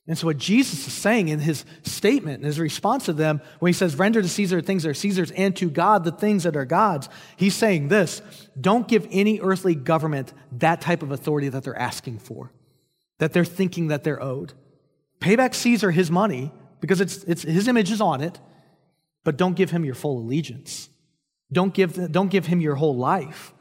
And 0.08 0.16
so, 0.16 0.26
what 0.26 0.38
Jesus 0.38 0.86
is 0.86 0.92
saying 0.94 1.28
in 1.28 1.38
his 1.38 1.66
statement, 1.82 2.40
in 2.40 2.46
his 2.46 2.58
response 2.58 3.04
to 3.04 3.12
them, 3.12 3.42
when 3.58 3.68
he 3.68 3.74
says, 3.74 3.96
Render 3.96 4.22
to 4.22 4.28
Caesar 4.28 4.62
things 4.62 4.84
that 4.84 4.88
are 4.88 4.94
Caesar's, 4.94 5.30
and 5.32 5.54
to 5.56 5.68
God 5.68 6.04
the 6.04 6.12
things 6.12 6.44
that 6.44 6.56
are 6.56 6.64
God's, 6.64 7.10
he's 7.36 7.54
saying 7.54 7.88
this 7.88 8.22
don't 8.58 8.88
give 8.88 9.06
any 9.10 9.38
earthly 9.40 9.74
government 9.74 10.32
that 10.52 10.80
type 10.80 11.02
of 11.02 11.12
authority 11.12 11.50
that 11.50 11.62
they're 11.62 11.78
asking 11.78 12.20
for, 12.20 12.50
that 13.18 13.34
they're 13.34 13.44
thinking 13.44 13.88
that 13.88 14.02
they're 14.02 14.22
owed. 14.22 14.54
Pay 15.20 15.36
back 15.36 15.52
Caesar 15.52 15.90
his 15.90 16.10
money, 16.10 16.52
because 16.80 17.02
it's, 17.02 17.24
it's, 17.24 17.42
his 17.42 17.68
image 17.68 17.90
is 17.90 18.00
on 18.00 18.22
it, 18.22 18.40
but 19.24 19.36
don't 19.36 19.56
give 19.56 19.70
him 19.70 19.84
your 19.84 19.94
full 19.94 20.18
allegiance. 20.18 20.88
Don't 21.52 21.74
give, 21.74 22.10
don't 22.10 22.28
give 22.28 22.46
him 22.46 22.62
your 22.62 22.76
whole 22.76 22.96
life, 22.96 23.52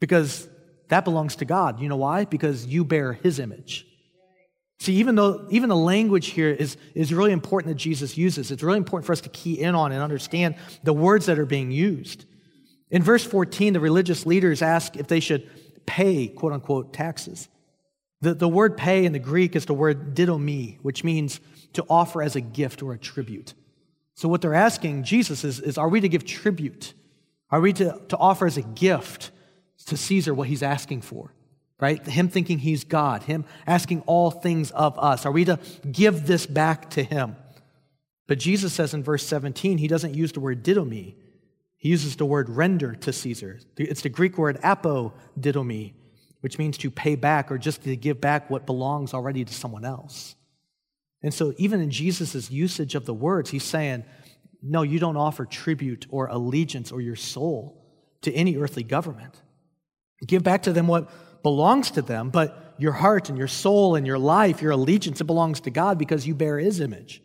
because 0.00 0.48
that 0.88 1.04
belongs 1.04 1.36
to 1.36 1.44
God. 1.44 1.80
You 1.80 1.88
know 1.88 1.96
why? 1.96 2.24
Because 2.24 2.66
you 2.66 2.84
bear 2.84 3.14
his 3.14 3.38
image. 3.38 3.86
See, 4.80 4.94
even 4.96 5.14
though 5.14 5.46
even 5.50 5.68
the 5.68 5.76
language 5.76 6.28
here 6.28 6.50
is, 6.50 6.76
is 6.94 7.14
really 7.14 7.32
important 7.32 7.74
that 7.74 7.80
Jesus 7.80 8.18
uses, 8.18 8.50
it's 8.50 8.62
really 8.62 8.78
important 8.78 9.06
for 9.06 9.12
us 9.12 9.20
to 9.22 9.28
key 9.28 9.60
in 9.60 9.74
on 9.74 9.92
and 9.92 10.02
understand 10.02 10.56
the 10.82 10.92
words 10.92 11.26
that 11.26 11.38
are 11.38 11.46
being 11.46 11.70
used. 11.70 12.26
In 12.90 13.02
verse 13.02 13.24
14, 13.24 13.72
the 13.72 13.80
religious 13.80 14.26
leaders 14.26 14.62
ask 14.62 14.96
if 14.96 15.06
they 15.06 15.20
should 15.20 15.48
pay, 15.86 16.28
quote 16.28 16.52
unquote, 16.52 16.92
taxes. 16.92 17.48
The, 18.20 18.34
the 18.34 18.48
word 18.48 18.76
pay 18.76 19.04
in 19.04 19.12
the 19.12 19.18
Greek 19.18 19.56
is 19.56 19.66
the 19.66 19.74
word 19.74 20.14
didomi, 20.14 20.78
which 20.82 21.04
means 21.04 21.40
to 21.74 21.84
offer 21.88 22.22
as 22.22 22.36
a 22.36 22.40
gift 22.40 22.82
or 22.82 22.92
a 22.92 22.98
tribute. 22.98 23.54
So 24.14 24.28
what 24.28 24.42
they're 24.42 24.54
asking 24.54 25.04
Jesus 25.04 25.44
is, 25.44 25.60
is 25.60 25.76
are 25.76 25.88
we 25.88 26.00
to 26.00 26.08
give 26.08 26.24
tribute? 26.24 26.94
Are 27.50 27.60
we 27.60 27.72
to, 27.74 28.00
to 28.08 28.16
offer 28.16 28.46
as 28.46 28.56
a 28.56 28.62
gift 28.62 29.30
to 29.84 29.96
Caesar 29.96 30.34
what 30.34 30.48
he's 30.48 30.62
asking 30.62 31.02
for? 31.02 31.32
Right? 31.80 32.04
Him 32.06 32.28
thinking 32.28 32.60
he's 32.60 32.84
God, 32.84 33.24
him 33.24 33.44
asking 33.66 34.02
all 34.06 34.30
things 34.30 34.70
of 34.70 34.98
us. 34.98 35.26
Are 35.26 35.32
we 35.32 35.44
to 35.44 35.58
give 35.90 36.26
this 36.26 36.46
back 36.46 36.90
to 36.90 37.02
him? 37.02 37.36
But 38.26 38.38
Jesus 38.38 38.72
says 38.72 38.94
in 38.94 39.02
verse 39.02 39.26
17, 39.26 39.78
he 39.78 39.88
doesn't 39.88 40.14
use 40.14 40.32
the 40.32 40.40
word 40.40 40.64
didomi. 40.64 41.14
He 41.76 41.90
uses 41.90 42.16
the 42.16 42.24
word 42.24 42.48
render 42.48 42.94
to 42.94 43.12
Caesar. 43.12 43.60
It's 43.76 44.00
the 44.00 44.08
Greek 44.08 44.38
word 44.38 44.58
apodidomi, 44.62 45.92
which 46.40 46.58
means 46.58 46.78
to 46.78 46.90
pay 46.90 47.16
back 47.16 47.52
or 47.52 47.58
just 47.58 47.82
to 47.82 47.96
give 47.96 48.20
back 48.20 48.48
what 48.48 48.64
belongs 48.64 49.12
already 49.12 49.44
to 49.44 49.52
someone 49.52 49.84
else. 49.84 50.36
And 51.22 51.32
so, 51.32 51.52
even 51.56 51.80
in 51.80 51.90
Jesus' 51.90 52.50
usage 52.50 52.94
of 52.94 53.06
the 53.06 53.14
words, 53.14 53.50
he's 53.50 53.64
saying, 53.64 54.04
No, 54.62 54.82
you 54.82 54.98
don't 54.98 55.16
offer 55.16 55.44
tribute 55.44 56.06
or 56.08 56.26
allegiance 56.26 56.92
or 56.92 57.00
your 57.00 57.16
soul 57.16 57.82
to 58.22 58.32
any 58.32 58.56
earthly 58.56 58.82
government. 58.82 59.40
Give 60.26 60.42
back 60.42 60.62
to 60.64 60.72
them 60.72 60.86
what 60.86 61.10
belongs 61.42 61.92
to 61.92 62.02
them, 62.02 62.30
but 62.30 62.74
your 62.78 62.92
heart 62.92 63.28
and 63.28 63.38
your 63.38 63.48
soul 63.48 63.94
and 63.94 64.06
your 64.06 64.18
life, 64.18 64.62
your 64.62 64.72
allegiance, 64.72 65.20
it 65.20 65.24
belongs 65.24 65.60
to 65.60 65.70
God 65.70 65.98
because 65.98 66.26
you 66.26 66.34
bear 66.34 66.58
his 66.58 66.80
image. 66.80 67.22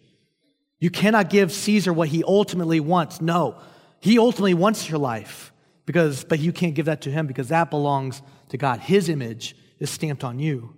You 0.80 0.89
cannot 0.89 1.30
give 1.30 1.52
Caesar 1.52 1.91
what 1.91 2.10
he 2.10 2.23
ultimately 2.23 2.80
wants. 2.80 3.21
No, 3.21 3.58
he 3.99 4.17
ultimately 4.19 4.54
wants 4.54 4.89
your 4.89 4.99
life 4.99 5.52
because, 5.86 6.23
but 6.23 6.39
you 6.39 6.54
can't 6.54 6.75
give 6.75 6.86
that 6.86 7.02
to 7.02 7.12
him 7.12 7.28
because 7.28 7.49
that 7.49 7.69
belongs 7.69 8.21
to 8.49 8.58
God. 8.58 8.80
His 8.80 9.10
image 9.10 9.56
is 9.80 9.89
stamped 9.89 10.23
on 10.23 10.39
you. 10.39 10.75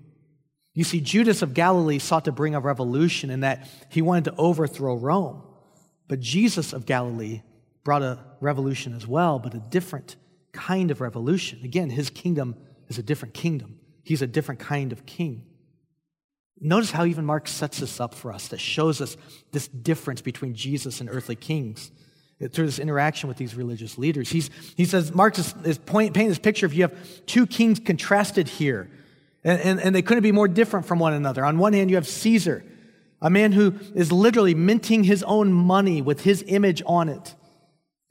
You 0.74 0.84
see, 0.84 1.02
Judas 1.02 1.42
of 1.42 1.54
Galilee 1.54 2.00
sought 2.00 2.26
to 2.26 2.32
bring 2.32 2.56
a 2.56 2.60
revolution 2.60 3.30
in 3.30 3.42
that 3.42 3.68
he 3.90 4.02
wanted 4.02 4.26
to 4.26 4.36
overthrow 4.38 4.96
Rome. 4.96 5.44
But 6.08 6.20
Jesus 6.20 6.74
of 6.74 6.86
Galilee 6.86 7.42
brought 7.84 8.04
a 8.04 8.20
revolution 8.40 8.94
as 8.96 9.06
well, 9.06 9.38
but 9.40 9.54
a 9.54 9.60
different 9.60 10.16
kind 10.52 10.92
of 10.92 11.02
revolution. 11.02 11.62
Again, 11.64 11.90
his 11.90 12.10
kingdom 12.10 12.56
is 12.88 12.98
a 12.98 13.04
different 13.04 13.34
kingdom, 13.34 13.80
he's 14.04 14.22
a 14.22 14.28
different 14.28 14.60
kind 14.60 14.92
of 14.92 15.06
king. 15.06 15.44
Notice 16.64 16.92
how 16.92 17.06
even 17.06 17.26
Mark 17.26 17.48
sets 17.48 17.80
this 17.80 18.00
up 18.00 18.14
for 18.14 18.32
us 18.32 18.50
that 18.50 18.60
shows 18.60 19.02
us 19.02 19.18
this 19.52 19.68
difference 19.68 20.22
between 20.22 20.54
Jesus 20.54 21.02
and 21.02 21.10
earthly 21.10 21.36
kings 21.36 21.92
through 22.52 22.68
this 22.68 22.80
interaction 22.80 23.28
with 23.28 23.38
these 23.38 23.56
religious 23.56 23.98
leaders. 23.98 24.30
He's, 24.30 24.50
he 24.76 24.86
says, 24.86 25.14
Mark 25.14 25.38
is, 25.40 25.56
is 25.64 25.78
point, 25.80 26.14
painting 26.14 26.30
this 26.30 26.40
picture 26.40 26.66
of 26.66 26.74
you 26.74 26.84
have 26.84 27.26
two 27.26 27.48
kings 27.48 27.80
contrasted 27.80 28.48
here, 28.48 28.90
and, 29.44 29.60
and, 29.62 29.82
and 29.82 29.96
they 29.96 30.04
couldn't 30.04 30.24
be 30.24 30.32
more 30.32 30.48
different 30.48 30.86
from 30.86 31.00
one 31.00 31.14
another. 31.14 31.44
On 31.44 31.58
one 31.58 31.74
hand, 31.74 31.90
you 31.90 31.96
have 31.96 32.08
Caesar, 32.08 32.64
a 33.22 33.30
man 33.30 33.52
who 33.52 33.76
is 33.96 34.12
literally 34.12 34.54
minting 34.56 35.04
his 35.04 35.24
own 35.24 35.52
money 35.52 36.02
with 36.02 36.22
his 36.22 36.44
image 36.48 36.84
on 36.86 37.10
it. 37.10 37.36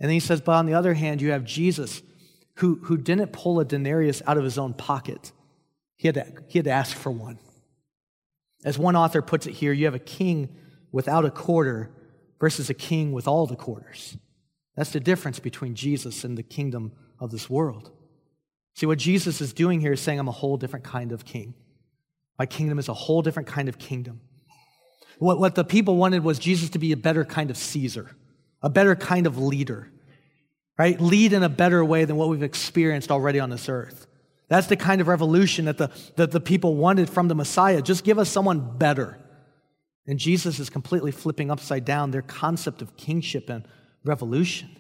And 0.01 0.09
then 0.09 0.11
he 0.11 0.21
says, 0.21 0.41
but 0.41 0.53
on 0.53 0.67
the 0.67 0.75
other 0.75 0.95
hand, 0.95 1.21
you 1.21 1.31
have 1.31 1.45
Jesus, 1.45 2.03
who, 2.61 2.77
who 2.85 2.97
didn't 2.99 3.33
pull 3.33 3.59
a 3.59 3.65
denarius 3.65 4.21
out 4.27 4.37
of 4.37 4.45
his 4.45 4.59
own 4.59 4.75
pocket. 4.75 5.33
He 5.97 6.09
had, 6.09 6.15
to, 6.15 6.27
he 6.47 6.59
had 6.59 6.67
to 6.67 6.71
ask 6.71 6.95
for 6.95 7.11
one. 7.11 7.39
As 8.65 8.79
one 8.79 8.97
author 8.97 9.23
puts 9.23 9.47
it 9.47 9.55
here, 9.55 9.73
you 9.73 9.87
have 9.87 9.95
a 9.95 9.99
king 9.99 10.55
without 10.93 11.25
a 11.25 11.31
quarter 11.31 11.91
versus 12.39 12.69
a 12.69 12.75
king 12.75 13.13
with 13.13 13.27
all 13.27 13.47
the 13.47 13.57
quarters. 13.57 14.17
That's 14.77 14.91
the 14.91 15.01
difference 15.01 15.39
between 15.39 15.75
Jesus 15.75 16.23
and 16.23 16.37
the 16.37 16.43
kingdom 16.43 16.93
of 17.19 17.31
this 17.31 17.49
world. 17.49 17.91
See, 18.75 18.87
what 18.87 18.99
Jesus 18.99 19.41
is 19.41 19.55
doing 19.55 19.81
here 19.81 19.93
is 19.93 20.01
saying, 20.01 20.19
I'm 20.19 20.29
a 20.29 20.33
whole 20.33 20.59
different 20.59 20.85
kind 20.85 21.13
of 21.13 21.25
king. 21.25 21.55
My 22.39 22.47
kingdom 22.47 22.79
is 22.79 22.89
a 22.89 22.95
whole 22.95 23.23
different 23.23 23.49
kind 23.49 23.71
of 23.71 23.79
kingdom. 23.79 24.21
What, 25.19 25.41
what 25.41 25.55
the 25.55 25.65
people 25.65 25.97
wanted 25.97 26.25
was 26.25 26.39
Jesus 26.39 26.69
to 26.71 26.79
be 26.79 26.93
a 26.93 26.97
better 26.97 27.25
kind 27.25 27.51
of 27.51 27.57
Caesar, 27.57 28.11
a 28.63 28.69
better 28.69 28.95
kind 28.95 29.27
of 29.27 29.39
leader, 29.39 29.91
right? 30.81 30.99
Lead 30.99 31.35
in 31.35 31.43
a 31.43 31.49
better 31.51 31.85
way 31.85 32.07
than 32.07 32.17
what 32.17 32.31
we've 32.31 32.43
experienced 32.43 33.11
already 33.11 33.39
on 33.39 33.51
this 33.51 33.69
earth. 33.69 34.07
That's 34.49 34.67
the 34.67 34.79
kind 34.79 35.03
of 35.03 35.09
revolution 35.09 35.67
that 35.67 35.77
the, 35.77 35.91
that 36.17 36.31
the 36.31 36.41
people 36.41 36.75
wanted 36.75 37.11
from 37.11 37.29
the 37.29 37.35
Messiah. 37.35 37.83
Just 37.83 38.03
give 38.03 38.19
us 38.19 38.31
someone 38.31 38.79
better. 38.79 39.19
And 40.07 40.19
Jesus 40.19 40.59
is 40.59 40.71
completely 40.71 41.13
flipping 41.13 41.51
upside 41.51 41.85
down 41.85 42.13
their 42.13 42.23
concept 42.23 42.81
of 42.81 42.97
kingship 42.97 43.51
and 43.51 43.69
revolution. 44.07 44.75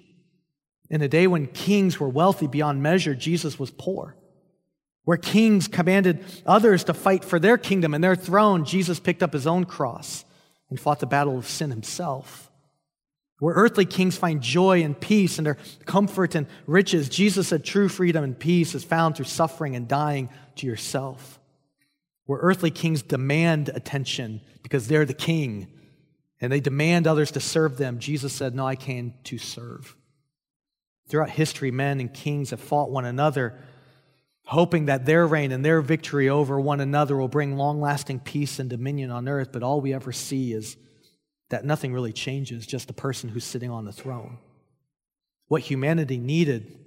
In 0.88 1.02
a 1.02 1.08
day 1.08 1.26
when 1.26 1.46
kings 1.48 2.00
were 2.00 2.08
wealthy 2.08 2.46
beyond 2.46 2.82
measure, 2.82 3.14
Jesus 3.14 3.58
was 3.58 3.70
poor. 3.70 4.16
Where 5.04 5.18
kings 5.18 5.68
commanded 5.68 6.24
others 6.46 6.82
to 6.84 6.94
fight 6.94 7.26
for 7.26 7.38
their 7.38 7.58
kingdom 7.58 7.92
and 7.92 8.02
their 8.02 8.16
throne, 8.16 8.64
Jesus 8.64 8.98
picked 8.98 9.22
up 9.22 9.34
his 9.34 9.46
own 9.46 9.66
cross 9.66 10.24
and 10.70 10.80
fought 10.80 11.00
the 11.00 11.06
battle 11.06 11.36
of 11.36 11.46
sin 11.46 11.68
himself. 11.68 12.49
Where 13.40 13.54
earthly 13.54 13.86
kings 13.86 14.16
find 14.16 14.40
joy 14.40 14.82
and 14.82 14.98
peace 14.98 15.38
and 15.38 15.46
their 15.46 15.56
comfort 15.86 16.34
and 16.34 16.46
riches, 16.66 17.08
Jesus 17.08 17.48
said 17.48 17.64
true 17.64 17.88
freedom 17.88 18.22
and 18.22 18.38
peace 18.38 18.74
is 18.74 18.84
found 18.84 19.16
through 19.16 19.24
suffering 19.24 19.74
and 19.74 19.88
dying 19.88 20.30
to 20.56 20.66
yourself 20.66 21.40
where 22.30 22.38
earthly 22.42 22.70
kings 22.70 23.02
demand 23.02 23.70
attention 23.70 24.40
because 24.62 24.86
they're 24.86 25.04
the 25.04 25.12
king 25.12 25.66
and 26.40 26.52
they 26.52 26.60
demand 26.60 27.08
others 27.08 27.32
to 27.32 27.40
serve 27.40 27.76
them, 27.76 27.98
Jesus 27.98 28.32
said, 28.32 28.54
No, 28.54 28.64
I 28.64 28.76
came 28.76 29.14
to 29.24 29.36
serve. 29.36 29.96
Throughout 31.08 31.30
history, 31.30 31.72
men 31.72 31.98
and 31.98 32.14
kings 32.14 32.50
have 32.50 32.60
fought 32.60 32.92
one 32.92 33.04
another, 33.04 33.58
hoping 34.44 34.86
that 34.86 35.06
their 35.06 35.26
reign 35.26 35.50
and 35.50 35.64
their 35.64 35.80
victory 35.80 36.28
over 36.28 36.60
one 36.60 36.80
another 36.80 37.16
will 37.16 37.26
bring 37.26 37.56
long 37.56 37.80
lasting 37.80 38.20
peace 38.20 38.60
and 38.60 38.70
dominion 38.70 39.10
on 39.10 39.28
earth. 39.28 39.50
But 39.50 39.64
all 39.64 39.80
we 39.80 39.92
ever 39.92 40.12
see 40.12 40.52
is 40.52 40.76
that 41.50 41.64
nothing 41.64 41.92
really 41.92 42.12
changes, 42.12 42.66
just 42.66 42.86
the 42.86 42.92
person 42.92 43.28
who's 43.28 43.44
sitting 43.44 43.70
on 43.70 43.84
the 43.84 43.92
throne. 43.92 44.38
What 45.48 45.62
humanity 45.62 46.16
needed 46.16 46.78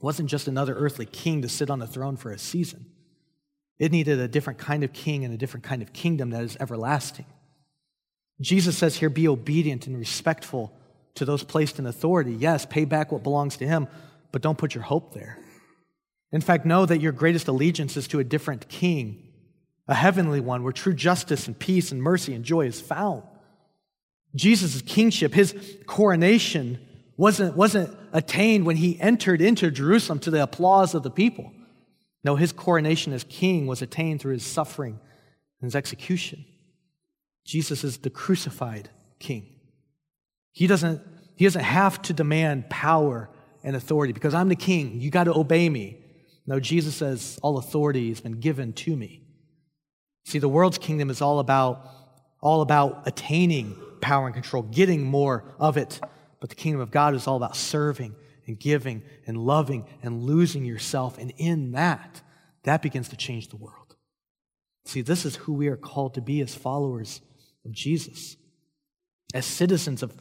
wasn't 0.00 0.30
just 0.30 0.48
another 0.48 0.74
earthly 0.74 1.06
king 1.06 1.42
to 1.42 1.48
sit 1.48 1.70
on 1.70 1.80
the 1.80 1.86
throne 1.86 2.16
for 2.16 2.30
a 2.30 2.38
season. 2.38 2.86
It 3.78 3.92
needed 3.92 4.18
a 4.20 4.28
different 4.28 4.58
kind 4.58 4.84
of 4.84 4.92
king 4.92 5.24
and 5.24 5.34
a 5.34 5.36
different 5.36 5.64
kind 5.64 5.82
of 5.82 5.92
kingdom 5.92 6.30
that 6.30 6.42
is 6.42 6.56
everlasting. 6.60 7.26
Jesus 8.40 8.78
says 8.78 8.96
here, 8.96 9.10
be 9.10 9.26
obedient 9.26 9.86
and 9.88 9.98
respectful 9.98 10.72
to 11.16 11.24
those 11.24 11.42
placed 11.42 11.80
in 11.80 11.86
authority. 11.86 12.32
Yes, 12.32 12.64
pay 12.64 12.84
back 12.84 13.10
what 13.10 13.24
belongs 13.24 13.56
to 13.56 13.66
him, 13.66 13.88
but 14.30 14.42
don't 14.42 14.58
put 14.58 14.74
your 14.74 14.84
hope 14.84 15.12
there. 15.14 15.38
In 16.30 16.40
fact, 16.40 16.66
know 16.66 16.86
that 16.86 17.00
your 17.00 17.12
greatest 17.12 17.48
allegiance 17.48 17.96
is 17.96 18.06
to 18.08 18.20
a 18.20 18.24
different 18.24 18.68
king, 18.68 19.26
a 19.88 19.94
heavenly 19.94 20.40
one 20.40 20.62
where 20.62 20.72
true 20.72 20.94
justice 20.94 21.48
and 21.48 21.58
peace 21.58 21.90
and 21.90 22.00
mercy 22.00 22.34
and 22.34 22.44
joy 22.44 22.66
is 22.66 22.80
found. 22.80 23.24
Jesus' 24.34 24.82
kingship, 24.82 25.32
his 25.32 25.54
coronation, 25.86 26.78
wasn't, 27.16 27.56
wasn't 27.56 27.96
attained 28.12 28.64
when 28.64 28.76
he 28.76 28.98
entered 29.00 29.40
into 29.40 29.70
Jerusalem 29.70 30.18
to 30.20 30.30
the 30.30 30.42
applause 30.42 30.94
of 30.94 31.02
the 31.02 31.10
people. 31.10 31.52
No, 32.24 32.36
his 32.36 32.52
coronation 32.52 33.12
as 33.12 33.24
king 33.24 33.66
was 33.66 33.82
attained 33.82 34.20
through 34.20 34.34
his 34.34 34.46
suffering 34.46 34.98
and 35.60 35.66
his 35.66 35.74
execution. 35.74 36.44
Jesus 37.44 37.84
is 37.84 37.98
the 37.98 38.10
crucified 38.10 38.90
king. 39.18 39.46
He 40.52 40.66
doesn't, 40.66 41.00
he 41.36 41.44
doesn't 41.44 41.64
have 41.64 42.00
to 42.02 42.12
demand 42.12 42.68
power 42.68 43.30
and 43.62 43.74
authority 43.74 44.12
because 44.12 44.34
I'm 44.34 44.48
the 44.48 44.56
king. 44.56 45.00
You 45.00 45.10
got 45.10 45.24
to 45.24 45.34
obey 45.34 45.68
me. 45.68 45.98
No, 46.46 46.60
Jesus 46.60 46.94
says, 46.94 47.38
All 47.42 47.58
authority 47.58 48.08
has 48.08 48.20
been 48.20 48.40
given 48.40 48.72
to 48.74 48.96
me. 48.96 49.22
See, 50.24 50.38
the 50.38 50.48
world's 50.48 50.78
kingdom 50.78 51.10
is 51.10 51.22
all 51.22 51.38
about, 51.38 51.88
all 52.40 52.60
about 52.60 53.02
attaining 53.06 53.76
power 54.00 54.26
and 54.26 54.34
control, 54.34 54.62
getting 54.62 55.04
more 55.04 55.54
of 55.58 55.76
it. 55.76 56.00
But 56.40 56.50
the 56.50 56.56
kingdom 56.56 56.80
of 56.80 56.90
God 56.90 57.14
is 57.14 57.26
all 57.26 57.36
about 57.36 57.56
serving 57.56 58.14
and 58.46 58.58
giving 58.58 59.02
and 59.26 59.36
loving 59.36 59.86
and 60.02 60.22
losing 60.22 60.64
yourself. 60.64 61.18
And 61.18 61.32
in 61.36 61.72
that, 61.72 62.22
that 62.62 62.82
begins 62.82 63.08
to 63.10 63.16
change 63.16 63.48
the 63.48 63.56
world. 63.56 63.96
See, 64.84 65.02
this 65.02 65.24
is 65.24 65.36
who 65.36 65.52
we 65.52 65.68
are 65.68 65.76
called 65.76 66.14
to 66.14 66.20
be 66.20 66.40
as 66.40 66.54
followers 66.54 67.20
of 67.64 67.72
Jesus, 67.72 68.36
as 69.34 69.44
citizens 69.44 70.02
of, 70.02 70.14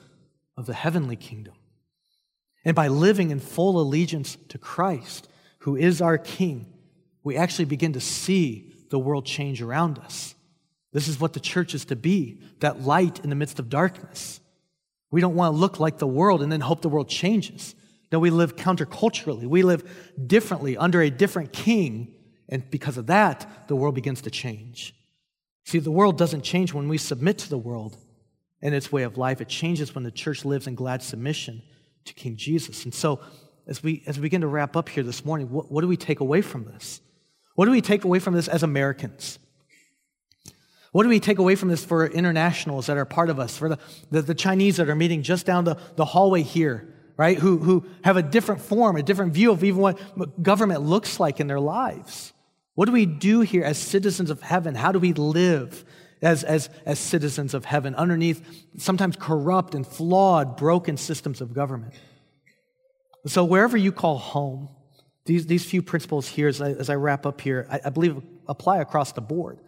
of 0.57 0.65
the 0.65 0.73
heavenly 0.73 1.15
kingdom. 1.15 1.53
And 2.65 2.75
by 2.75 2.89
living 2.89 3.31
in 3.31 3.39
full 3.39 3.79
allegiance 3.79 4.37
to 4.49 4.57
Christ, 4.57 5.29
who 5.59 5.77
is 5.77 6.01
our 6.01 6.17
King, 6.17 6.73
we 7.23 7.37
actually 7.37 7.65
begin 7.65 7.93
to 7.93 8.01
see 8.01 8.73
the 8.89 8.99
world 8.99 9.25
change 9.25 9.61
around 9.61 9.99
us. 9.99 10.35
This 10.93 11.07
is 11.07 11.19
what 11.19 11.33
the 11.33 11.39
church 11.39 11.73
is 11.73 11.85
to 11.85 11.95
be 11.95 12.41
that 12.59 12.81
light 12.81 13.19
in 13.23 13.29
the 13.29 13.35
midst 13.35 13.59
of 13.59 13.69
darkness. 13.69 14.39
We 15.11 15.21
don't 15.21 15.35
want 15.35 15.53
to 15.53 15.57
look 15.57 15.79
like 15.79 15.97
the 15.97 16.07
world 16.07 16.41
and 16.41 16.51
then 16.51 16.61
hope 16.61 16.81
the 16.81 16.89
world 16.89 17.09
changes. 17.09 17.75
No, 18.11 18.19
we 18.19 18.29
live 18.29 18.55
counterculturally. 18.55 19.45
We 19.45 19.63
live 19.63 19.83
differently 20.25 20.77
under 20.77 21.01
a 21.01 21.09
different 21.09 21.51
king. 21.51 22.13
And 22.49 22.69
because 22.69 22.97
of 22.97 23.07
that, 23.07 23.67
the 23.67 23.75
world 23.75 23.95
begins 23.95 24.21
to 24.21 24.31
change. 24.31 24.93
See, 25.65 25.79
the 25.79 25.91
world 25.91 26.17
doesn't 26.17 26.43
change 26.43 26.73
when 26.73 26.87
we 26.87 26.97
submit 26.97 27.37
to 27.39 27.49
the 27.49 27.57
world 27.57 27.97
and 28.61 28.73
its 28.73 28.91
way 28.91 29.03
of 29.03 29.17
life. 29.17 29.41
It 29.41 29.49
changes 29.49 29.93
when 29.93 30.05
the 30.05 30.11
church 30.11 30.45
lives 30.45 30.67
in 30.67 30.75
glad 30.75 31.03
submission 31.03 31.61
to 32.05 32.13
King 32.13 32.37
Jesus. 32.37 32.85
And 32.85 32.93
so, 32.93 33.19
as 33.67 33.83
we, 33.83 34.01
as 34.07 34.17
we 34.17 34.21
begin 34.21 34.41
to 34.41 34.47
wrap 34.47 34.77
up 34.77 34.87
here 34.87 35.03
this 35.03 35.25
morning, 35.25 35.49
what, 35.49 35.69
what 35.69 35.81
do 35.81 35.89
we 35.89 35.97
take 35.97 36.21
away 36.21 36.41
from 36.41 36.63
this? 36.63 37.01
What 37.55 37.65
do 37.65 37.71
we 37.71 37.81
take 37.81 38.05
away 38.05 38.19
from 38.19 38.33
this 38.33 38.47
as 38.47 38.63
Americans? 38.63 39.39
What 40.97 41.03
do 41.03 41.09
we 41.09 41.19
take 41.19 41.37
away 41.37 41.53
from 41.53 41.69
this 41.69 41.85
for 41.85 42.07
internationals 42.07 42.87
that 42.87 42.97
are 42.97 43.05
part 43.05 43.29
of 43.29 43.39
us, 43.39 43.55
for 43.55 43.69
the, 43.69 43.77
the, 44.09 44.23
the 44.23 44.33
Chinese 44.33 44.77
that 44.77 44.89
are 44.89 44.95
meeting 44.95 45.21
just 45.21 45.45
down 45.45 45.63
the, 45.63 45.77
the 45.95 46.05
hallway 46.05 46.41
here? 46.41 46.91
right? 47.17 47.37
Who, 47.37 47.59
who 47.59 47.85
have 48.03 48.17
a 48.17 48.23
different 48.23 48.61
form, 48.61 48.95
a 48.95 49.03
different 49.03 49.33
view 49.33 49.51
of 49.51 49.63
even 49.63 49.79
what 49.79 50.41
government 50.41 50.81
looks 50.81 51.19
like 51.19 51.39
in 51.39 51.45
their 51.45 51.59
lives. 51.59 52.33
What 52.73 52.87
do 52.87 52.93
we 52.93 53.05
do 53.05 53.41
here 53.41 53.63
as 53.63 53.77
citizens 53.77 54.31
of 54.31 54.41
heaven? 54.41 54.73
How 54.73 54.91
do 54.91 54.97
we 54.97 55.13
live 55.13 55.85
as, 56.23 56.43
as, 56.43 56.67
as 56.83 56.97
citizens 56.97 57.53
of 57.53 57.63
heaven 57.63 57.93
underneath 57.93 58.65
sometimes 58.79 59.17
corrupt 59.19 59.75
and 59.75 59.85
flawed, 59.85 60.57
broken 60.57 60.97
systems 60.97 61.41
of 61.41 61.53
government? 61.53 61.93
So, 63.27 63.45
wherever 63.45 63.77
you 63.77 63.91
call 63.91 64.17
home, 64.17 64.69
these, 65.25 65.45
these 65.45 65.63
few 65.63 65.83
principles 65.83 66.27
here, 66.27 66.47
as 66.47 66.59
I, 66.59 66.71
as 66.71 66.89
I 66.89 66.95
wrap 66.95 67.27
up 67.27 67.39
here, 67.39 67.67
I, 67.69 67.81
I, 67.85 67.89
believe 67.91 68.19
apply 68.47 68.79
across 68.79 69.11
the 69.11 69.21
board. 69.21 69.59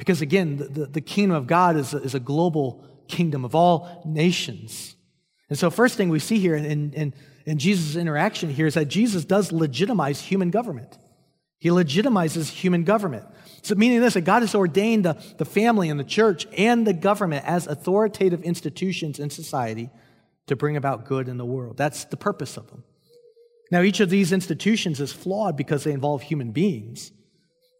Because 0.00 0.22
again, 0.22 0.56
the, 0.56 0.86
the, 0.86 1.02
kingdom 1.02 1.36
of 1.36 1.46
God 1.46 1.76
is 1.76 1.92
a, 1.92 1.98
is 1.98 2.14
a 2.14 2.20
global 2.20 2.82
kingdom 3.06 3.44
of 3.44 3.54
all 3.54 4.02
nations. 4.06 4.96
And 5.50 5.58
so, 5.58 5.68
first 5.68 5.98
thing 5.98 6.08
we 6.08 6.20
see 6.20 6.38
here 6.38 6.54
in, 6.56 6.94
in, 6.94 7.14
in 7.44 7.58
Jesus' 7.58 7.96
interaction 7.96 8.48
here 8.48 8.66
is 8.66 8.74
that 8.74 8.86
Jesus 8.86 9.26
does 9.26 9.52
legitimize 9.52 10.22
human 10.22 10.50
government. 10.50 10.96
He 11.58 11.68
legitimizes 11.68 12.48
human 12.48 12.84
government. 12.84 13.26
So, 13.60 13.74
meaning 13.74 14.00
this, 14.00 14.14
that 14.14 14.22
God 14.22 14.40
has 14.40 14.54
ordained 14.54 15.04
the, 15.04 15.22
the 15.36 15.44
family 15.44 15.90
and 15.90 16.00
the 16.00 16.04
church 16.04 16.46
and 16.56 16.86
the 16.86 16.94
government 16.94 17.44
as 17.44 17.66
authoritative 17.66 18.42
institutions 18.42 19.18
in 19.18 19.28
society 19.28 19.90
to 20.46 20.56
bring 20.56 20.78
about 20.78 21.04
good 21.04 21.28
in 21.28 21.36
the 21.36 21.44
world. 21.44 21.76
That's 21.76 22.04
the 22.04 22.16
purpose 22.16 22.56
of 22.56 22.70
them. 22.70 22.84
Now, 23.70 23.82
each 23.82 24.00
of 24.00 24.08
these 24.08 24.32
institutions 24.32 24.98
is 24.98 25.12
flawed 25.12 25.58
because 25.58 25.84
they 25.84 25.92
involve 25.92 26.22
human 26.22 26.52
beings. 26.52 27.12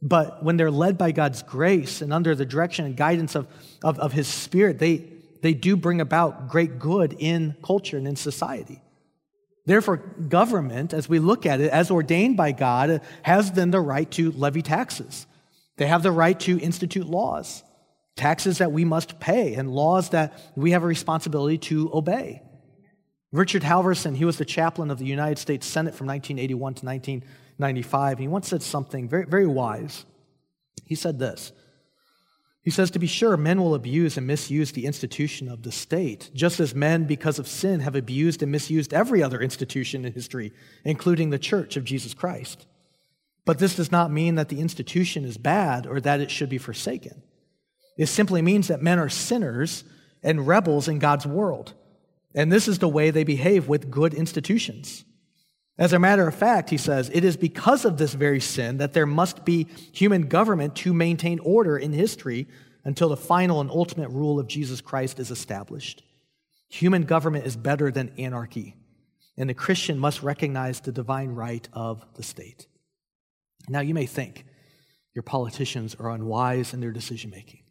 But 0.03 0.43
when 0.43 0.57
they're 0.57 0.71
led 0.71 0.97
by 0.97 1.13
God's 1.13 1.43
grace 1.43 2.01
and 2.01 2.13
under 2.13 2.35
the 2.35 2.47
direction 2.47 2.87
and 2.87 2.97
guidance 2.97 3.35
of, 3.35 3.47
of, 3.83 3.99
of 3.99 4.13
His 4.13 4.27
Spirit, 4.27 4.79
they, 4.79 5.05
they 5.43 5.53
do 5.53 5.77
bring 5.77 6.01
about 6.01 6.49
great 6.49 6.79
good 6.79 7.17
in 7.19 7.55
culture 7.63 7.99
and 7.99 8.09
in 8.09 8.17
society. 8.17 8.81
Therefore, 9.67 9.99
government, 9.99 10.95
as 10.95 11.09
we 11.09 11.19
look 11.19 11.45
at 11.45 11.61
it, 11.61 11.71
as 11.71 11.91
ordained 11.91 12.37
by 12.37 12.53
God, 12.53 13.03
has 13.23 13.53
then 13.53 13.71
the 13.71 13.81
right 13.81 14.11
to 14.13 14.33
levy 14.33 14.63
taxes. 14.63 15.27
They 15.77 15.87
have 15.87 16.03
the 16.03 16.13
right 16.13 16.39
to 16.41 16.59
institute 16.59 17.07
laws, 17.07 17.63
taxes 18.17 18.59
that 18.59 18.73
we 18.73 18.85
must 18.85 19.21
pay, 19.21 19.55
and 19.55 19.71
laws 19.71 20.11
that 20.11 20.39
we 20.57 20.73
have 20.73 20.83
a 20.83 20.87
responsibility 20.87 21.59
to 21.59 21.91
obey. 21.93 22.43
Richard 23.33 23.63
Halverson, 23.63 24.17
he 24.17 24.25
was 24.25 24.39
the 24.39 24.45
chaplain 24.45 24.91
of 24.91 24.99
the 24.99 25.05
United 25.05 25.39
States 25.39 25.67
Senate 25.67 25.95
from 25.95 26.09
1981 26.09 26.75
to 26.75 26.87
1995. 27.61 28.19
He 28.19 28.29
once 28.29 28.49
said 28.49 28.63
something 28.63 29.09
very, 29.09 29.27
very 29.27 29.47
wise. 29.47 30.05
He 30.87 30.95
said 30.95 31.19
this 31.19 31.53
he 32.63 32.71
says, 32.71 32.91
To 32.91 32.99
be 32.99 33.07
sure, 33.07 33.37
men 33.37 33.61
will 33.61 33.75
abuse 33.75 34.17
and 34.17 34.27
misuse 34.27 34.73
the 34.73 34.85
institution 34.85 35.49
of 35.49 35.63
the 35.63 35.73
state, 35.73 36.31
just 36.35 36.61
as 36.61 36.75
men, 36.75 37.05
because 37.05 37.39
of 37.39 37.49
sin, 37.49 37.81
have 37.81 37.97
abused 37.97 38.43
and 38.43 38.53
misused 38.53 38.93
every 38.93 39.23
other 39.23 39.41
institution 39.41 40.05
in 40.05 40.13
history, 40.13 40.53
including 40.85 41.31
the 41.31 41.39
church 41.39 41.77
of 41.77 41.85
Jesus 41.85 42.13
Christ. 42.13 42.67
But 43.47 43.59
this 43.59 43.77
does 43.77 43.91
not 43.91 44.13
mean 44.13 44.35
that 44.35 44.51
the 44.51 44.61
institution 44.61 45.25
is 45.25 45.39
bad 45.39 45.87
or 45.87 46.01
that 46.01 46.21
it 46.21 46.31
should 46.31 46.51
be 46.51 46.59
forsaken. 46.59 47.23
It 47.97 48.07
simply 48.07 48.43
means 48.43 48.69
that 48.69 48.83
men 48.83 48.99
are 48.99 49.09
sinners 49.09 49.83
and 50.23 50.47
rebels 50.47 50.87
in 50.87 50.99
God's 50.99 51.27
world. 51.27 51.73
And 52.35 52.53
this 52.53 52.69
is 52.69 52.79
the 52.79 52.89
way 52.89 53.11
they 53.11 53.25
behave 53.25 53.69
with 53.69 53.91
good 53.91 54.13
institutions. 54.13 55.05
As 55.81 55.95
a 55.95 55.99
matter 55.99 56.29
of 56.29 56.35
fact, 56.35 56.69
he 56.69 56.77
says, 56.77 57.11
it 57.13 57.25
is 57.25 57.39
because 57.39 57.87
of 57.87 57.97
this 57.97 58.13
very 58.13 58.39
sin 58.39 58.77
that 58.77 58.93
there 58.93 59.07
must 59.07 59.47
be 59.47 59.67
human 59.93 60.29
government 60.29 60.77
to 60.77 60.93
maintain 60.93 61.39
order 61.39 61.79
in 61.79 61.95
history 61.95 62.47
until 62.85 63.09
the 63.09 63.17
final 63.17 63.63
and 63.63 63.71
ultimate 63.71 64.11
rule 64.11 64.39
of 64.39 64.47
Jesus 64.47 64.83
Christ 64.83 65.19
is 65.19 65.31
established. 65.31 66.03
Human 66.69 67.05
government 67.05 67.47
is 67.47 67.57
better 67.57 67.91
than 67.91 68.13
anarchy, 68.19 68.77
and 69.39 69.49
the 69.49 69.55
Christian 69.55 69.99
must 69.99 70.23
recognize 70.23 70.81
the 70.81 70.93
divine 70.93 71.31
right 71.31 71.67
of 71.73 72.05
the 72.15 72.23
state. 72.23 72.67
Now, 73.67 73.81
you 73.81 73.95
may 73.95 74.07
think 74.07 74.45
your 75.15 75.23
politicians 75.23 75.95
are 75.95 76.11
unwise 76.11 76.75
in 76.75 76.81
their 76.81 76.93
decision 76.93 77.31
making. 77.31 77.63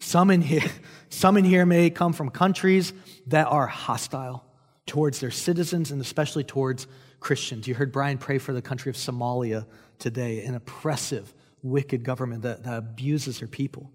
Some 0.00 0.30
in, 0.30 0.40
here, 0.40 0.62
some 1.10 1.36
in 1.36 1.44
here 1.44 1.66
may 1.66 1.90
come 1.90 2.14
from 2.14 2.30
countries 2.30 2.94
that 3.26 3.48
are 3.48 3.66
hostile 3.66 4.46
towards 4.86 5.20
their 5.20 5.30
citizens 5.30 5.90
and 5.90 6.00
especially 6.00 6.44
towards 6.44 6.86
Christians. 7.24 7.66
You 7.66 7.74
heard 7.74 7.90
Brian 7.90 8.18
pray 8.18 8.36
for 8.36 8.52
the 8.52 8.60
country 8.60 8.90
of 8.90 8.96
Somalia 8.96 9.66
today, 9.98 10.44
an 10.44 10.54
oppressive, 10.54 11.32
wicked 11.62 12.04
government 12.04 12.42
that, 12.42 12.64
that 12.64 12.76
abuses 12.76 13.38
their 13.38 13.48
people. 13.48 13.90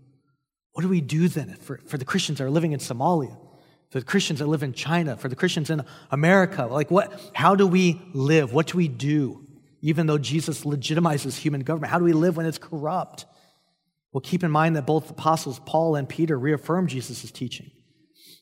What 0.73 0.81
do 0.81 0.89
we 0.89 0.99
do 0.99 1.27
then 1.27 1.53
for, 1.61 1.79
for 1.85 1.99
the 1.99 2.05
Christians 2.05 2.39
that 2.39 2.45
are 2.45 2.49
living 2.49 2.71
in 2.71 2.79
Somalia, 2.79 3.37
for 3.91 3.99
the 3.99 4.05
Christians 4.05 4.39
that 4.39 4.47
live 4.47 4.63
in 4.63 4.73
China, 4.73 5.15
for 5.15 5.29
the 5.29 5.35
Christians 5.35 5.69
in 5.69 5.83
America? 6.09 6.65
Like, 6.65 6.89
what, 6.89 7.31
how 7.33 7.53
do 7.53 7.67
we 7.67 8.01
live? 8.13 8.51
What 8.51 8.65
do 8.65 8.77
we 8.77 8.87
do? 8.87 9.45
Even 9.81 10.07
though 10.07 10.17
Jesus 10.17 10.63
legitimizes 10.63 11.37
human 11.37 11.61
government, 11.61 11.91
how 11.91 11.99
do 11.99 12.05
we 12.05 12.13
live 12.13 12.35
when 12.35 12.47
it's 12.47 12.57
corrupt? 12.57 13.27
Well, 14.11 14.21
keep 14.21 14.43
in 14.43 14.49
mind 14.49 14.75
that 14.75 14.87
both 14.87 15.11
apostles, 15.11 15.59
Paul 15.67 15.95
and 15.95 16.09
Peter, 16.09 16.37
reaffirm 16.37 16.87
Jesus' 16.87 17.29
teaching. 17.29 17.69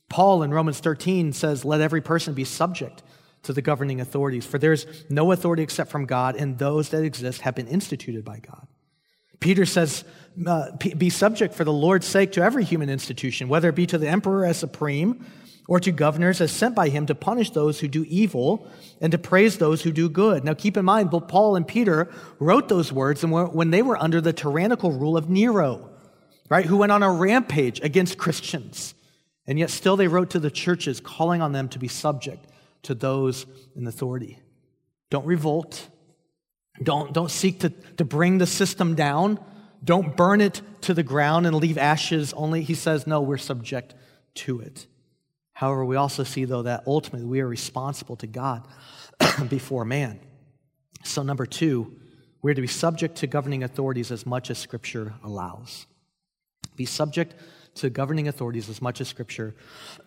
Paul 0.09 0.43
in 0.43 0.51
Romans 0.51 0.79
13 0.79 1.33
says, 1.33 1.65
Let 1.65 1.81
every 1.81 1.99
person 1.99 2.33
be 2.33 2.45
subject 2.45 3.03
to 3.47 3.53
the 3.53 3.61
governing 3.61 3.99
authorities, 3.99 4.45
for 4.45 4.59
there 4.59 4.73
is 4.73 4.85
no 5.09 5.31
authority 5.31 5.63
except 5.63 5.89
from 5.89 6.05
God, 6.05 6.35
and 6.35 6.57
those 6.57 6.89
that 6.89 7.03
exist 7.03 7.41
have 7.41 7.55
been 7.55 7.67
instituted 7.67 8.23
by 8.23 8.39
God. 8.39 8.67
Peter 9.39 9.65
says, 9.65 10.03
uh, 10.45 10.71
Be 10.75 11.09
subject 11.09 11.53
for 11.53 11.63
the 11.63 11.73
Lord's 11.73 12.07
sake 12.07 12.33
to 12.33 12.41
every 12.41 12.63
human 12.63 12.89
institution, 12.89 13.49
whether 13.49 13.69
it 13.69 13.75
be 13.75 13.85
to 13.87 13.97
the 13.97 14.07
emperor 14.07 14.45
as 14.45 14.57
supreme 14.57 15.25
or 15.67 15.79
to 15.79 15.91
governors 15.91 16.41
as 16.41 16.51
sent 16.51 16.75
by 16.75 16.89
him 16.89 17.05
to 17.05 17.15
punish 17.15 17.51
those 17.51 17.79
who 17.79 17.87
do 17.87 18.05
evil 18.07 18.69
and 19.01 19.11
to 19.11 19.17
praise 19.17 19.57
those 19.57 19.81
who 19.81 19.91
do 19.91 20.09
good. 20.09 20.43
Now 20.43 20.53
keep 20.53 20.77
in 20.77 20.85
mind, 20.85 21.11
both 21.11 21.27
Paul 21.27 21.55
and 21.55 21.67
Peter 21.67 22.09
wrote 22.39 22.69
those 22.69 22.91
words 22.91 23.23
when 23.23 23.69
they 23.69 23.81
were 23.81 24.01
under 24.01 24.21
the 24.21 24.33
tyrannical 24.33 24.91
rule 24.91 25.17
of 25.17 25.29
Nero, 25.29 25.89
right, 26.49 26.65
who 26.65 26.77
went 26.77 26.93
on 26.93 27.03
a 27.03 27.11
rampage 27.11 27.81
against 27.81 28.17
Christians. 28.17 28.93
And 29.45 29.59
yet 29.59 29.69
still 29.69 29.95
they 29.95 30.07
wrote 30.07 30.31
to 30.31 30.39
the 30.39 30.51
churches, 30.51 30.99
calling 30.99 31.41
on 31.41 31.51
them 31.51 31.69
to 31.69 31.79
be 31.79 31.87
subject 31.87 32.45
to 32.83 32.95
those 32.95 33.45
in 33.75 33.87
authority. 33.87 34.39
Don't 35.09 35.25
revolt. 35.25 35.87
Don't, 36.81 37.13
don't 37.13 37.31
seek 37.31 37.61
to, 37.61 37.69
to 37.69 38.05
bring 38.05 38.37
the 38.37 38.45
system 38.45 38.95
down. 38.95 39.39
Don't 39.83 40.15
burn 40.15 40.41
it 40.41 40.61
to 40.81 40.93
the 40.93 41.03
ground 41.03 41.45
and 41.45 41.55
leave 41.55 41.77
ashes 41.77 42.33
only. 42.33 42.63
He 42.63 42.75
says, 42.75 43.07
no, 43.07 43.21
we're 43.21 43.37
subject 43.37 43.95
to 44.35 44.59
it. 44.59 44.87
However, 45.53 45.85
we 45.85 45.95
also 45.95 46.23
see, 46.23 46.45
though, 46.45 46.63
that 46.63 46.83
ultimately 46.85 47.27
we 47.27 47.41
are 47.41 47.47
responsible 47.47 48.15
to 48.17 48.27
God 48.27 48.67
before 49.49 49.85
man. 49.85 50.19
So, 51.03 51.23
number 51.23 51.45
two, 51.45 51.99
we're 52.41 52.53
to 52.53 52.61
be 52.61 52.67
subject 52.67 53.17
to 53.17 53.27
governing 53.27 53.63
authorities 53.63 54.11
as 54.11 54.25
much 54.25 54.51
as 54.51 54.59
Scripture 54.59 55.15
allows. 55.23 55.87
Be 56.75 56.85
subject 56.85 57.33
to 57.75 57.89
governing 57.89 58.27
authorities 58.27 58.69
as 58.69 58.81
much 58.81 59.01
as 59.01 59.07
Scripture 59.07 59.55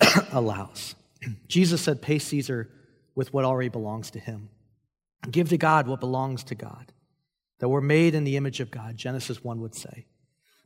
allows. 0.32 0.94
Jesus 1.48 1.80
said, 1.80 2.02
Pay 2.02 2.18
Caesar 2.18 2.70
with 3.14 3.32
what 3.32 3.44
already 3.44 3.68
belongs 3.68 4.10
to 4.12 4.18
him. 4.18 4.48
Give 5.30 5.48
to 5.50 5.58
God 5.58 5.86
what 5.86 6.00
belongs 6.00 6.44
to 6.44 6.54
God. 6.54 6.92
That 7.58 7.68
we're 7.68 7.82
made 7.82 8.14
in 8.14 8.24
the 8.24 8.36
image 8.36 8.60
of 8.60 8.70
God, 8.70 8.96
Genesis 8.96 9.44
1 9.44 9.60
would 9.60 9.74
say. 9.74 10.06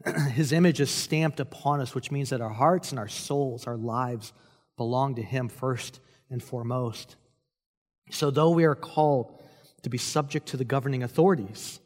His 0.33 0.53
image 0.53 0.81
is 0.81 0.91
stamped 0.91 1.41
upon 1.41 1.81
us, 1.81 1.95
which 1.95 2.11
means 2.11 2.31
that 2.31 2.41
our 2.41 2.51
hearts 2.51 2.91
and 2.91 2.99
our 2.99 3.09
souls, 3.09 3.67
our 3.67 3.77
lives, 3.77 4.33
belong 4.77 5.17
to 5.17 5.23
Him 5.23 5.49
first 5.49 6.01
and 6.31 6.43
foremost. 6.43 7.17
So, 8.11 8.31
though 8.31 8.51
we 8.51 8.65
are 8.65 8.75
called 8.75 9.43
to 9.83 9.91
be 9.91 9.99
subject 9.99 10.49
to 10.49 10.57
the 10.57 10.65
governing 10.65 11.03
authorities, 11.03 11.81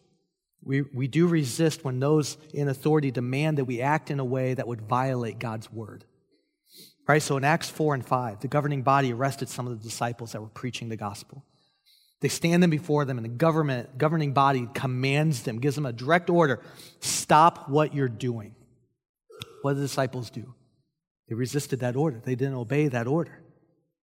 we, 0.63 0.83
we 0.83 1.07
do 1.07 1.27
resist 1.27 1.85
when 1.85 2.01
those 2.01 2.37
in 2.53 2.69
authority 2.69 3.11
demand 3.11 3.59
that 3.59 3.65
we 3.65 3.81
act 3.81 4.11
in 4.11 4.19
a 4.19 4.25
way 4.25 4.55
that 4.55 4.67
would 4.67 4.83
violate 4.83 5.39
God's 5.39 5.73
word. 5.73 6.05
Right? 7.09 7.23
So 7.23 7.39
in 7.39 7.45
Acts 7.45 7.71
4 7.71 7.95
and 7.95 8.07
5, 8.07 8.41
the 8.41 8.49
governing 8.49 8.83
body 8.83 9.15
arrested 9.15 9.49
some 9.49 9.67
of 9.67 9.77
the 9.77 9.83
disciples 9.83 10.33
that 10.33 10.43
were 10.43 10.49
preaching 10.49 10.91
the 10.91 10.97
gospel. 10.97 11.43
They 12.21 12.29
stand 12.29 12.63
them 12.63 12.71
before 12.71 13.05
them, 13.05 13.17
and 13.17 13.25
the 13.25 13.31
government, 13.31 13.97
governing 13.97 14.33
body 14.33 14.69
commands 14.75 15.43
them, 15.43 15.59
gives 15.59 15.77
them 15.77 15.87
a 15.87 15.93
direct 15.93 16.29
order 16.29 16.61
stop 17.01 17.69
what 17.69 17.95
you're 17.95 18.09
doing. 18.09 18.55
What 19.63 19.73
did 19.73 19.79
the 19.79 19.87
disciples 19.87 20.29
do? 20.29 20.55
They 21.29 21.35
resisted 21.35 21.81
that 21.81 21.97
order, 21.97 22.21
they 22.23 22.35
didn't 22.35 22.55
obey 22.55 22.89
that 22.89 23.07
order. 23.07 23.43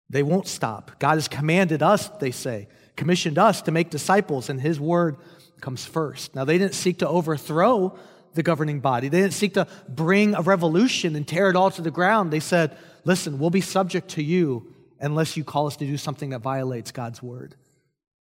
They 0.10 0.24
won't 0.24 0.48
stop. 0.48 1.00
God 1.00 1.16
has 1.16 1.28
commanded 1.28 1.82
us, 1.82 2.10
they 2.10 2.32
say, 2.32 2.68
commissioned 2.96 3.38
us 3.38 3.64
to 3.64 3.72
make 3.72 3.90
disciples, 3.90 4.50
and 4.50 4.62
His 4.62 4.80
word 4.80 5.18
comes 5.62 5.86
first. 5.86 6.36
Now, 6.36 6.46
they 6.46 6.58
didn't 6.58 6.76
seek 6.76 7.00
to 7.00 7.08
overthrow 7.08 7.98
the 8.34 8.44
governing 8.44 8.82
body, 8.82 9.10
they 9.10 9.22
didn't 9.22 9.34
seek 9.34 9.54
to 9.54 9.68
bring 9.88 10.36
a 10.36 10.42
revolution 10.42 11.16
and 11.16 11.28
tear 11.28 11.50
it 11.50 11.56
all 11.56 11.72
to 11.72 11.82
the 11.82 11.92
ground. 11.92 12.32
They 12.32 12.42
said, 12.42 12.78
listen, 13.06 13.40
we'll 13.40 13.50
be 13.50 13.62
subject 13.62 14.10
to 14.10 14.24
you 14.24 14.74
unless 15.00 15.38
you 15.38 15.44
call 15.44 15.68
us 15.68 15.78
to 15.78 15.86
do 15.86 15.98
something 15.98 16.32
that 16.32 16.40
violates 16.40 16.92
God's 16.92 17.24
word. 17.24 17.56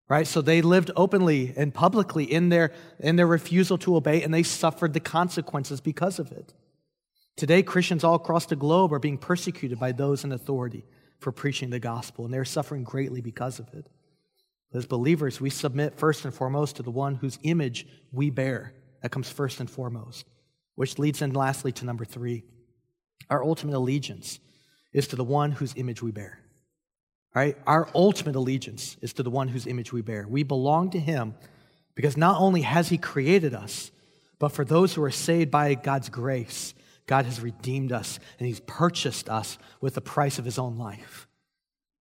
Right? 0.10 0.28
So 0.28 0.42
they 0.42 0.62
lived 0.62 0.92
openly 0.96 1.54
and 1.56 1.74
publicly 1.74 2.26
in 2.26 2.50
their, 2.50 2.72
in 3.00 3.16
their 3.16 3.26
refusal 3.26 3.78
to 3.80 3.96
obey, 3.96 4.22
and 4.22 4.34
they 4.34 4.44
suffered 4.44 4.94
the 4.94 5.00
consequences 5.00 5.82
because 5.82 6.20
of 6.20 6.32
it. 6.32 6.54
Today, 7.36 7.64
Christians 7.64 8.04
all 8.04 8.16
across 8.16 8.46
the 8.46 8.56
globe 8.56 8.94
are 8.94 9.00
being 9.00 9.18
persecuted 9.18 9.80
by 9.80 9.92
those 9.92 10.24
in 10.24 10.32
authority 10.32 10.86
for 11.20 11.32
preaching 11.32 11.70
the 11.72 11.80
gospel, 11.80 12.26
and 12.26 12.34
they're 12.34 12.46
suffering 12.46 12.84
greatly 12.84 13.22
because 13.22 13.58
of 13.60 13.74
it. 13.74 13.88
As 14.74 14.86
believers, 14.86 15.40
we 15.40 15.50
submit 15.50 15.98
first 15.98 16.26
and 16.26 16.34
foremost 16.34 16.76
to 16.76 16.84
the 16.84 16.92
one 16.92 17.16
whose 17.16 17.40
image 17.44 17.88
we 18.12 18.30
bear. 18.30 18.74
That 19.02 19.12
comes 19.12 19.30
first 19.30 19.60
and 19.60 19.70
foremost, 19.70 20.26
which 20.76 21.00
leads 21.00 21.22
in 21.22 21.34
lastly 21.34 21.72
to 21.74 21.86
number 21.86 22.06
three. 22.06 22.44
Our 23.30 23.44
ultimate 23.44 23.78
allegiance 23.78 24.40
is 24.94 25.08
to 25.08 25.16
the 25.16 25.24
one 25.24 25.52
whose 25.52 25.74
image 25.76 26.02
we 26.02 26.12
bear. 26.12 26.40
Right? 27.36 27.58
Our 27.66 27.90
ultimate 27.96 28.36
allegiance 28.36 28.96
is 29.02 29.14
to 29.14 29.24
the 29.24 29.32
one 29.32 29.48
whose 29.48 29.66
image 29.66 29.92
we 29.92 30.02
bear. 30.02 30.28
We 30.28 30.44
belong 30.44 30.92
to 30.92 31.00
him 31.00 31.34
because 31.96 32.16
not 32.16 32.40
only 32.40 32.62
has 32.62 32.90
he 32.90 32.98
created 32.98 33.54
us, 33.56 33.92
but 34.40 34.50
for 34.50 34.64
those 34.64 34.94
who 34.94 35.04
are 35.04 35.12
saved 35.12 35.50
by 35.50 35.74
God's 35.74 36.10
grace, 36.10 36.74
God 37.08 37.26
has 37.26 37.42
redeemed 37.42 37.92
us 37.92 38.20
and 38.38 38.48
he's 38.48 38.60
purchased 38.62 39.30
us 39.30 39.58
with 39.82 39.96
the 39.96 40.02
price 40.02 40.38
of 40.38 40.46
his 40.46 40.60
own 40.60 40.78
life. 40.78 41.28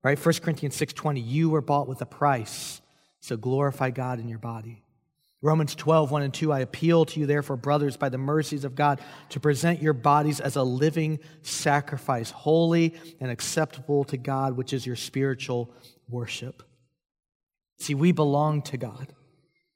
Right? 0.03 0.19
1 0.19 0.43
Corinthians 0.43 0.77
6:20, 0.77 1.21
you 1.21 1.49
were 1.49 1.63
bought 1.63 1.89
with 1.89 2.03
a 2.03 2.07
price, 2.07 2.81
so 3.21 3.37
glorify 3.37 3.91
God 3.91 4.21
in 4.21 4.29
your 4.29 4.39
body. 4.39 4.82
Romans 5.43 5.75
12, 5.75 6.13
1 6.13 6.23
and 6.23 6.33
2, 6.33 6.53
I 6.53 6.61
appeal 6.61 7.05
to 7.05 7.19
you, 7.19 7.27
therefore, 7.27 7.57
brothers, 7.57 7.97
by 7.97 8.09
the 8.09 8.17
mercies 8.17 8.65
of 8.65 8.77
God, 8.77 9.01
to 9.31 9.41
present 9.41 9.83
your 9.83 9.93
bodies 9.93 10.39
as 10.39 10.55
a 10.55 10.63
living 10.63 11.19
sacrifice, 11.43 12.31
holy 12.31 12.95
and 13.21 13.29
acceptable 13.29 14.05
to 14.05 14.17
God, 14.17 14.57
which 14.57 14.73
is 14.73 14.87
your 14.87 14.95
spiritual 14.95 15.75
worship. 16.09 16.63
See, 17.81 17.97
we 17.97 18.13
belong 18.13 18.63
to 18.63 18.77
God. 18.77 19.13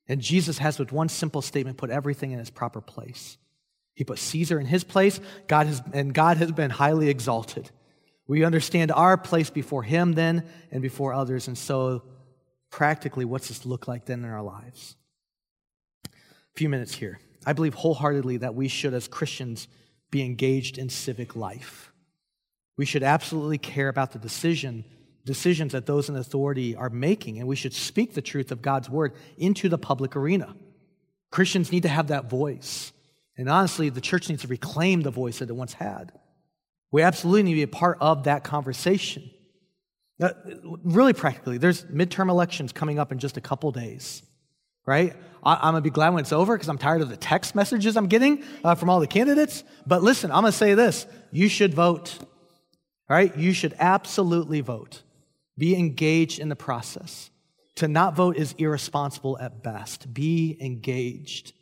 And 0.09 0.21
Jesus 0.21 0.59
has, 0.59 0.79
with 0.79 0.93
one 0.93 1.09
simple 1.09 1.43
statement, 1.43 1.79
put 1.79 1.91
everything 1.91 2.31
in 2.31 2.39
its 2.39 2.51
proper 2.51 2.81
place. 2.81 3.37
He 3.95 4.05
put 4.05 4.21
Caesar 4.21 4.61
in 4.61 4.67
his 4.67 4.85
place, 4.85 5.19
God 5.49 5.67
has, 5.67 5.83
and 5.93 6.14
God 6.14 6.37
has 6.37 6.53
been 6.53 6.71
highly 6.71 7.09
exalted. 7.09 7.73
We 8.29 8.45
understand 8.45 8.93
our 8.93 9.17
place 9.17 9.51
before 9.51 9.83
him 9.83 10.12
then 10.12 10.45
and 10.71 10.81
before 10.81 11.12
others. 11.12 11.49
And 11.49 11.59
so, 11.59 12.03
practically, 12.71 13.25
what's 13.25 13.49
this 13.49 13.67
look 13.67 13.89
like 13.89 14.05
then 14.05 14.23
in 14.23 14.31
our 14.31 14.43
lives? 14.43 14.95
Few 16.57 16.69
minutes 16.69 16.95
here. 16.95 17.21
I 17.45 17.53
believe 17.53 17.75
wholeheartedly 17.75 18.39
that 18.39 18.55
we 18.55 18.67
should, 18.67 18.95
as 18.95 19.07
Christians, 19.07 19.69
be 20.11 20.23
engaged 20.23 20.79
in 20.79 20.89
civic 20.89 21.37
life. 21.37 21.93
We 22.77 22.87
should 22.87 23.03
absolutely 23.03 23.59
care 23.59 23.89
about 23.89 24.13
the 24.13 24.19
decision, 24.19 24.85
decisions 25.25 25.73
that 25.73 25.87
those 25.87 26.09
in 26.09 26.17
authority 26.17 26.75
are 26.75 26.91
making, 26.91 27.39
and 27.39 27.47
we 27.47 27.57
should 27.57 27.75
speak 27.75 28.15
the 28.15 28.23
truth 28.23 28.51
of 28.51 28.63
God's 28.63 28.89
word 28.89 29.13
into 29.37 29.69
the 29.69 29.79
public 29.79 30.17
arena. 30.17 30.57
Christians 31.31 31.71
need 31.73 31.83
to 31.83 31.89
have 31.89 32.09
that 32.09 32.31
voice. 32.31 32.93
And 33.37 33.49
honestly, 33.51 33.91
the 33.91 34.01
church 34.01 34.29
needs 34.29 34.43
to 34.43 34.49
reclaim 34.49 35.03
the 35.03 35.11
voice 35.11 35.41
that 35.41 35.51
it 35.51 35.57
once 35.57 35.75
had. 35.75 36.13
We 36.91 37.03
absolutely 37.03 37.43
need 37.43 37.53
to 37.53 37.57
be 37.57 37.63
a 37.63 37.69
part 37.69 37.99
of 38.01 38.25
that 38.25 38.45
conversation. 38.45 39.31
Now, 40.19 40.31
really 40.83 41.13
practically, 41.13 41.59
there's 41.59 41.85
midterm 41.85 42.31
elections 42.31 42.73
coming 42.73 42.99
up 42.99 43.13
in 43.13 43.19
just 43.19 43.37
a 43.37 43.43
couple 43.43 43.71
days, 43.73 44.23
right? 44.87 45.14
I, 45.43 45.68
am 45.68 45.74
to 45.74 45.80
be 45.80 45.91
glad 45.91 46.11
when 46.11 46.22
it's 46.22 46.32
over 46.32 46.57
because 46.57 46.68
I'm 46.68 46.78
tired 46.78 47.03
of 47.03 47.09
the 47.09 47.16
text 47.16 47.55
messages 47.55 47.97
I'm 47.97 48.09
getting 48.09 48.43
uh, 48.64 48.74
from 48.74 48.91
all 48.91 49.01
the 49.01 49.07
candidates. 49.07 49.62
But 49.87 50.03
listen, 50.03 50.30
I'm 50.30 50.45
to 50.45 50.53
say 50.53 50.74
this 50.74 51.07
you 51.30 51.49
should 51.49 51.74
vote, 51.74 52.18
right? 53.09 53.37
You 53.37 53.53
should 53.53 53.74
absolutely 53.78 54.61
vote. 54.61 55.03
Be 55.59 55.76
engaged 55.76 56.39
in 56.39 56.49
the 56.49 56.57
process. 56.57 57.30
To 57.76 57.89
not 57.89 58.16
vote 58.16 58.37
is 58.37 58.55
irresponsible 58.59 59.39
at 59.39 59.62
best. 59.62 60.12
Be 60.12 60.57
engaged. 60.61 61.53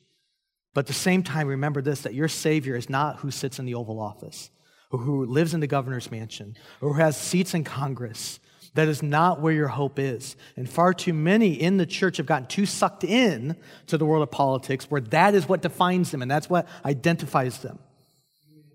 But 0.73 0.81
at 0.81 0.87
the 0.89 0.93
same 0.93 1.23
time, 1.23 1.47
remember 1.47 1.83
this 1.83 2.03
that 2.03 2.15
your 2.15 2.29
Savior 2.29 2.77
is 2.77 2.89
not 2.89 3.19
who 3.19 3.31
sits 3.31 3.59
in 3.59 3.65
the 3.65 3.75
Oval 3.75 4.01
Office, 4.01 4.51
or 4.91 4.99
who 4.99 5.27
lives 5.27 5.55
in 5.55 5.61
the 5.61 5.67
governor's 5.67 6.11
mansion, 6.11 6.57
or 6.81 6.95
who 6.95 7.01
has 7.01 7.17
seats 7.17 7.55
in 7.55 7.65
Congress. 7.65 8.41
That 8.75 8.89
is 8.89 9.03
not 9.03 9.41
where 9.41 9.53
your 9.53 9.69
hope 9.69 9.99
is. 9.99 10.37
And 10.57 10.69
far 10.69 10.93
too 10.93 11.15
many 11.15 11.53
in 11.53 11.77
the 11.77 11.87
church 11.87 12.17
have 12.17 12.27
gotten 12.27 12.49
too 12.49 12.67
sucked 12.67 13.05
in 13.05 13.57
to 13.87 13.97
the 13.97 14.05
world 14.05 14.23
of 14.23 14.33
politics 14.33 14.91
where 14.91 15.01
that 15.01 15.35
is 15.35 15.49
what 15.49 15.63
defines 15.63 16.11
them 16.11 16.23
and 16.23 16.31
that's 16.31 16.51
what 16.51 16.69
identifies 16.85 17.59
them. 17.59 17.79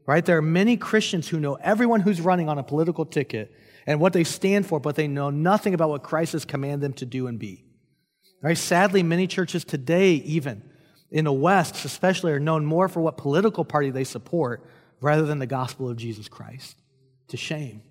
Right? 0.06 0.26
There 0.26 0.38
are 0.38 0.42
many 0.42 0.78
Christians 0.78 1.28
who 1.28 1.40
know 1.40 1.56
everyone 1.56 2.00
who's 2.00 2.22
running 2.22 2.50
on 2.50 2.58
a 2.58 2.64
political 2.64 3.06
ticket 3.06 3.54
and 3.86 4.00
what 4.00 4.14
they 4.14 4.24
stand 4.24 4.66
for, 4.66 4.80
but 4.80 4.96
they 4.96 5.08
know 5.08 5.30
nothing 5.30 5.74
about 5.74 5.90
what 5.90 6.02
Christ 6.04 6.32
has 6.34 6.46
commanded 6.46 6.82
them 6.82 6.94
to 6.94 7.06
do 7.06 7.28
and 7.28 7.38
be. 7.38 7.66
Right? 8.42 8.58
Sadly, 8.58 9.04
many 9.04 9.28
churches 9.28 9.66
today, 9.66 10.14
even 10.14 10.64
in 11.12 11.26
the 11.26 11.34
West 11.34 11.84
especially, 11.84 12.32
are 12.32 12.40
known 12.40 12.66
more 12.66 12.88
for 12.88 13.02
what 13.02 13.18
political 13.18 13.66
party 13.66 13.90
they 13.90 14.06
support 14.06 14.66
rather 15.02 15.24
than 15.24 15.40
the 15.40 15.46
gospel 15.46 15.90
of 15.90 15.98
Jesus 15.98 16.30
Christ. 16.30 16.78
To 17.30 17.38
shame. 17.38 17.84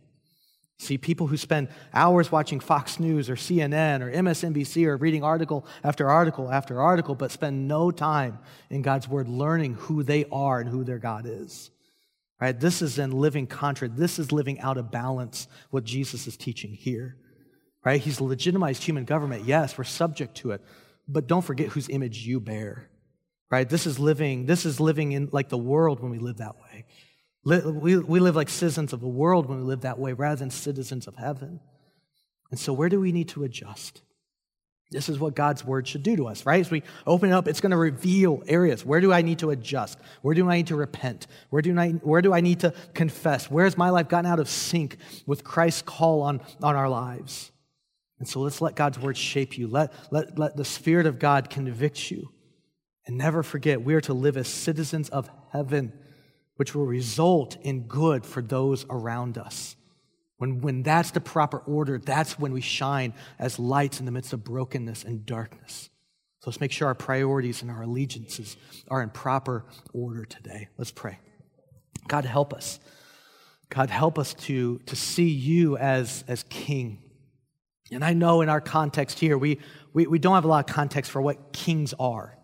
See, 0.81 0.97
people 0.97 1.27
who 1.27 1.37
spend 1.37 1.69
hours 1.93 2.31
watching 2.31 2.61
Fox 2.61 3.01
News 3.01 3.29
or 3.29 3.35
CNN 3.35 4.01
or 4.01 4.13
MSNBC 4.13 4.87
or 4.87 4.97
reading 4.97 5.25
article 5.25 5.67
after 5.83 6.09
article 6.09 6.51
after 6.51 6.81
article, 6.81 7.15
but 7.15 7.33
spend 7.33 7.67
no 7.67 7.91
time 7.91 8.39
in 8.71 8.83
God's 8.83 9.09
Word 9.09 9.29
learning 9.29 9.75
who 9.75 10.03
they 10.03 10.25
are 10.31 10.61
and 10.61 10.69
who 10.69 10.85
their 10.85 10.99
God 10.99 11.27
is. 11.27 11.71
Right? 12.41 12.59
This 12.59 12.81
is 12.83 12.99
in 12.99 13.11
living 13.11 13.49
contra. 13.49 13.89
This 13.89 14.21
is 14.21 14.31
living 14.31 14.61
out 14.61 14.79
of 14.79 14.93
balance 14.93 15.49
what 15.71 15.83
Jesus 15.83 16.29
is 16.29 16.37
teaching 16.37 16.73
here. 16.73 17.17
Right? 17.85 18.01
He's 18.01 18.21
legitimized 18.21 18.85
human 18.85 19.05
government. 19.05 19.45
Yes, 19.47 19.77
we're 19.77 19.85
subject 19.85 20.37
to 20.37 20.53
it. 20.53 20.63
But 21.09 21.27
don't 21.27 21.43
forget 21.43 21.69
whose 21.69 21.89
image 21.89 22.25
you 22.25 22.39
bear 22.39 22.89
right? 23.51 23.69
This 23.69 23.87
is 23.87 23.99
living, 23.99 24.47
this 24.47 24.65
is 24.67 24.81
living 24.81 25.13
in 25.13 25.29
like 25.33 25.49
the 25.49 25.59
world 25.59 26.01
when 26.01 26.11
we 26.11 26.19
live 26.19 26.39
that 26.39 26.57
way. 26.61 26.85
We, 27.49 27.97
we 27.97 28.21
live 28.21 28.37
like 28.37 28.49
citizens 28.49 28.93
of 28.93 29.01
the 29.01 29.09
world 29.09 29.47
when 29.47 29.59
we 29.59 29.65
live 29.65 29.83
that 29.83 29.99
way 29.99 30.13
rather 30.13 30.37
than 30.37 30.51
citizens 30.51 31.07
of 31.07 31.17
heaven. 31.17 31.61
And 32.51 32.59
so, 32.59 32.73
where 32.73 32.89
do 32.89 33.01
we 33.01 33.13
need 33.13 33.29
to 33.31 33.45
adjust? 33.45 34.03
This 34.91 35.11
is 35.11 35.19
what 35.19 35.35
God's 35.35 35.65
word 35.65 35.87
should 35.87 36.03
do 36.03 36.17
to 36.17 36.29
us, 36.29 36.47
right? 36.47 36.61
As 36.61 36.71
we 36.71 36.83
open 37.07 37.31
it 37.31 37.33
up, 37.33 37.47
it's 37.47 37.61
going 37.61 37.73
to 37.73 37.77
reveal 37.77 38.43
areas. 38.47 38.87
Where 38.87 39.03
do 39.03 39.13
I 39.13 39.21
need 39.21 39.41
to 39.41 39.51
adjust? 39.51 39.99
Where 40.23 40.35
do 40.35 40.49
I 40.49 40.57
need 40.57 40.69
to 40.69 40.77
repent? 40.77 41.27
Where 41.51 41.61
do 41.61 41.79
I, 41.79 41.91
where 41.91 42.23
do 42.23 42.33
I 42.33 42.41
need 42.41 42.61
to 42.61 42.73
confess? 42.95 43.51
Where 43.51 43.65
has 43.65 43.77
my 43.77 43.91
life 43.91 44.09
gotten 44.09 44.31
out 44.31 44.41
of 44.41 44.49
sync 44.49 44.97
with 45.27 45.45
Christ's 45.45 45.83
call 45.83 46.23
on, 46.23 46.41
on 46.63 46.75
our 46.75 46.89
lives? 46.89 47.51
And 48.19 48.27
so 48.27 48.41
let's 48.41 48.63
let 48.63 48.77
God's 48.77 48.99
word 48.99 49.19
shape 49.19 49.59
you. 49.59 49.69
Let, 49.69 49.93
let, 50.11 50.39
let 50.39 50.57
the 50.57 50.65
Spirit 50.65 51.05
of 51.05 51.19
God 51.19 51.51
convict 51.51 52.11
you 52.11 52.31
and 53.09 53.17
never 53.17 53.43
forget, 53.43 53.83
we 53.83 53.95
are 53.95 54.03
to 54.03 54.13
live 54.13 54.37
as 54.37 54.49
citizens 54.49 55.09
of 55.09 55.31
heaven, 55.51 55.93
which 56.59 56.75
will 56.75 56.87
result 56.87 57.57
in 57.63 57.83
good 57.83 58.27
for 58.27 58.43
those 58.43 58.85
around 58.91 59.39
us. 59.39 59.77
When, 60.39 60.61
when 60.61 60.83
that's 60.83 61.13
the 61.13 61.21
proper 61.21 61.59
order, 61.59 61.99
that's 61.99 62.37
when 62.37 62.53
we 62.53 62.61
shine 62.61 63.15
as 63.39 63.61
lights 63.61 64.01
in 64.01 64.07
the 64.07 64.13
midst 64.13 64.33
of 64.33 64.43
brokenness 64.43 65.05
and 65.05 65.25
darkness. 65.25 65.89
So 66.41 66.51
let's 66.51 66.61
make 66.61 66.73
sure 66.73 66.89
our 66.89 66.97
priorities 66.97 67.63
and 67.63 67.71
our 67.71 67.83
allegiances 67.83 68.57
are 68.89 69.03
in 69.03 69.11
proper 69.11 69.67
order 69.93 70.25
today. 70.25 70.67
Let's 70.77 70.91
pray. 70.91 71.21
God, 72.09 72.25
help 72.25 72.53
us. 72.53 72.81
God, 73.69 73.89
help 73.89 74.19
us 74.19 74.35
to, 74.35 74.81
to 74.87 74.97
see 74.97 75.29
you 75.29 75.77
as, 75.77 76.25
as 76.27 76.43
king. 76.45 76.99
And 77.93 78.05
I 78.05 78.15
know 78.15 78.41
in 78.41 78.49
our 78.49 78.61
context 78.61 79.21
here, 79.21 79.39
we, 79.39 79.61
we, 79.93 80.09
we 80.09 80.19
don't 80.19 80.35
have 80.35 80.45
a 80.45 80.49
lot 80.49 80.69
of 80.69 80.75
context 80.75 81.13
for 81.13 81.23
what 81.23 81.53
kings 81.53 81.95
are. 82.01 82.37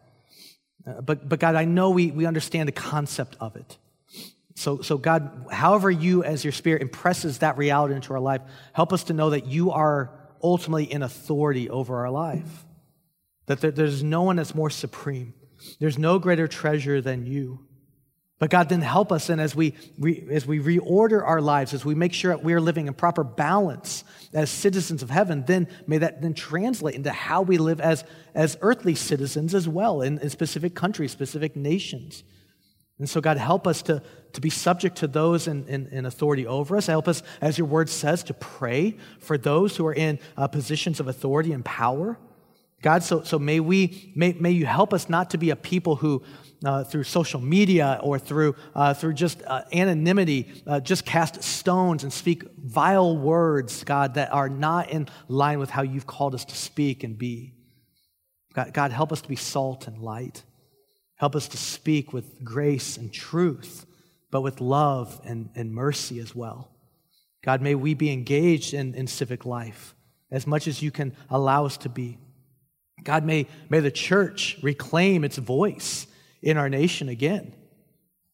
Uh, 0.86 1.00
but, 1.00 1.28
but 1.28 1.40
God, 1.40 1.56
I 1.56 1.64
know 1.64 1.90
we, 1.90 2.12
we 2.12 2.26
understand 2.26 2.68
the 2.68 2.72
concept 2.72 3.36
of 3.40 3.56
it. 3.56 3.76
So, 4.54 4.82
so, 4.82 4.96
God, 4.96 5.46
however 5.50 5.90
you, 5.90 6.22
as 6.22 6.44
your 6.44 6.52
Spirit, 6.52 6.80
impresses 6.80 7.38
that 7.38 7.58
reality 7.58 7.94
into 7.94 8.12
our 8.12 8.20
life, 8.20 8.40
help 8.72 8.92
us 8.92 9.04
to 9.04 9.12
know 9.12 9.30
that 9.30 9.46
you 9.46 9.72
are 9.72 10.12
ultimately 10.42 10.84
in 10.84 11.02
authority 11.02 11.68
over 11.68 11.96
our 11.98 12.10
life. 12.10 12.64
That 13.46 13.60
there, 13.60 13.72
there's 13.72 14.02
no 14.02 14.22
one 14.22 14.36
that's 14.36 14.54
more 14.54 14.70
supreme. 14.70 15.34
There's 15.80 15.98
no 15.98 16.18
greater 16.18 16.46
treasure 16.46 17.00
than 17.00 17.26
you. 17.26 17.66
But 18.38 18.50
God, 18.50 18.68
then 18.68 18.80
help 18.80 19.10
us, 19.10 19.28
and 19.28 19.40
as 19.40 19.54
we, 19.54 19.74
re, 19.98 20.26
as 20.30 20.44
we 20.44 20.58
reorder 20.58 21.24
our 21.24 21.40
lives, 21.40 21.72
as 21.72 21.84
we 21.84 21.94
make 21.94 22.12
sure 22.12 22.30
that 22.34 22.44
we 22.44 22.52
are 22.52 22.60
living 22.60 22.88
in 22.88 22.94
proper 22.94 23.24
balance 23.24 24.04
as 24.32 24.50
citizens 24.50 25.02
of 25.02 25.10
heaven, 25.10 25.44
then 25.46 25.68
may 25.86 25.98
that 25.98 26.20
then 26.20 26.34
translate 26.34 26.94
into 26.94 27.10
how 27.10 27.42
we 27.42 27.58
live 27.58 27.80
as, 27.80 28.04
as 28.34 28.58
earthly 28.60 28.94
citizens 28.94 29.54
as 29.54 29.68
well 29.68 30.02
in, 30.02 30.18
in 30.18 30.30
specific 30.30 30.74
countries, 30.74 31.12
specific 31.12 31.56
nations. 31.56 32.24
And 32.98 33.08
so, 33.08 33.20
God, 33.20 33.38
help 33.38 33.66
us 33.66 33.82
to, 33.82 34.02
to 34.34 34.40
be 34.40 34.50
subject 34.50 34.96
to 34.98 35.08
those 35.08 35.48
in, 35.48 35.66
in, 35.66 35.88
in, 35.88 36.06
authority 36.06 36.46
over 36.46 36.76
us. 36.76 36.86
Help 36.86 37.08
us, 37.08 37.22
as 37.40 37.58
your 37.58 37.66
word 37.66 37.88
says, 37.88 38.22
to 38.24 38.34
pray 38.34 38.96
for 39.18 39.36
those 39.36 39.76
who 39.76 39.84
are 39.86 39.94
in 39.94 40.20
uh, 40.36 40.46
positions 40.46 41.00
of 41.00 41.08
authority 41.08 41.52
and 41.52 41.64
power. 41.64 42.18
God, 42.82 43.02
so, 43.02 43.22
so 43.22 43.38
may 43.38 43.60
we, 43.60 44.12
may, 44.14 44.34
may 44.34 44.50
you 44.52 44.66
help 44.66 44.92
us 44.94 45.08
not 45.08 45.30
to 45.30 45.38
be 45.38 45.50
a 45.50 45.56
people 45.56 45.96
who 45.96 46.22
uh, 46.64 46.84
through 46.84 47.04
social 47.04 47.40
media 47.40 47.98
or 48.02 48.18
through, 48.18 48.54
uh, 48.74 48.94
through 48.94 49.14
just 49.14 49.42
uh, 49.46 49.62
anonymity, 49.72 50.62
uh, 50.66 50.80
just 50.80 51.04
cast 51.04 51.42
stones 51.42 52.04
and 52.04 52.12
speak 52.12 52.44
vile 52.58 53.16
words, 53.16 53.84
God, 53.84 54.14
that 54.14 54.32
are 54.32 54.48
not 54.48 54.90
in 54.90 55.08
line 55.28 55.58
with 55.58 55.70
how 55.70 55.82
you've 55.82 56.06
called 56.06 56.34
us 56.34 56.44
to 56.46 56.54
speak 56.54 57.04
and 57.04 57.18
be. 57.18 57.54
God, 58.54 58.72
God, 58.72 58.92
help 58.92 59.12
us 59.12 59.20
to 59.22 59.28
be 59.28 59.36
salt 59.36 59.86
and 59.88 59.98
light. 59.98 60.44
Help 61.16 61.36
us 61.36 61.48
to 61.48 61.56
speak 61.56 62.12
with 62.12 62.44
grace 62.44 62.96
and 62.96 63.12
truth, 63.12 63.86
but 64.30 64.40
with 64.40 64.60
love 64.60 65.20
and, 65.24 65.50
and 65.54 65.72
mercy 65.72 66.18
as 66.18 66.34
well. 66.34 66.70
God, 67.42 67.60
may 67.60 67.74
we 67.74 67.94
be 67.94 68.10
engaged 68.10 68.74
in, 68.74 68.94
in 68.94 69.06
civic 69.06 69.44
life 69.44 69.94
as 70.30 70.46
much 70.46 70.66
as 70.66 70.82
you 70.82 70.90
can 70.90 71.14
allow 71.30 71.66
us 71.66 71.76
to 71.78 71.88
be. 71.88 72.18
God, 73.04 73.24
may, 73.24 73.46
may 73.68 73.80
the 73.80 73.90
church 73.90 74.58
reclaim 74.62 75.24
its 75.24 75.36
voice 75.36 76.06
in 76.42 76.56
our 76.56 76.68
nation 76.68 77.08
again. 77.08 77.54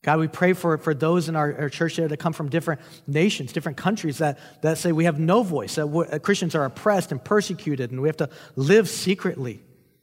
God, 0.03 0.19
we 0.19 0.29
pray 0.29 0.55
for, 0.55 0.79
for 0.79 0.95
those 0.95 1.29
in 1.29 1.37
our, 1.37 1.55
our 1.59 1.69
church 1.69 1.97
that 1.97 2.17
come 2.19 2.33
from 2.33 2.49
different 2.49 2.81
nations, 3.07 3.53
different 3.53 3.77
countries 3.77 4.19
that, 4.19 4.39
that 4.63 4.79
say 4.79 4.93
we 4.93 5.05
have 5.05 5.21
no 5.21 5.43
voice, 5.43 5.75
that 5.75 6.21
Christians 6.23 6.55
are 6.55 6.65
oppressed 6.65 7.13
and 7.13 7.23
persecuted, 7.23 7.91
and 7.91 8.01
we 8.01 8.09
have 8.09 8.17
to 8.19 8.31
live 8.57 8.89
secretly. 8.89 9.61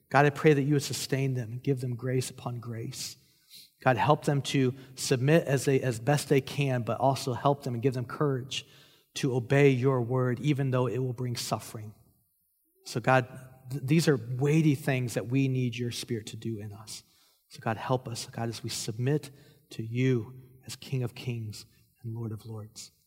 God, 0.10 0.26
I 0.26 0.30
pray 0.30 0.54
that 0.54 0.62
you 0.62 0.74
would 0.74 0.84
sustain 0.84 1.34
them 1.34 1.52
and 1.52 1.64
give 1.64 1.82
them 1.82 1.96
grace 1.96 2.30
upon 2.30 2.60
grace. 2.60 3.18
God, 3.84 3.98
help 3.98 4.26
them 4.26 4.42
to 4.44 4.74
submit 4.96 5.46
as, 5.46 5.66
they, 5.66 5.80
as 5.82 6.00
best 6.00 6.30
they 6.30 6.42
can, 6.42 6.82
but 6.82 7.00
also 7.00 7.34
help 7.34 7.64
them 7.64 7.74
and 7.74 7.84
give 7.84 7.94
them 7.94 8.06
courage 8.06 8.66
to 9.16 9.36
obey 9.36 9.70
your 9.70 10.02
word, 10.02 10.40
even 10.40 10.72
though 10.72 10.88
it 10.88 11.00
will 11.00 11.14
bring 11.14 11.36
suffering. 11.36 11.94
So, 12.86 13.00
God, 13.00 13.28
th- 13.72 13.84
these 13.86 14.08
are 14.08 14.20
weighty 14.38 14.76
things 14.76 15.16
that 15.16 15.28
we 15.28 15.48
need 15.48 15.76
your 15.76 15.92
spirit 15.92 16.28
to 16.28 16.38
do 16.38 16.60
in 16.60 16.72
us. 16.72 17.04
So, 17.50 17.60
God, 17.62 17.78
help 17.78 18.08
us, 18.08 18.28
God, 18.32 18.50
as 18.50 18.64
we 18.64 18.70
submit 18.70 19.30
to 19.72 19.84
you 19.84 20.34
as 20.66 20.76
King 20.76 21.04
of 21.04 21.16
Kings 21.16 21.66
and 22.04 22.16
Lord 22.16 22.32
of 22.32 22.46
Lords. 22.46 22.92